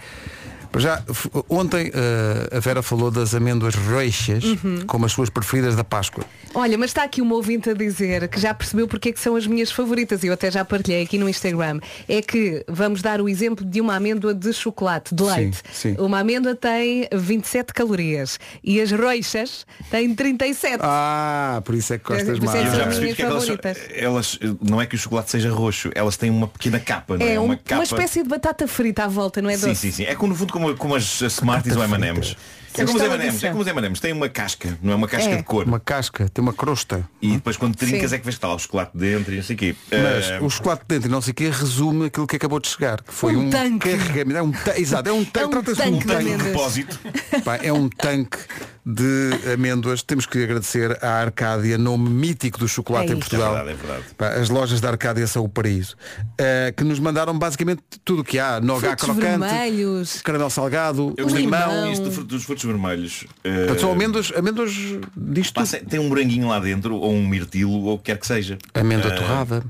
[0.71, 1.03] Para Já,
[1.49, 4.81] ontem eh, a Vera falou das amêndoas roxas Uhum.
[4.87, 6.23] como as suas preferidas da Páscoa.
[6.53, 9.35] Olha, mas está aqui uma ouvinte a dizer que já percebeu porque é que são
[9.35, 11.79] as minhas favoritas e eu até já partilhei aqui no Instagram.
[12.07, 15.57] É que vamos dar o exemplo de uma amêndoa de chocolate, de Sim, leite.
[15.73, 15.95] sim.
[15.99, 20.77] Uma amêndoa tem 27 calorias e as roxas têm 37.
[20.81, 22.51] Ah, por isso é que gostas é que mais.
[22.59, 23.77] são Já as percebi minhas porque elas, favoritas.
[23.95, 27.33] elas, não é que o chocolate seja roxo, elas têm uma pequena capa, não é?
[27.35, 27.83] É um- uma uma, capa.
[27.83, 29.75] espécie de batata frita à volta, não é Sim, doce?
[29.81, 30.03] sim, sim.
[30.03, 32.35] É como no fundo como, como as Smarties ou M&M's.
[32.73, 35.31] É como os M&M's, é como os M&M's, tem uma casca, não é uma casca
[35.31, 35.35] É.
[35.35, 35.65] de cor.
[35.67, 37.03] Uma casca, tem uma crosta.
[37.21, 38.15] E depois quando trincas Sim.
[38.15, 39.75] é que vês que está lá o chocolate dentro e não sei o quê.
[39.91, 42.69] Mas Eh, o chocolate dentro e não sei o que resume aquilo que acabou de
[42.69, 43.89] chegar, que foi Um um, tanque.
[43.97, 44.37] carregamento.
[44.37, 45.53] É um ta- Exato, é um tanque.
[45.53, 46.43] É um de um tanque de tanque.
[46.45, 46.99] depósito.
[47.43, 48.37] Pá, é um tanque
[48.85, 50.01] de amêndoas.
[50.01, 53.19] Temos que agradecer à Arcádia, nome mítico do chocolate É em.
[53.19, 53.55] Portugal.
[53.57, 54.15] É verdade, é verdade.
[54.17, 55.95] Pá, as lojas da Arcádia são o paraíso.
[56.39, 58.59] Uh, que nos mandaram basicamente tudo o que há.
[58.59, 60.21] Nogá Frutos crocante, vermelhos.
[60.21, 61.69] caramelo salgado, Eu limão.
[61.69, 61.91] limão.
[61.91, 63.25] isto do fruto- dos frutos vermelhos.
[63.43, 64.71] Portanto, são amêndoas, amêndoas
[65.15, 65.53] disto.
[65.53, 68.57] pá, tem um moranguinho lá dentro, ou um mirtilo, ou o que quer que seja.
[68.73, 69.63] Amêndoa Eh, torrada,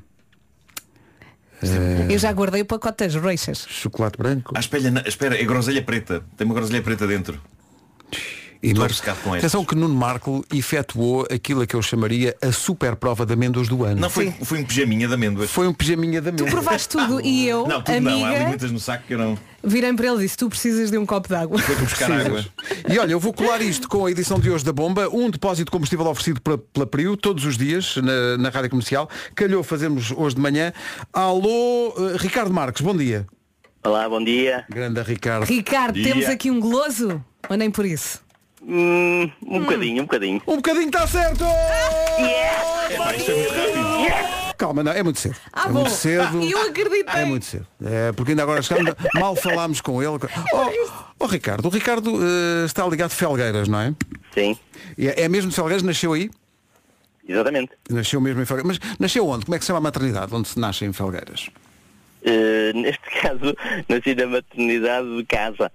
[2.10, 3.68] Eu já guardei o pacote das roxas.
[3.70, 4.52] chocolate branco.
[4.56, 6.24] Ah, espera, espera, é groselha preta.
[6.36, 7.40] Tem uma groselha preta dentro.
[8.64, 12.96] E obcecado com Atenção que Nuno Marco efetuou aquilo a que eu chamaria a super
[12.96, 14.00] prova de amêndoas do ano.
[14.00, 15.50] Não, foi, foi um pijaminha de amêndoas.
[15.50, 16.52] Foi um pijaminha de Tu amêndoas.
[16.52, 18.24] provaste tudo e eu, Não, tudo não.
[18.24, 19.36] Há amiga, muitas no saco que eu não.
[19.64, 21.58] virei para ele e disse, tu precisas de um copo de água.
[21.58, 22.46] Foi buscar água.
[22.88, 25.66] E olha, eu vou colar isto com a edição de hoje da Bomba, um depósito
[25.66, 29.10] de combustível oferecido pela, pela Priu, todos os dias, na, na Rádio Comercial.
[29.34, 30.72] Calhou fazermos hoje de manhã.
[31.12, 33.26] Alô, eh, Ricardo Marques, bom dia.
[33.84, 34.66] Olá, bom dia.
[34.70, 35.46] Grande Ricardo.
[35.46, 36.04] Ricardo, Dia.
[36.14, 37.24] temos aqui um goloso?
[37.50, 38.20] Ou nem por isso?
[38.64, 40.42] Hum, um bocadinho, um bocadinho.
[40.48, 41.44] Um bocadinho está certo!
[41.44, 44.52] É, pá, isto foi muito rápido.
[44.58, 45.36] Calma, não, é muito cedo.
[45.52, 45.80] Ah, é bom.
[45.80, 46.44] muito cedo.
[46.44, 47.22] Eu acreditei.
[47.22, 47.66] É muito cedo.
[47.84, 50.12] É, porque ainda agora chegamos, mal falámos com ele.
[50.54, 53.94] Oh, oh, Ricardo, o Ricardo eh, está ligado de Felgueiras, não é?
[54.34, 54.58] Sim,
[54.98, 56.30] E É, é mesmo de Felgueiras, nasceu aí?
[57.28, 57.72] exatamente.
[57.90, 58.78] Nasceu mesmo em Felgueiras.
[58.80, 59.46] Mas nasceu onde?
[59.46, 60.34] Como é que se chama a maternidade?
[60.34, 61.50] Onde se nasce em Felgueiras?
[62.24, 63.56] Eh, neste caso,
[63.90, 65.72] nasci na maternidade de casa.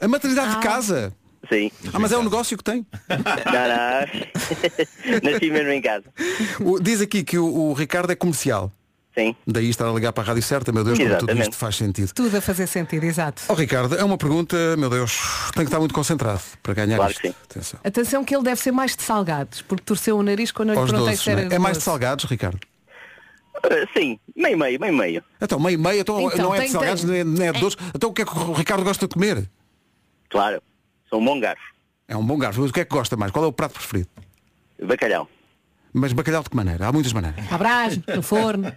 [0.00, 1.12] A maternidade de casa?
[1.48, 1.70] Sim.
[1.92, 2.86] Ah, mas é um negócio que tem.
[3.08, 3.18] Não,
[5.18, 5.20] não.
[5.32, 6.04] nasci mesmo em casa.
[6.60, 8.70] O- diz aqui que o, o Ricardo é comercial.
[9.16, 9.34] Sim.
[9.46, 11.42] Daí estar a ligar para a Rádio Certa, meu Deus, como tudo Exatamente.
[11.50, 12.12] isto faz sentido.
[12.12, 13.42] Tudo a fazer sentido, exato.
[13.46, 15.20] Oh Ricardo, é uma pergunta, meu Deus,
[15.54, 17.20] tem que estar muito concentrado para ganhar Claro isto.
[17.22, 17.34] que sim.
[17.48, 17.80] Atenção.
[17.84, 20.80] Atenção que ele deve ser mais de salgados, porque torceu o nariz quando eu lhe
[20.80, 21.54] Aos perguntei doces, se era é?
[21.54, 21.84] é mais de doce.
[21.84, 22.58] salgados, Ricardo?
[23.70, 25.24] Eh, sim, meio meio, meio meio.
[25.40, 27.52] Então, meio meio, então, Então, não é de tem- salgados, tem- nem é, nem é
[27.52, 27.78] de doces.
[27.94, 29.48] Então o que é que o Ricardo gosta de comer?
[30.28, 30.60] Claro.
[31.08, 31.62] Sou um bom garfo.
[32.08, 32.62] É um bom garfo.
[32.62, 33.32] O que é que gosta mais?
[33.32, 34.08] Qual é o prato preferido?
[34.82, 35.28] Bacalhau.
[35.92, 36.86] Mas bacalhau de que maneira?
[36.88, 37.50] Há muitas maneiras.
[37.52, 38.72] À brás, no forno.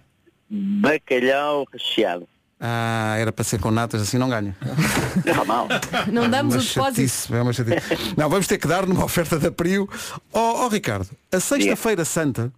[0.48, 2.28] Bacalhau recheado.
[2.60, 4.56] Ah, era para ser com natas, assim não ganha.
[5.24, 5.68] Normal.
[6.12, 6.96] Não damos Uma o depósito.
[6.96, 8.14] chatice, é uma chatice.
[8.16, 9.88] Não, vamos ter que dar numa oferta da Prio.
[10.32, 12.52] Ó oh, Ricardo, a sexta-feira santa,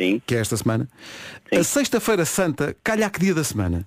[0.00, 0.22] Sim.
[0.24, 0.88] que é esta semana,
[1.52, 3.86] a sexta-feira santa calha a que dia da semana?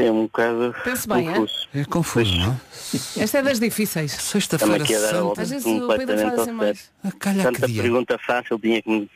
[0.00, 1.68] É um bocado Pense bem, confuso.
[1.74, 3.20] É confuso, não é?
[3.22, 4.12] Esta é das difíceis.
[4.12, 5.42] Seixta-feira Estamos aqui a dar a santa.
[5.42, 6.78] Às vezes o Pedro assim mais.
[6.78, 6.90] certo.
[7.04, 7.82] Ah, calha a que Tanta dia?
[7.82, 9.10] pergunta fácil tinha que me...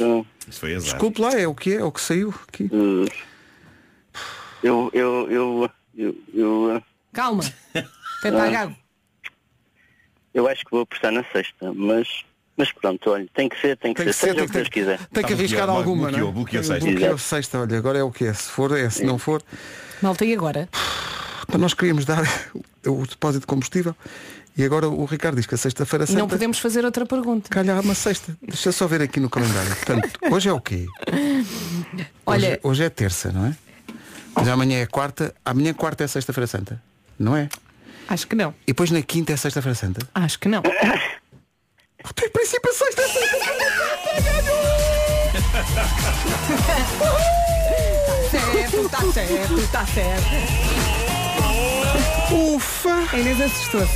[0.00, 0.90] Hum, Isso foi azar.
[0.92, 2.68] Desculpe lá, é o que é, é o que saiu aqui.
[2.72, 3.04] hum.
[4.62, 6.82] Eu, eu, eu, eu, eu, eh,
[7.12, 7.42] Calma.
[8.20, 8.72] Até pagar.
[10.32, 12.06] eu acho que vou apostar na sexta, mas
[12.56, 14.46] Mas pronto, olha, tem que ser, tem que, Tem que ser, ser, seja tem o
[14.46, 15.06] que que- Deus quiser.
[15.08, 16.32] Tem que arriscar alguma, não é?
[16.32, 18.32] Bloqueou sexta, olha, agora é o que é.
[18.32, 18.88] Se for, é.
[18.88, 19.42] Se não for,
[20.02, 20.68] Malta, e agora?
[21.58, 22.22] nós queríamos dar
[22.86, 23.94] o depósito de combustível
[24.56, 27.48] e agora o Ricardo diz que a sexta-feira santa Não podemos fazer outra pergunta.
[27.50, 28.36] calhar uma sexta.
[28.42, 29.74] Deixa só ver aqui no calendário.
[29.76, 30.86] Portanto, hoje é o quê?
[32.26, 33.56] Olha, Hoje, hoje é terça, não é?
[34.34, 35.34] Mas amanhã é quarta.
[35.44, 36.82] Amanhã quarta é sexta-feira santa.
[37.18, 37.48] Não é?
[38.08, 38.50] acho que não.
[38.66, 40.06] E depois na quinta é sexta-feira santa.
[40.14, 40.62] Acho que não.
[42.02, 43.08] Em princípio a sexta é
[48.32, 50.26] certo, está certo, está certo.
[52.32, 53.04] Ufa!
[53.12, 53.92] A Inês assustou-se.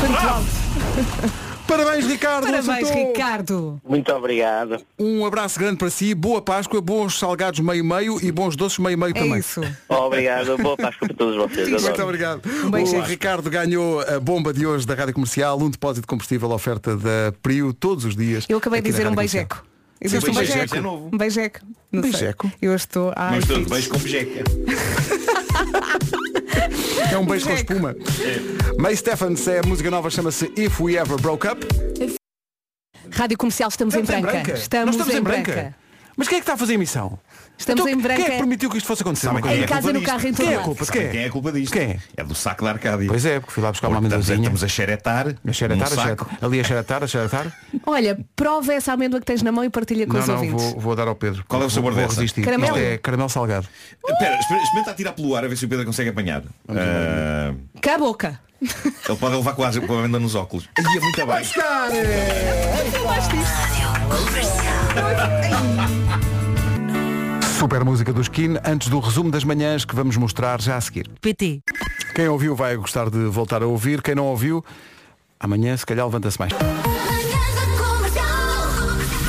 [0.00, 1.44] Foi muito alto.
[1.66, 2.44] Parabéns, Ricardo.
[2.44, 3.06] Parabéns, acertou.
[3.06, 3.80] Ricardo.
[3.86, 4.78] Muito obrigado.
[4.98, 9.34] Um abraço grande para si, boa Páscoa, bons salgados meio-meio e bons doces meio-meio também.
[9.34, 9.60] É isso.
[9.88, 11.68] Obrigado, boa Páscoa para todos vocês.
[11.68, 12.02] Muito adoro.
[12.04, 12.42] obrigado.
[12.64, 12.96] Um beijo.
[12.96, 16.96] o Ricardo ganhou a bomba de hoje da Rádio Comercial, um depósito de combustível oferta
[16.96, 18.46] da Prio todos os dias.
[18.48, 19.73] Eu acabei de dizer um Rádio
[20.04, 20.26] Beijeco.
[20.26, 20.76] Sim, Existe um beijeco beijeco.
[20.76, 21.10] é novo.
[21.12, 21.60] Um beijeco.
[21.92, 22.10] Não sei.
[22.12, 22.52] Beijeco?
[22.60, 23.12] Eu estou.
[23.16, 23.70] Ai, Mas todo fixe.
[23.70, 24.44] beijo com bejeca.
[27.10, 27.94] É um beijo com espuma.
[28.78, 31.64] May Stephens é a música nova, chama-se If We Ever Broke Up.
[33.10, 34.52] Rádio Comercial, estamos, em, branca.
[34.52, 35.74] Estamos, Nós em, branca.
[36.16, 37.18] Mas quem é que está a fazer emissão?
[37.56, 38.16] Estamos Então, em branca.
[38.16, 39.28] Quem é que permitiu que isto fosse acontecer?
[39.28, 39.62] Uma quem coisa?
[39.62, 40.10] é a casa, culpa no disto?
[40.12, 40.86] carro, em todo Quem é a culpa?
[40.86, 41.08] Quem é?
[41.08, 41.72] quem é a culpa disto?
[41.72, 41.98] Quem é?
[42.16, 43.06] É do saco da Arcádia.
[43.08, 44.38] Pois é, porque fui lá buscar uma Portanto, amendozinha.
[44.38, 45.28] Estamos a xeretar.
[45.46, 46.28] A xeretar, a xeretar.
[46.42, 47.52] Ali a xeretar, a xeretar.
[47.86, 50.64] Olha, prova essa amêndoa que tens na mão e partilha com Não, os não, ouvintes.
[50.72, 51.44] vou, vou dar ao Pedro.
[51.46, 52.20] Qual é o sabor vou, vou dessa?
[52.20, 52.42] resistir.
[52.42, 52.76] Caramelo?
[52.76, 53.68] Isto é caramelo salgado.
[54.04, 56.42] Espera, exper- experimenta atirar pelo ar a ver se o Pedro consegue apanhar.
[56.68, 58.40] Ah, Cá a boca.
[58.60, 60.68] ele pode levar quase com a venda nos óculos.
[60.76, 61.44] Ia muito bem.
[67.58, 71.08] Super música do Skin, antes do resumo das manhãs que vamos mostrar já a seguir.
[71.20, 71.60] PT.
[72.14, 74.02] Quem ouviu vai gostar de voltar a ouvir.
[74.02, 74.64] Quem não ouviu,
[75.38, 76.52] amanhã se calhar levanta-se mais.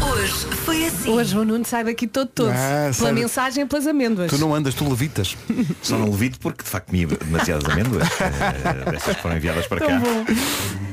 [0.02, 0.34] Hoje
[0.65, 1.10] foi assim.
[1.11, 2.49] Hoje o Nuno sai daqui todo todo.
[2.52, 4.30] Ah, Pela sai- mensagem e pelas amêndoas.
[4.31, 5.38] Tu não andas, tu levitas.
[5.81, 8.07] Só não levito porque de facto comia demasiadas amêndoas.
[8.22, 10.02] eh, Dessas que foram enviadas para cá.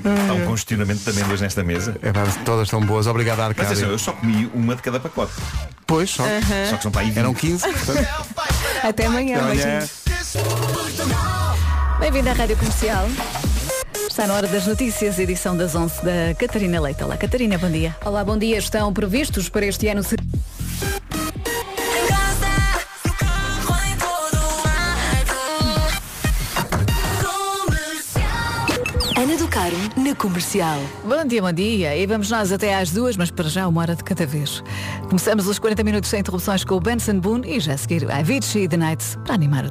[0.05, 1.97] Há um congestionamento de amêndoas nesta mesa.
[2.03, 3.07] É, pá, todas estão boas.
[3.07, 3.73] Obrigado, Mas Arcádia.
[3.73, 5.33] atenção, eu só comi uma de cada pacote.
[5.87, 6.25] Pois, só.
[6.71, 7.19] Só que são para aí 20.
[7.19, 7.63] Eram 15.
[7.69, 8.09] portanto,
[8.83, 9.45] Até amanhã.
[9.47, 9.91] beijinhos.
[12.01, 13.07] Bem-vindo à Rádio Comercial.
[14.09, 17.03] Está na hora das notícias, edição das 11 da Catarina Leite.
[17.03, 17.97] Olá, Catarina, bom dia.
[18.05, 18.59] Olá, bom dia.
[18.59, 20.03] Estão previstos para este ano
[29.63, 30.81] Carmo na comercial.
[31.05, 31.97] Bom dia, bom dia.
[31.97, 34.61] E vamos nós até às duas, mas para já uma hora de cada vez.
[35.09, 38.65] Começamos os 40 minutos sem interrupções com o Benson Boone e já a seguir Avicii
[38.65, 39.71] e The Nights para animar o